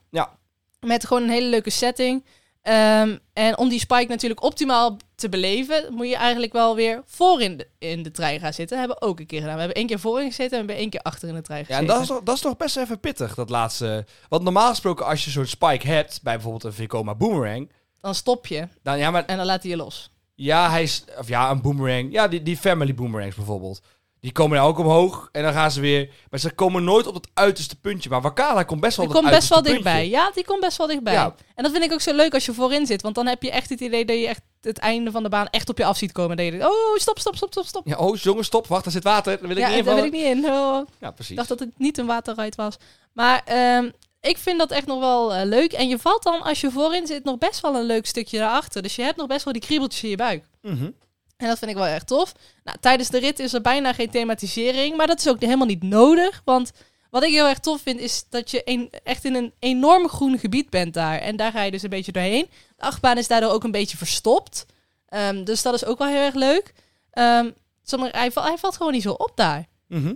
[0.88, 2.25] Met gewoon een hele leuke setting.
[2.61, 7.41] Ehm, en om die spike natuurlijk optimaal te beleven, moet je eigenlijk wel weer voor
[7.41, 8.77] in de, in de trein gaan zitten.
[8.77, 9.53] Dat hebben we ook een keer gedaan.
[9.53, 11.59] We hebben één keer voorin gezeten en we hebben één keer achter in de trein
[11.59, 11.88] Ja, gezeten.
[11.88, 14.05] en dat is, toch, dat is toch best even pittig, dat laatste.
[14.29, 17.71] Want normaal gesproken, als je zo'n spike hebt, bij bijvoorbeeld een Vekoma Boomerang,
[18.01, 20.11] Dan stop je Nou, ja, maar en dan laat hij je los.
[20.35, 22.11] ja, hij is, of ja, een boomerang.
[22.11, 23.81] Ja, die, die family boomerangs bijvoorbeeld.
[24.20, 26.09] Die komen nou ook omhoog en dan gaan ze weer.
[26.30, 28.09] Maar ze komen nooit op het uiterste puntje.
[28.09, 30.09] Maar Wakala komt best wel Die op komt best wel dichtbij.
[30.09, 31.13] Ja, die komt best wel dichtbij.
[31.13, 31.36] Ja.
[31.55, 33.01] En dat vind ik ook zo leuk als je voorin zit.
[33.01, 35.47] Want dan heb je echt het idee dat je echt het einde van de baan
[35.47, 36.38] echt op je af ziet komen.
[36.38, 37.88] Dat je denkt, oh, stop, stop, stop, stop, stop.
[37.88, 38.68] Ja, oh jongens, stop.
[38.68, 39.38] Wacht, daar zit water.
[39.39, 40.45] Daar wil ik ja, niet in daar wil ik niet in.
[40.45, 40.88] Oh.
[40.99, 41.32] Ja, precies.
[41.32, 42.78] Ik dacht dat het niet een waterride was.
[43.13, 43.89] Maar ehm,
[44.22, 45.74] ik vind dat echt nog wel eh, leuk.
[45.74, 48.82] En je valt dan, als je voorin zit, nog best wel een leuk stukje daarachter.
[48.82, 50.45] Dus je hebt nog best wel die kriebeltjes in je buik.
[50.61, 50.89] Mhm.
[51.38, 52.33] En dat vind ik wel echt tof.
[52.63, 54.97] Nou, tijdens de rit is er bijna geen thematisering.
[54.97, 56.41] Maar dat is ook helemaal niet nodig.
[56.45, 56.71] Want
[57.09, 60.39] wat ik heel erg tof vind, is dat je een, echt in een enorm groen
[60.39, 61.19] gebied bent daar.
[61.19, 62.49] En daar ga je dus een beetje doorheen.
[62.75, 64.65] De achtbaan is daardoor ook een beetje verstopt.
[65.09, 66.73] Ehm, dus dat is ook wel heel erg leuk.
[67.13, 69.65] Maar, hij, hij valt gewoon niet zo op daar.
[69.88, 70.13] Mhm.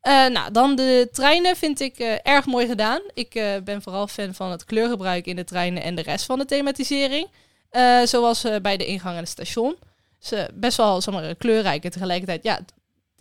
[0.00, 3.00] Eh, nou, dan de treinen vind ik eh, erg mooi gedaan.
[3.14, 6.38] Ik eh, ben vooral fan van het kleurgebruik in de treinen en de rest van
[6.38, 7.28] de thematisering.
[8.04, 9.76] Zoals bij de ingang en het station.
[10.54, 12.60] Best wel zeg maar, kleurrijk en tegelijkertijd ja,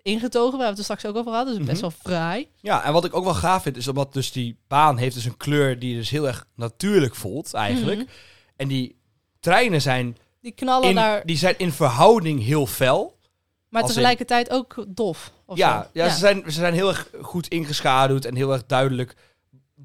[0.02, 1.56] ingetogen, waar we het er straks ook over hadden.
[1.58, 1.90] Dus best Mhm.
[1.92, 2.48] wel fraai.
[2.62, 5.26] Ja, en wat ik ook wel gaaf vind, is omdat dus die baan heeft dus
[5.26, 8.00] een kleur die dus heel erg natuurlijk voelt, eigenlijk.
[8.00, 8.08] Mhm.
[8.56, 8.96] En die
[9.40, 13.18] treinen zijn Die knallen in, daar, die zijn in verhouding heel fel.
[13.70, 15.32] maar in- tegelijkertijd ook dof.
[15.46, 15.90] Of Ja, zo.
[15.94, 19.16] ja, Ze, zijn, ze zijn heel erg goed ingeschaduwd en heel erg duidelijk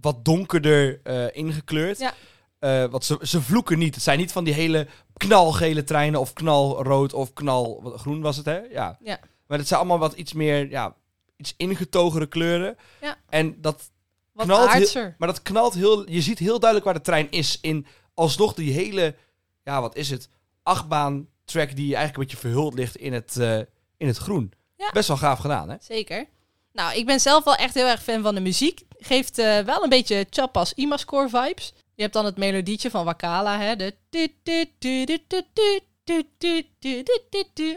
[0.00, 1.98] wat donkerder eh, ingekleurd.
[1.98, 2.12] Ja.
[2.58, 3.94] Eh, want ze, ze vloeken niet.
[3.94, 4.86] Het zijn niet van die hele
[5.16, 8.58] knalgele treinen of knalrood of knalgroen was het, hè?
[8.58, 8.98] Ja.
[9.00, 9.18] Ja.
[9.46, 10.96] Maar het zijn allemaal wat iets meer, ja,
[11.36, 12.76] iets ingetogenere kleuren.
[13.00, 13.16] Ja.
[13.28, 13.90] En dat
[14.32, 15.14] Wat knalt heel-.
[15.18, 16.10] Maar dat knalt heel...
[16.10, 19.14] Je ziet heel duidelijk waar de trein is in alsnog die hele...
[19.62, 20.28] Ja, wat is het?
[20.62, 23.58] Achtbaan track die eigenlijk een beetje verhuld ligt in het, eh,
[23.96, 24.52] in het groen.
[24.76, 24.90] Ja.
[24.92, 25.76] Best wel gaaf gedaan, hè?
[25.80, 26.26] Zeker.
[26.72, 28.80] Nou, ik ben zelf wel echt heel erg fan van de muziek.
[28.98, 31.72] Geeft eh, wel een beetje Chappas Imascore vibes.
[31.95, 33.76] Je hebt dan het melodietje van Wakala, hè?
[33.76, 33.95] De.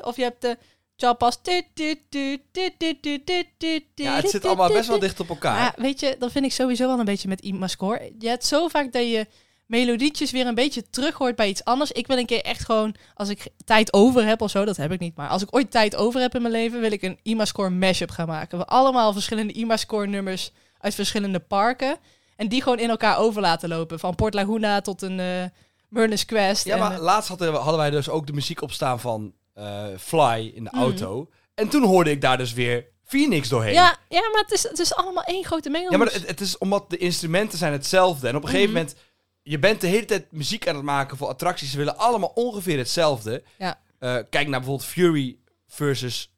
[0.01, 0.57] Of je hebt de.
[3.95, 5.57] Ja, het zit allemaal best wel dicht op elkaar.
[5.57, 8.13] Ja, weet je, dat vind ik sowieso wel een beetje met Imascore.
[8.19, 9.27] Je hebt zo vaak dat je
[9.65, 11.91] melodietjes weer een beetje terug hoort bij iets anders.
[11.91, 14.91] Ik wil een keer echt gewoon, als ik tijd over heb of zo, dat heb
[14.91, 15.15] ik niet.
[15.15, 18.09] Maar als ik ooit tijd over heb in mijn leven, wil ik een IMA-score mashup
[18.09, 18.57] gaan maken.
[18.57, 21.97] We allemaal verschillende IMA-score nummers uit verschillende parken.
[22.37, 23.99] En die gewoon in elkaar over laten lopen.
[23.99, 25.51] Van Port Laguna tot een
[25.89, 26.65] Murnus Quest.
[26.65, 29.33] Ja, en, maar eh, laatst hadden, we- hadden wij dus ook de muziek opstaan van
[29.53, 30.81] eh, Fly in de Mhm.
[30.81, 31.29] auto.
[31.55, 33.73] En toen hoorde ik daar dus weer Phoenix doorheen.
[33.73, 35.97] ja, ja, maar het is, het is allemaal één grote mengelmoes.
[35.97, 38.27] Ja, maar het, het is omdat de instrumenten zijn hetzelfde.
[38.27, 38.77] En op een gegeven Mhm.
[38.79, 38.99] moment,
[39.41, 41.71] je bent de hele tijd muziek aan het maken voor attracties.
[41.71, 43.43] Ze willen allemaal ongeveer hetzelfde.
[43.57, 43.79] Ja.
[43.99, 46.31] Kijk naar bijvoorbeeld Fury versus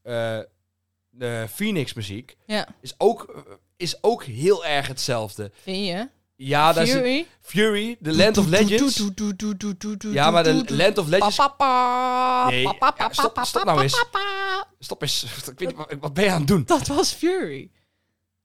[1.10, 2.38] de Phoenix muziek.
[2.46, 3.44] Ja, Is ook,
[3.80, 5.52] is ook heel erg hetzelfde.
[5.64, 6.10] vind je?
[6.36, 7.28] Ja, daar Fury.
[7.42, 9.04] Fury, The Land of Legends.
[10.00, 11.38] Ja, maar de Land of Legends...
[11.38, 12.64] Nee,
[12.98, 14.06] ja, stop- stop nou eens.
[14.80, 15.24] Stop eens.
[15.52, 16.64] Ik weet niet, wat, ben je aan het doen?
[16.66, 17.72] Dat was Fury.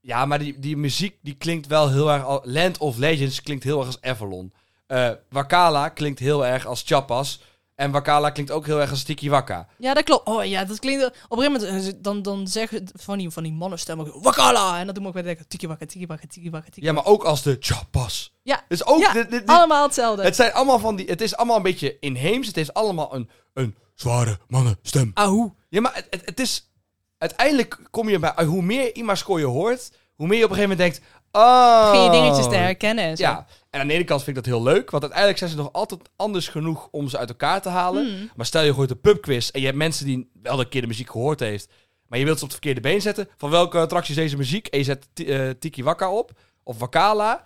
[0.00, 2.24] Ja, maar die, die muziek die klinkt wel heel erg...
[2.24, 4.52] Al, Land of Legends klinkt heel erg als Avalon.
[4.86, 7.40] Eh Wakala klinkt heel erg als Chappas.
[7.74, 9.68] En Wakala klinkt ook heel erg als Tiki Waka.
[9.78, 10.26] Ja, dat klopt.
[10.26, 11.04] Oh ja, dat klinkt...
[11.04, 14.14] Op een gegeven moment eh, dan, dan zeggen van die, van die mannenstemmen...
[14.14, 14.78] ook, Wakala!
[14.78, 15.48] En dat doen we ook weer denken...
[15.48, 18.32] Tiki waka, tiki waka, tiki waka, tiki Ja, maar ook als de Chappas.
[18.42, 18.62] Ja.
[18.68, 19.00] Dus ook...
[19.00, 20.22] Ja, dit- dit- dit- Allemaal hetzelfde.
[20.22, 21.06] het zijn allemaal van die...
[21.06, 22.46] Het is allemaal een beetje inheems.
[22.46, 25.10] Het heeft allemaal een, een zware mannenstem.
[25.14, 25.52] Ahoe.
[25.68, 26.70] Ja, maar het, het, het is...
[27.18, 28.44] Uiteindelijk kom je bij...
[28.44, 29.92] Hoe meer Imascore je hoort...
[30.14, 31.12] Hoe meer je op een gegeven moment denkt...
[31.32, 33.22] Oh, Begin je dingetjes te herkennen en zo.
[33.22, 35.56] Ja, en aan de ene kant vind ik dat heel leuk, want uiteindelijk zijn ze
[35.56, 38.06] nog altijd anders genoeg om ze uit elkaar te halen.
[38.06, 38.30] Hmm.
[38.36, 40.86] Maar stel je gooit een pubquiz en je hebt mensen die wel een keer de
[40.86, 41.72] muziek gehoord heeft,
[42.06, 43.28] maar je wilt ze op het verkeerde been zetten.
[43.36, 44.66] Van welke attractie is deze muziek?
[44.66, 47.44] En je zet eh, Tiki Waka op, of Wakala,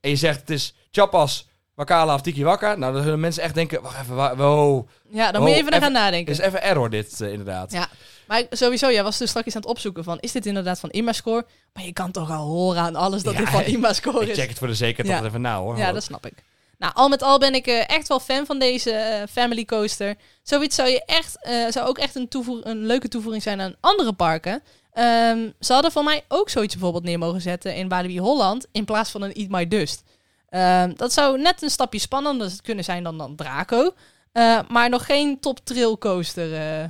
[0.00, 1.48] en je zegt het is Chapas,
[1.78, 2.74] Wakala of Tiki Waka.
[2.74, 5.70] Nou, dan zullen mensen echt denken, wacht even, wa- wow, Ja, dan moet je even
[5.70, 6.32] naar gaan even- nadenken.
[6.32, 7.72] is even error dit eh, inderdaad.
[7.72, 7.88] Ja.
[8.26, 10.18] Maar sowieso, jij was dus straks aan het opzoeken van...
[10.20, 11.46] Is dit inderdaad van Imascore?
[11.72, 14.28] Maar je kan toch al horen aan alles dat Ja, dit van ik- Imascore Ik
[14.28, 14.36] is.
[14.38, 15.16] check het voor de zekerheid Ja.
[15.18, 15.76] toch even na hoor.
[15.78, 16.32] Ja, dat snap ik.
[16.78, 20.14] Nou, al met al ben ik eh, echt wel fan van deze eh, Family Coaster.
[20.42, 22.28] Zoiets zou, je echt, zou ook echt een,
[22.62, 24.62] een leuke toevoeging zijn aan andere parken.
[24.92, 28.66] Ehm, ze hadden voor mij ook zoiets bijvoorbeeld neer mogen zetten in Walibi Holland...
[28.72, 30.02] in plaats van een Eat My Dust.
[30.48, 33.94] Ehm, dat zou net een stapje spannender kunnen zijn dan, dan Draco.
[34.32, 36.54] Eh, maar nog geen top trail coaster.
[36.54, 36.84] eh.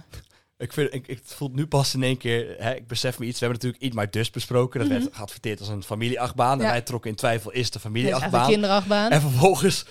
[0.58, 3.26] Ik, vind, ik, ik het voelt nu pas in één keer, hè, ik besef me
[3.26, 3.38] iets.
[3.40, 4.80] We hebben natuurlijk Eat My Dust besproken.
[4.80, 4.98] Dat Mhm.
[5.00, 6.58] werd geadverteerd als een familieachtbaan.
[6.58, 6.64] Ja.
[6.64, 8.48] En wij trokken in twijfel, is de familieachtbaan?
[8.48, 9.10] kinderachtbaan.
[9.10, 9.84] En vervolgens,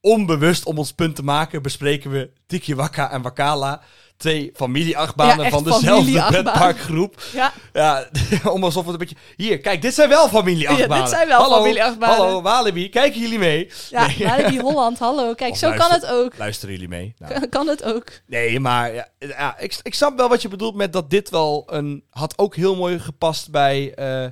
[0.00, 3.82] onbewust om ons punt te maken, bespreken we Tiki Waka en Wakala.
[4.16, 7.22] Twee familieachtbanen Ja, van dezelfde pretparkgroep.
[7.32, 8.08] Ja, Ja,
[8.52, 9.16] om alsof het een beetje...
[9.36, 10.96] Hier, kijk, dit zijn wel familieachtbanen.
[10.96, 12.16] Ja, dit zijn wel hallo, familieachtbanen.
[12.16, 13.70] Hallo, Walibi, kijken jullie mee?
[13.90, 14.26] ja Nee.
[14.28, 15.34] Walibi Holland, hallo.
[15.34, 16.36] Kijk, Of zo kan het ook.
[16.38, 17.14] Luisteren jullie mee?
[17.18, 18.06] Nou, Kan het ook.
[18.26, 21.64] Nee, maar ja, ja, ik, ik snap wel wat je bedoelt met dat dit wel
[21.66, 22.04] een...
[22.10, 24.22] Had ook heel mooi gepast bij eh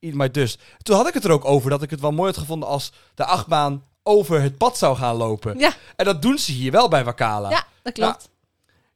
[0.00, 0.60] Eat My Dust.
[0.82, 2.92] Toen had ik het er ook over dat ik het wel mooi had gevonden als
[3.14, 5.58] de achtbaan over het pad zou gaan lopen.
[5.58, 7.50] Ja, En dat doen ze hier wel bij Wakala.
[7.50, 8.28] ja dat klopt.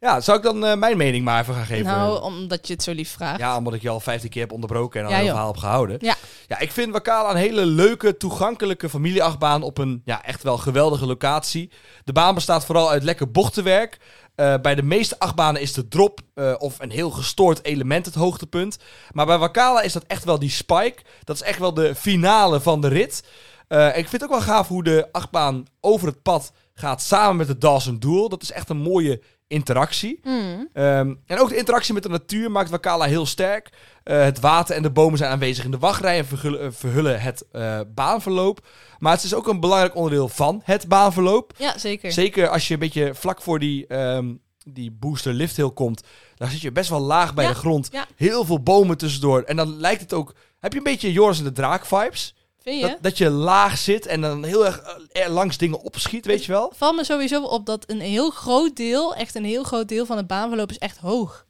[0.00, 1.86] Ja, zou ik dan eh, mijn mening maar even gaan geven?
[1.86, 3.38] nou, omdat je het zo lief vraagt.
[3.38, 5.28] Ja, omdat ik je al 15 keer heb onderbroken en al Ja, joh.
[5.28, 5.96] verhaal heb gehouden.
[6.00, 6.14] Ja.
[6.46, 11.06] ja, ik vind Wakala een hele leuke, toegankelijke familieachtbaan op een ja, echt wel geweldige
[11.06, 11.70] locatie.
[12.04, 13.98] De baan bestaat vooral uit lekker bochtenwerk.
[14.34, 18.14] Eh, bij de meeste achtbanen is de drop eh, of een heel gestoord element het
[18.14, 18.78] hoogtepunt.
[19.12, 21.02] Maar bij Wakala is dat echt wel die spike.
[21.24, 23.24] Dat is echt wel de finale van de rit.
[23.68, 27.46] Ik vind het ook wel gaaf hoe de achtbaan over het pad gaat samen met
[27.46, 28.28] de Dawson Duel.
[28.28, 30.20] Dat is echt een mooie interactie.
[30.22, 30.68] Hmm.
[30.72, 33.70] Ehm, en ook de interactie met de natuur maakt Wakala heel sterk.
[34.02, 37.20] Eh, het water en de bomen zijn aanwezig in de wachtrij en verhullen, eh, verhullen
[37.20, 38.66] het eh, baanverloop.
[38.98, 41.52] Maar het is ook een belangrijk onderdeel van het baanverloop.
[41.56, 42.12] Ja, zeker.
[42.12, 44.34] Zeker als je een beetje vlak voor die, ehm,
[44.64, 46.02] die booster lift hill komt.
[46.36, 47.88] Dan zit je best wel laag bij Ja, de grond.
[47.92, 48.06] ja.
[48.16, 49.42] Heel veel bomen tussendoor.
[49.42, 50.34] En dan lijkt het ook...
[50.58, 52.34] Heb je een beetje Joris en de Draak vibes?
[52.68, 52.86] Vind je?
[52.88, 54.78] Dat, dat je laag zit en dan heel erg
[55.12, 56.72] eh, langs dingen opschiet, weet je wel?
[56.76, 60.16] valt me sowieso op dat een heel groot deel, echt een heel groot deel van
[60.16, 61.46] het baanverloop is echt hoog.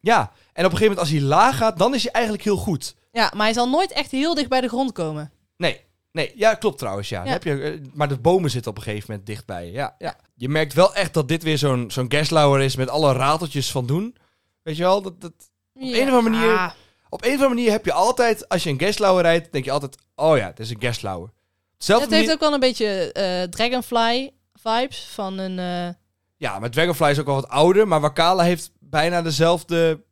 [0.00, 0.20] Ja.
[0.52, 2.94] En op een gegeven moment als hij laag gaat, dan is hij eigenlijk heel goed.
[3.12, 5.32] Ja, maar hij zal nooit echt heel dicht bij de grond komen.
[5.56, 5.80] Nee,
[6.12, 7.22] nee, ja, klopt trouwens, ja.
[7.22, 7.32] Dan.
[7.32, 9.70] Heb je, eh, maar de bomen zitten op een gegeven moment dichtbij.
[9.70, 10.16] Ja, ja.
[10.34, 13.86] Je merkt wel echt dat dit weer zo'n zo'n Gaslauer is met alle rateltjes van
[13.86, 14.16] doen.
[14.62, 15.32] Weet je wel, dat, dat,
[15.74, 16.74] Op een of andere manier-
[17.12, 19.70] op een of andere manier heb je altijd, als je een Gaslauer rijdt, denk je
[19.70, 21.30] altijd, oh ja, het is een Gaslauer.
[21.74, 25.58] Hetzelfde Het heeft ook wel een beetje eh, Dragonfly vibes van een...
[25.58, 25.94] eh,
[26.36, 30.02] Ja, maar Dragonfly is ook al wat ouder, maar Wakala heeft bijna dezelfde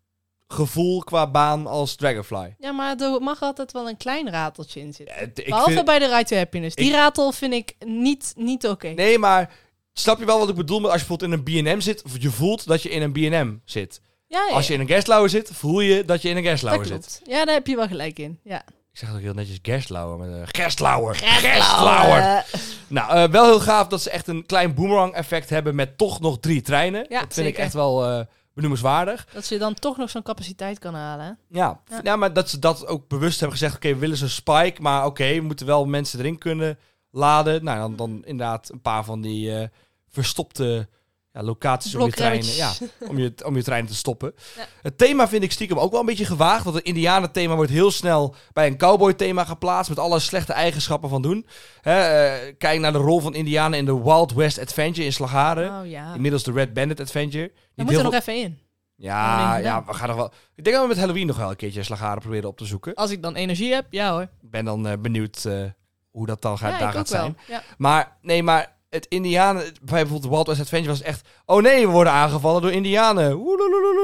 [0.48, 2.54] gevoel qua baan als Dragonfly.
[2.58, 5.14] ja, maar er mag altijd wel een klein rateltje in zitten.
[5.14, 6.74] Ja, het- ik Behalve vind- bij de Ride to Happiness.
[6.76, 8.88] Die Ik- ratel vind ik niet, niet oké.
[8.88, 9.52] Nee, maar
[9.92, 12.12] snap je wel wat ik bedoel met als je bijvoorbeeld in een B&M zit, of
[12.22, 14.00] je voelt dat je in een B&M zit.
[14.30, 16.52] Ja, ja, Als je in een Gaslauer zit, voel je dat je in een dat
[16.52, 17.20] Gaslauer zit.
[17.24, 18.38] Ja, daar heb je wel gelijk in.
[18.44, 18.62] Ja.
[18.92, 21.16] Ik zeg ook heel netjes Gaslauer met een Gaslauer.
[21.22, 22.38] Eh,
[22.86, 26.20] Nou, eh, wel heel gaaf dat ze echt een klein boomerang effect hebben met toch
[26.20, 27.06] nog drie treinen.
[27.08, 28.20] Ja, dat vind ik echt wel eh
[28.54, 29.26] benoemenswaardig.
[29.32, 31.38] dat ze dan toch nog zo'n capaciteit kan halen.
[31.48, 31.80] Ja.
[31.88, 32.00] Ja.
[32.02, 32.16] Ja.
[32.16, 33.76] maar dat ze dat ook bewust hebben gezegd.
[33.76, 36.78] Oké, we willen zo'n spike, maar oké, we moeten wel mensen erin kunnen
[37.10, 37.64] laden.
[37.64, 39.68] Nou, dan, dan inderdaad een paar van die eh,
[40.08, 40.88] verstopte
[41.32, 42.72] ja, locaties om je, treinen, ja,
[43.08, 44.34] om, je, om je treinen te stoppen.
[44.56, 44.66] Ja.
[44.82, 46.64] Het thema vind ik stiekem ook wel een beetje gewaagd.
[46.64, 49.88] Want het indianenthema wordt heel snel bij een cowboy thema geplaatst.
[49.88, 51.46] Met alle slechte eigenschappen van doen.
[51.82, 51.92] Eh,
[52.58, 55.80] kijk naar de rol van indianen in de Wild West Adventure in Slagharen.
[55.80, 56.14] Oh ja.
[56.14, 57.44] Inmiddels de Red Bandit Adventure.
[57.44, 58.58] We Niet moeten er nog even in.
[58.96, 60.32] Ja, ja, we gaan nog wel.
[60.54, 62.94] Ik denk dat we met Halloween nog wel een keertje Slagharen proberen op te zoeken.
[62.94, 64.22] Als ik dan energie heb, ja hoor.
[64.22, 65.62] Ik ben dan eh, benieuwd eh,
[66.10, 67.36] hoe dat dan gaat, daar gaat zijn.
[67.46, 67.62] Ja.
[67.78, 71.28] Maar nee, maar het Indianen, bij bijvoorbeeld Wild West Adventure was echt.
[71.46, 73.30] Oh nee, we worden aangevallen door Indianen.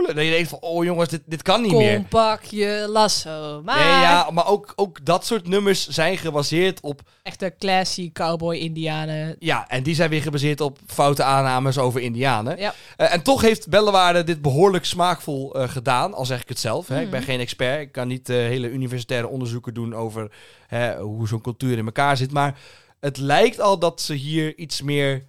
[0.07, 1.95] Dat je denkt van, oh jongens, dit, dit kan niet meer.
[1.95, 3.63] Kom, pak je lasso.
[3.65, 7.01] Maar Nee, ja, maar ook, ook dat soort nummers zijn gebaseerd op.
[7.23, 9.37] echte classy cowboy indianen.
[9.39, 12.59] Ja, en die zijn weer gebaseerd op foute aannames over Indianen.
[12.59, 12.75] Ja.
[12.97, 16.89] Eh, en toch heeft Bellewaarde dit behoorlijk smaakvol eh, gedaan, al zeg ik het zelf.
[16.89, 17.01] Hè.
[17.01, 17.29] Ik ben Mhm.
[17.31, 20.31] geen expert, ik kan niet eh, hele universitaire onderzoeken doen over
[20.67, 22.33] hè, hoe zo'n cultuur in elkaar zit.
[22.33, 22.59] Maar
[23.07, 25.27] het lijkt al dat ze hier iets meer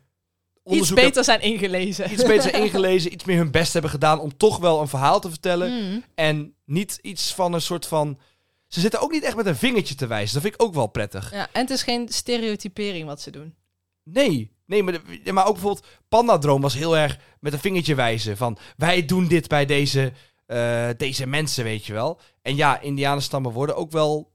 [0.64, 2.12] Iets beter zijn ingelezen.
[2.12, 5.20] iets beter zijn ingelezen, iets meer hun best hebben gedaan om toch wel een verhaal
[5.20, 5.72] te vertellen.
[5.92, 6.04] Mm.
[6.16, 8.20] En niet iets van een soort van...
[8.68, 10.34] Ze zitten ook niet echt met een vingertje te wijzen.
[10.34, 11.32] Dat vind ik ook wel prettig.
[11.32, 13.56] Ja, en het is geen stereotypering wat ze doen.
[14.04, 18.38] Nee, nee maar, de- maar ook bijvoorbeeld Pandadroom was heel erg met een vingertje wijzen.
[18.38, 20.14] Van wij doen dit bij deze,
[20.46, 22.20] eh, deze mensen, weet je wel.
[22.42, 24.32] En ja, Indianenstammen worden ook wel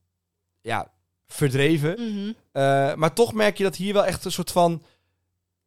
[0.61, 0.93] ja,
[1.33, 1.93] verdreven.
[1.93, 2.33] Mhm.
[2.53, 4.83] Eh, maar toch merk je dat hier wel echt een soort van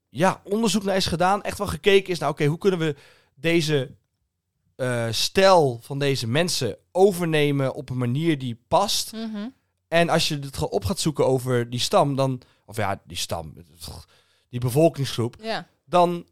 [0.09, 1.43] ja, onderzoek naar is gedaan.
[1.43, 2.95] Echt wel gekeken is, nou oké, hoe kunnen we
[3.35, 3.95] deze
[4.75, 9.11] eh, stijl van deze mensen overnemen op een manier die past.
[9.11, 9.47] Mhm.
[9.87, 12.41] En als je het op gaat zoeken over die stam, dan...
[12.65, 13.53] Of ja, die stam.
[14.49, 15.35] Die bevolkingsgroep.
[15.41, 15.67] Ja.
[15.85, 16.27] Dan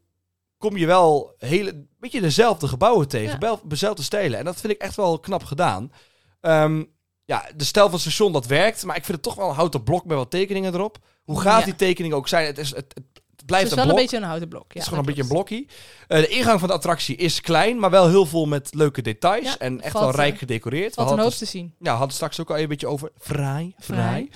[0.58, 1.86] kom je wel hele...
[1.98, 3.38] Beetje dezelfde gebouwen tegen.
[3.40, 3.60] Ja.
[3.64, 4.38] Dezelfde stijlen.
[4.38, 5.92] En dat vind ik echt wel knap gedaan.
[6.40, 6.84] Ehm,
[7.24, 8.84] ja, de stijl van het station, dat werkt.
[8.84, 10.98] Maar ik vind het toch wel een houten blok met wat tekeningen erop.
[11.24, 11.64] Hoe gaaf Ja.
[11.64, 12.46] die tekeningen ook zijn.
[12.46, 13.04] Het, is, het, het
[13.36, 13.96] Het blijft is een wel blok.
[13.98, 14.64] een beetje een houten blok.
[14.68, 15.68] het is gewoon een beetje een blokkie.
[16.08, 19.44] Eh, de ingang van de attractie is klein, maar wel heel vol met leuke details.
[19.44, 20.94] Ja, en echt valt, wel rijk eh, gedecoreerd.
[20.94, 21.74] Wat een hoop het te zien.
[21.78, 23.10] ja, hadden het straks ook al een beetje over.
[23.18, 24.30] Fraai, fraai.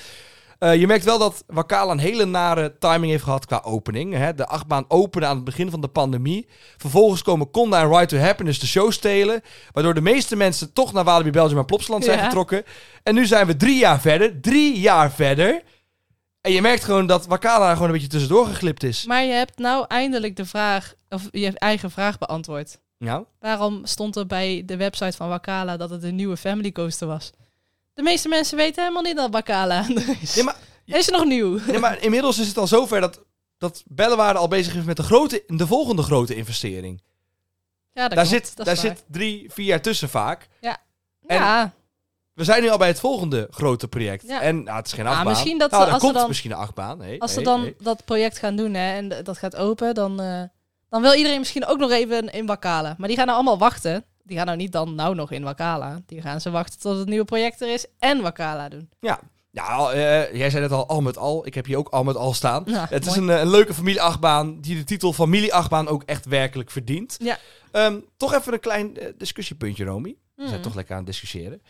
[0.58, 4.14] Eh, je merkt wel dat Wakala een hele nare timing heeft gehad qua opening.
[4.14, 4.34] Hè?
[4.34, 6.48] De achtbaan opende aan het begin van de pandemie.
[6.76, 9.40] Vervolgens komen Conda en Ride to Happiness de show stelen.
[9.72, 12.24] Waardoor de meeste mensen toch naar Walibi Belgium en Plopsaland zijn Ja.
[12.24, 12.62] getrokken.
[13.02, 14.40] En nu zijn we drie jaar verder.
[14.40, 15.62] Drie jaar verder.
[16.40, 19.04] En je merkt gewoon dat Wakala gewoon een beetje tussendoor geglipt is.
[19.06, 22.78] Maar je hebt nou eindelijk de vraag, of je eigen vraag beantwoord.
[22.98, 27.06] Nou, Waarom stond er bij de website van Wakala dat het een nieuwe Family Coaster
[27.06, 27.32] was?
[27.98, 30.34] De meeste mensen weten helemaal niet dat Wakala er is.
[30.34, 31.58] Nee, maar- Is er nog nieuw?
[31.66, 33.20] nee, maar inmiddels is het al zover dat,
[33.58, 37.02] dat Bellewaarde al bezig is met de, grote, de volgende grote investering.
[37.92, 38.84] Ja, dat daar klopt, zit, dat daar waar.
[38.84, 40.48] zit drie, vier jaar tussen vaak.
[40.60, 40.76] en-
[41.36, 41.72] Ja,
[42.34, 44.26] We zijn nu al bij het volgende grote project.
[44.26, 44.40] Ja.
[44.40, 45.32] En nou, het is geen Ah, achtbaan.
[45.32, 47.18] misschien dat nou, er als komt dan- misschien een achtbaan.
[47.18, 50.42] Als ze dan dat project gaan doen hè, en dat gaat open, dan, eh,
[50.88, 52.94] dan wil iedereen misschien ook nog even in Wakala.
[52.98, 54.04] Maar die gaan nou allemaal wachten.
[54.28, 56.00] Die gaan nou niet dan nou nog in Wakala.
[56.06, 58.90] Die gaan ze wachten tot het nieuwe project er is en Wakala doen.
[59.00, 59.20] Ja,
[59.54, 61.46] al- eh, jij zei net al, al met al.
[61.46, 62.62] Ik heb hier ook al met al staan.
[62.66, 66.70] Ja, het is een, eh, een leuke familieachtbaan die de titel familieachtbaan ook echt werkelijk
[66.70, 67.16] verdient.
[67.22, 67.38] Ja.
[67.72, 70.16] Ehm, toch even een klein eh, discussiepuntje, Romy.
[70.34, 70.62] We zijn Mm.
[70.62, 71.62] toch lekker aan het discussiëren.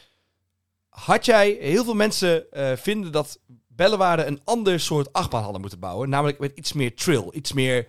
[0.89, 6.09] Had jij, heel veel mensen vinden dat Bellewaarde een ander soort achtbaan hadden moeten bouwen.
[6.09, 7.87] Namelijk met iets meer trill, iets meer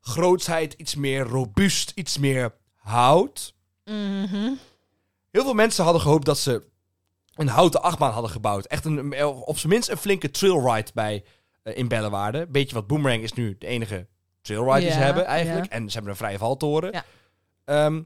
[0.00, 3.54] grootsheid, iets meer robuust, iets meer hout.
[3.84, 4.52] Mhm.
[5.30, 6.62] Heel veel mensen hadden gehoopt dat ze
[7.34, 8.64] een houten achtbaan hadden gebouwd.
[8.66, 11.24] Echt een, op zijn minst een flinke trailride bij
[11.62, 12.46] eh, in Bellewaarde.
[12.46, 14.06] Beetje wat Boomerang is nu de enige
[14.42, 15.64] trailride die ze Ja, hebben eigenlijk.
[15.66, 15.70] ja.
[15.76, 16.92] En ze hebben een vrije valtoren.
[16.92, 17.04] Ja.
[17.64, 18.02] Ehm,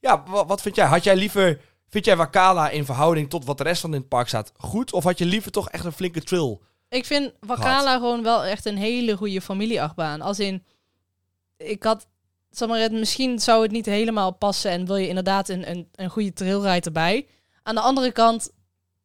[0.00, 0.86] ja, wa- wat, vind jij?
[0.86, 4.08] Had jij liever, vind jij Wakala in verhouding tot wat de rest van in het
[4.08, 4.92] park staat goed?
[4.92, 6.62] Of had je liever toch echt een flinke trail?
[6.88, 10.20] Ik vind Wakala gewoon wel echt een hele goede familieachtbaan.
[10.20, 10.64] Als in,
[11.56, 12.06] ik had,
[12.50, 15.88] zeg maar, het, misschien zou het niet helemaal passen en wil je inderdaad een, een,
[15.94, 17.26] een goede trailride erbij.
[17.62, 18.50] Aan de andere kant,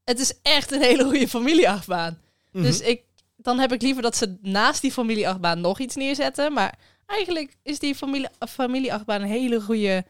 [0.03, 2.21] het is echt een hele goede familieachtbaan.
[2.51, 2.63] Mhm.
[2.63, 3.01] Dus ik,
[3.37, 6.53] dan heb ik liever dat ze naast die familieachtbaan nog iets neerzetten.
[6.53, 10.05] Maar eigenlijk is die familie, familieachtbaan een hele goede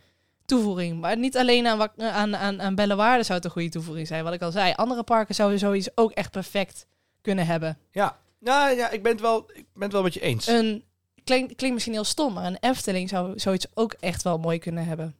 [0.45, 0.99] toevoeging.
[0.99, 4.23] Maar niet alleen aan, aan, aan, aan Bellewaarde zou het een goede toevoeging zijn.
[4.23, 6.85] Wat ik al zei, andere parken zouden zoiets ook echt perfect
[7.21, 7.77] kunnen hebben.
[7.91, 8.21] Ja.
[8.39, 10.47] Nou ja, ik ben het wel, ik ben het wel met je eens.
[10.47, 10.83] Een,
[11.23, 14.85] klinkt, klinkt misschien heel stom, maar een Efteling zou zoiets ook echt wel mooi kunnen
[14.85, 15.15] hebben.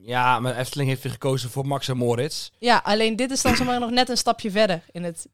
[0.00, 2.50] ja, maar Efteling heeft weer gekozen voor Max en Moritz.
[2.58, 5.26] Ja, alleen dit is dan zomaar nog net een stapje verder in het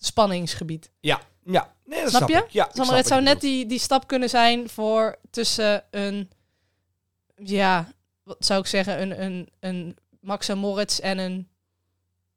[0.00, 0.90] spanningsgebied.
[1.00, 1.74] Ja, ja.
[1.84, 2.46] Nee, dat Snap snap, je?
[2.46, 2.50] ik.
[2.52, 6.30] Ja, snap het zou net die, die stap kunnen zijn voor tussen een,
[7.36, 7.92] ja,
[8.22, 11.48] wat zou ik zeggen, een, een, een Max en Moritz en een,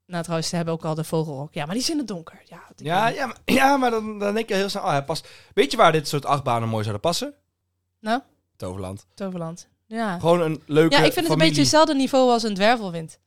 [0.06, 1.54] nou trouwens, ze hebben ook al de vogelrok.
[1.54, 2.42] Ja, maar die is in het donker.
[2.46, 5.28] Ja, Ja, ja, maar, ja, maar dan, dan denk je heel snel, oh, hij past.
[5.54, 7.34] Weet je waar dit soort achtbanen mooi zouden passen?
[8.00, 8.22] Nou?
[8.56, 9.06] Toverland.
[9.14, 9.68] Toverland.
[9.86, 10.20] Ja.
[10.20, 13.20] Gewoon een leuke Ja, ik vind het een beetje hetzelfde niveau als een dwervelwind.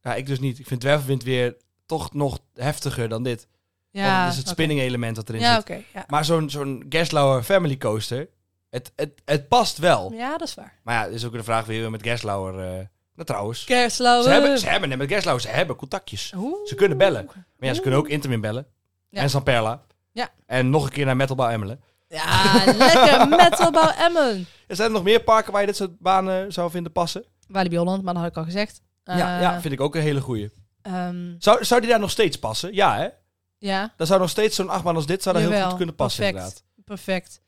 [0.00, 0.58] Ja, ik dus niet.
[0.58, 1.56] Ik vind Dwervelwind weer
[1.86, 3.46] toch nog heftiger dan dit.
[3.90, 5.60] Ja, Want het is het spinning element dat erin Ja, zit.
[5.60, 5.82] oké.
[5.92, 6.04] ja.
[6.08, 8.28] Maar zo'n zo'n Gerstlauer Family Coaster,
[8.70, 10.12] het, het, het past wel.
[10.12, 10.78] ja, dat is waar.
[10.82, 12.58] Maar ja, het is ook de vraag weer met Gerstlauer.
[12.78, 13.72] eh nou trouwens, ze
[14.28, 16.32] hebben, ze hebben net met ze hebben contactjes.
[16.36, 16.66] Oeh.
[16.66, 17.24] Ze kunnen bellen.
[17.34, 18.66] Maar ja, ze kunnen ook Intermin bellen.
[19.08, 19.20] Ja.
[19.20, 19.82] En Samperla.
[20.12, 20.28] Ja.
[20.46, 21.80] En nog een keer naar Metalbouw Emmelen.
[22.08, 24.46] Ja, lekker metalbouw Emmen.
[24.66, 27.24] Er zijn er nog meer parken waar je dit soort banen zou vinden passen?
[27.48, 28.80] Walibi Holland, maar dat had ik al gezegd.
[29.04, 30.50] ja, Eh, ja, vind ik ook een hele goeie.
[30.82, 32.74] ehm, Zou, zou die daar nog steeds passen?
[32.74, 33.08] Ja, hè?
[33.58, 36.22] ja, Dan zou nog steeds zo'n achtbaan als dit zou daar heel goed kunnen passen,
[36.32, 36.44] perfect.
[36.44, 36.84] inderdaad.
[36.84, 37.40] perfect.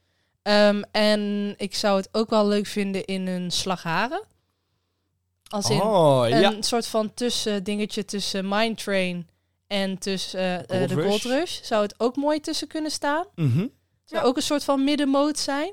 [0.42, 4.22] Ehm, en ik zou het ook wel leuk vinden in een slagharen.
[5.54, 6.54] Als in Oh, een ja.
[6.60, 9.28] soort van tussen dingetje tussen Mine Train
[9.66, 11.06] en tussen eh, eh, Gold de Rush.
[11.08, 11.60] Gold Rush.
[11.62, 13.24] Zou het ook mooi tussen kunnen staan.
[13.34, 13.66] Mhm.
[14.04, 14.28] Zou Ja.
[14.28, 15.72] ook een soort van middenmoot zijn.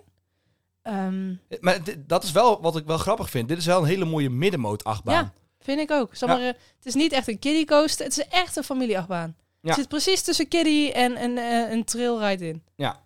[0.81, 3.47] Ehm, Maar dit- dat is wel wat ik wel grappig vind.
[3.47, 5.13] Dit is wel een hele mooie middenmoot achtbaan.
[5.13, 5.33] Ja.
[5.63, 6.15] vind ik ook.
[6.15, 6.27] Ja.
[6.27, 8.05] maar, eh, het is niet echt een kiddie coaster.
[8.05, 9.35] Het is echt een familieachtbaan.
[9.61, 9.69] Ja.
[9.69, 12.63] Het zit precies tussen kiddie en een, eh, een trailride in.
[12.75, 12.99] Ja.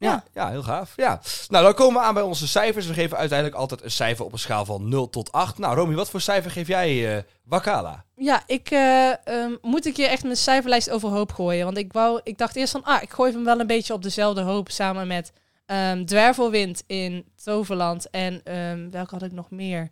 [0.00, 0.24] Ja.
[0.34, 0.92] Ja, heel gaaf.
[0.96, 1.20] Ja.
[1.48, 2.86] Nou, dan komen we aan bij onze cijfers.
[2.86, 5.58] We geven uiteindelijk altijd een cijfer op een schaal van 0 tot 8.
[5.58, 8.04] Nou, Romy, wat voor cijfer geef jij eh Wakala?
[8.14, 11.64] Ja, ik eh, ehm, moet ik hier echt mijn cijferlijst overhoop gooien.
[11.64, 14.02] Want ik, wou, ik dacht eerst van, ah, ik gooi hem wel een beetje op
[14.02, 15.32] dezelfde hoop samen met
[15.66, 18.10] ehm Dwervelwind in Toverland.
[18.10, 19.90] En ehm, welke had ik nog meer?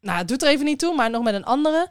[0.00, 1.88] Nou, het doet er even niet toe, maar nog met een andere.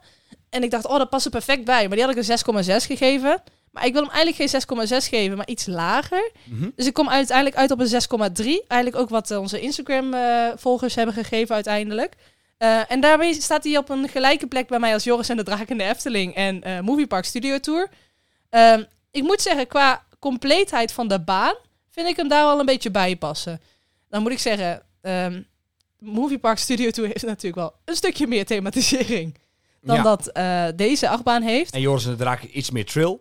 [0.48, 1.88] En ik dacht, oh, dat past er perfect bij.
[1.88, 3.42] Maar die had ik een 6,6 gegeven.
[3.70, 6.30] Maar ik wil hem eigenlijk geen 6,6 geven, maar iets lager.
[6.44, 6.68] Mhm.
[6.76, 8.66] Dus ik kom uiteindelijk uit op een 6,3.
[8.68, 12.14] Eigenlijk ook wat eh, onze Instagram-volgers hebben gegeven uiteindelijk.
[12.58, 15.42] Eh, en daarmee staat hij op een gelijke plek bij mij als Joris en de
[15.42, 17.88] Draak in de Efteling en eh Moviepark Studio Tour.
[18.50, 21.54] Ehm, ik moet zeggen, qua compleetheid van de baan
[21.90, 23.60] vind ik hem daar wel een beetje bij passen.
[24.08, 25.42] Dan moet ik zeggen, ehm
[25.98, 29.38] Moviepark Studio Tour heeft natuurlijk wel een stukje meer thematisering.
[29.82, 30.02] dan Ja.
[30.02, 31.74] dat eh, deze achtbaan heeft.
[31.74, 33.18] En Joris en de Draak iets meer trill.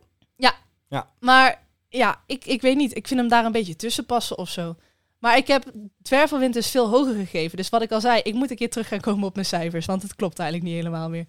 [1.20, 2.96] Maar ja, ik, ik weet niet.
[2.96, 4.76] Ik vind hem daar een beetje tussen passen of zo.
[5.20, 5.64] Maar ik heb
[6.02, 7.58] Zwervelwind dus veel hoger gegeven.
[7.58, 9.86] Dus wat ik al zei, ik moet een keer terug gaan komen op mijn cijfers.
[9.86, 11.26] Want het klopt eigenlijk niet helemaal meer.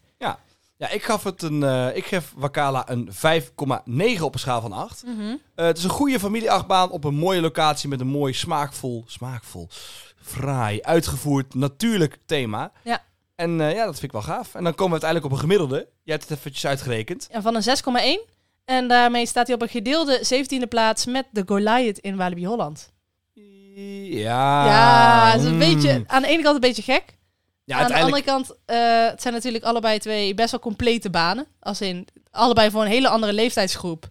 [0.77, 1.63] Ja, ik gaf het een.
[1.63, 5.05] eh, ik geef Wakala een 5,9 op een schaal van 8.
[5.55, 9.69] Eh, het is een goede familieachtbaan op een mooie locatie met een mooi smaakvol, smaakvol,
[10.23, 12.73] fraai, uitgevoerd, natuurlijk thema.
[12.85, 13.03] Ja.
[13.35, 14.55] En eh, ja, dat vind ik wel gaaf.
[14.55, 15.89] En dan komen we uiteindelijk op een gemiddelde.
[16.03, 17.29] Jij hebt het eventjes uitgerekend.
[17.31, 17.63] En van een
[18.25, 18.39] 6,1.
[18.71, 22.93] En daarmee staat hij op een gedeelde 17e plaats met de Goliath in Walibi Holland.
[24.05, 24.65] Ja.
[24.67, 25.59] ja, is een mm.
[25.59, 27.05] beetje, aan de ene kant een beetje gek.
[27.65, 31.47] Ja, aan de andere kant, eh, het zijn natuurlijk allebei twee best wel complete banen.
[31.61, 34.09] Als in, allebei voor een hele andere leeftijdsgroep.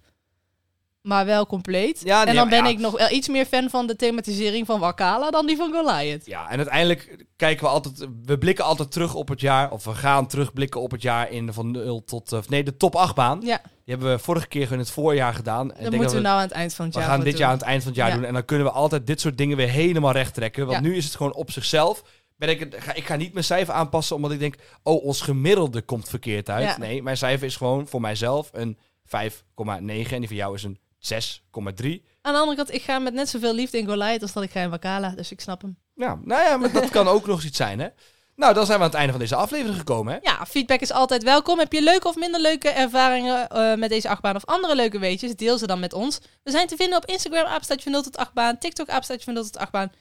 [1.01, 2.01] Maar wel compleet.
[2.03, 2.69] Ja, nee, en dan ben ja.
[2.69, 6.25] ik nog wel iets meer fan van de thematisering van Wakala dan die van Goliath.
[6.25, 9.93] Ja, en uiteindelijk kijken we altijd, we blikken altijd terug op het jaar, of we
[9.95, 13.15] gaan terugblikken op het jaar in de van 0 tot, eh, nee, de top 8
[13.15, 13.41] baan.
[13.43, 15.71] Ja, Die hebben we vorige keer in het voorjaar gedaan.
[15.73, 17.17] En ik dat moeten we dat nou aan het eind van het we jaar gaan
[17.19, 17.43] voor dit doen.
[17.43, 18.15] jaar aan het eind van het jaar Ja.
[18.15, 18.25] doen.
[18.25, 20.67] En dan kunnen we altijd dit soort dingen weer helemaal recht trekken.
[20.67, 22.03] Want nu is het gewoon op zichzelf.
[22.37, 25.81] Ben ik, ga, ik ga niet mijn cijfer aanpassen omdat ik denk, oh, ons gemiddelde
[25.81, 26.77] komt verkeerd uit.
[26.77, 30.13] Nee, mijn cijfer is gewoon voor mijzelf een 5,9.
[30.13, 32.07] En die van jou is een 6,3.
[32.21, 34.51] Aan de andere kant, ik ga met net zoveel liefde in Goliath als dat ik
[34.51, 35.09] ga in Wakala.
[35.09, 35.77] Dus ik snap hem.
[35.95, 37.87] Ja, nou ja, maar dat kan ook nog eens iets zijn, hè?
[38.35, 40.19] Nou, dan zijn we aan het einde van deze aflevering gekomen, hè?
[40.21, 41.59] Ja, feedback is altijd welkom.
[41.59, 45.35] Heb je leuke of minder leuke ervaringen eh, met deze achtbaan of andere leuke weetjes?
[45.35, 46.19] Deel ze dan met ons.
[46.43, 48.57] We zijn te vinden op Instagram, apenstaatje van 0 tot 8 baan.
[48.57, 49.91] TikTok, apenstaatje van 0 tot 8 baan.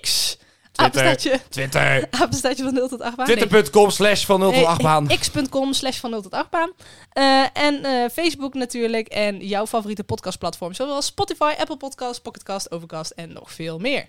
[0.00, 0.36] X,
[0.78, 2.08] apenstaatje, Twitter.
[2.10, 3.26] apenstaatje van 0 tot 8 baan.
[3.26, 5.04] Twitter.com slash van 0 tot 8 baan.
[5.04, 6.72] Nee, x.com slash van 0 tot 8 baan.
[7.12, 9.08] Eh, en eh, Facebook natuurlijk.
[9.08, 10.74] En jouw favoriete podcastplatform.
[10.74, 14.08] Zoals Spotify, Apple Podcasts, Pocketcast, Overcast en nog veel meer.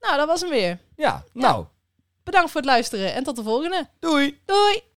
[0.00, 0.78] Nou, dat was hem weer.
[0.96, 1.64] Ja, nou,
[2.24, 3.88] Bedankt voor het luisteren en tot de volgende.
[4.00, 4.40] doei!
[4.44, 4.82] Doei!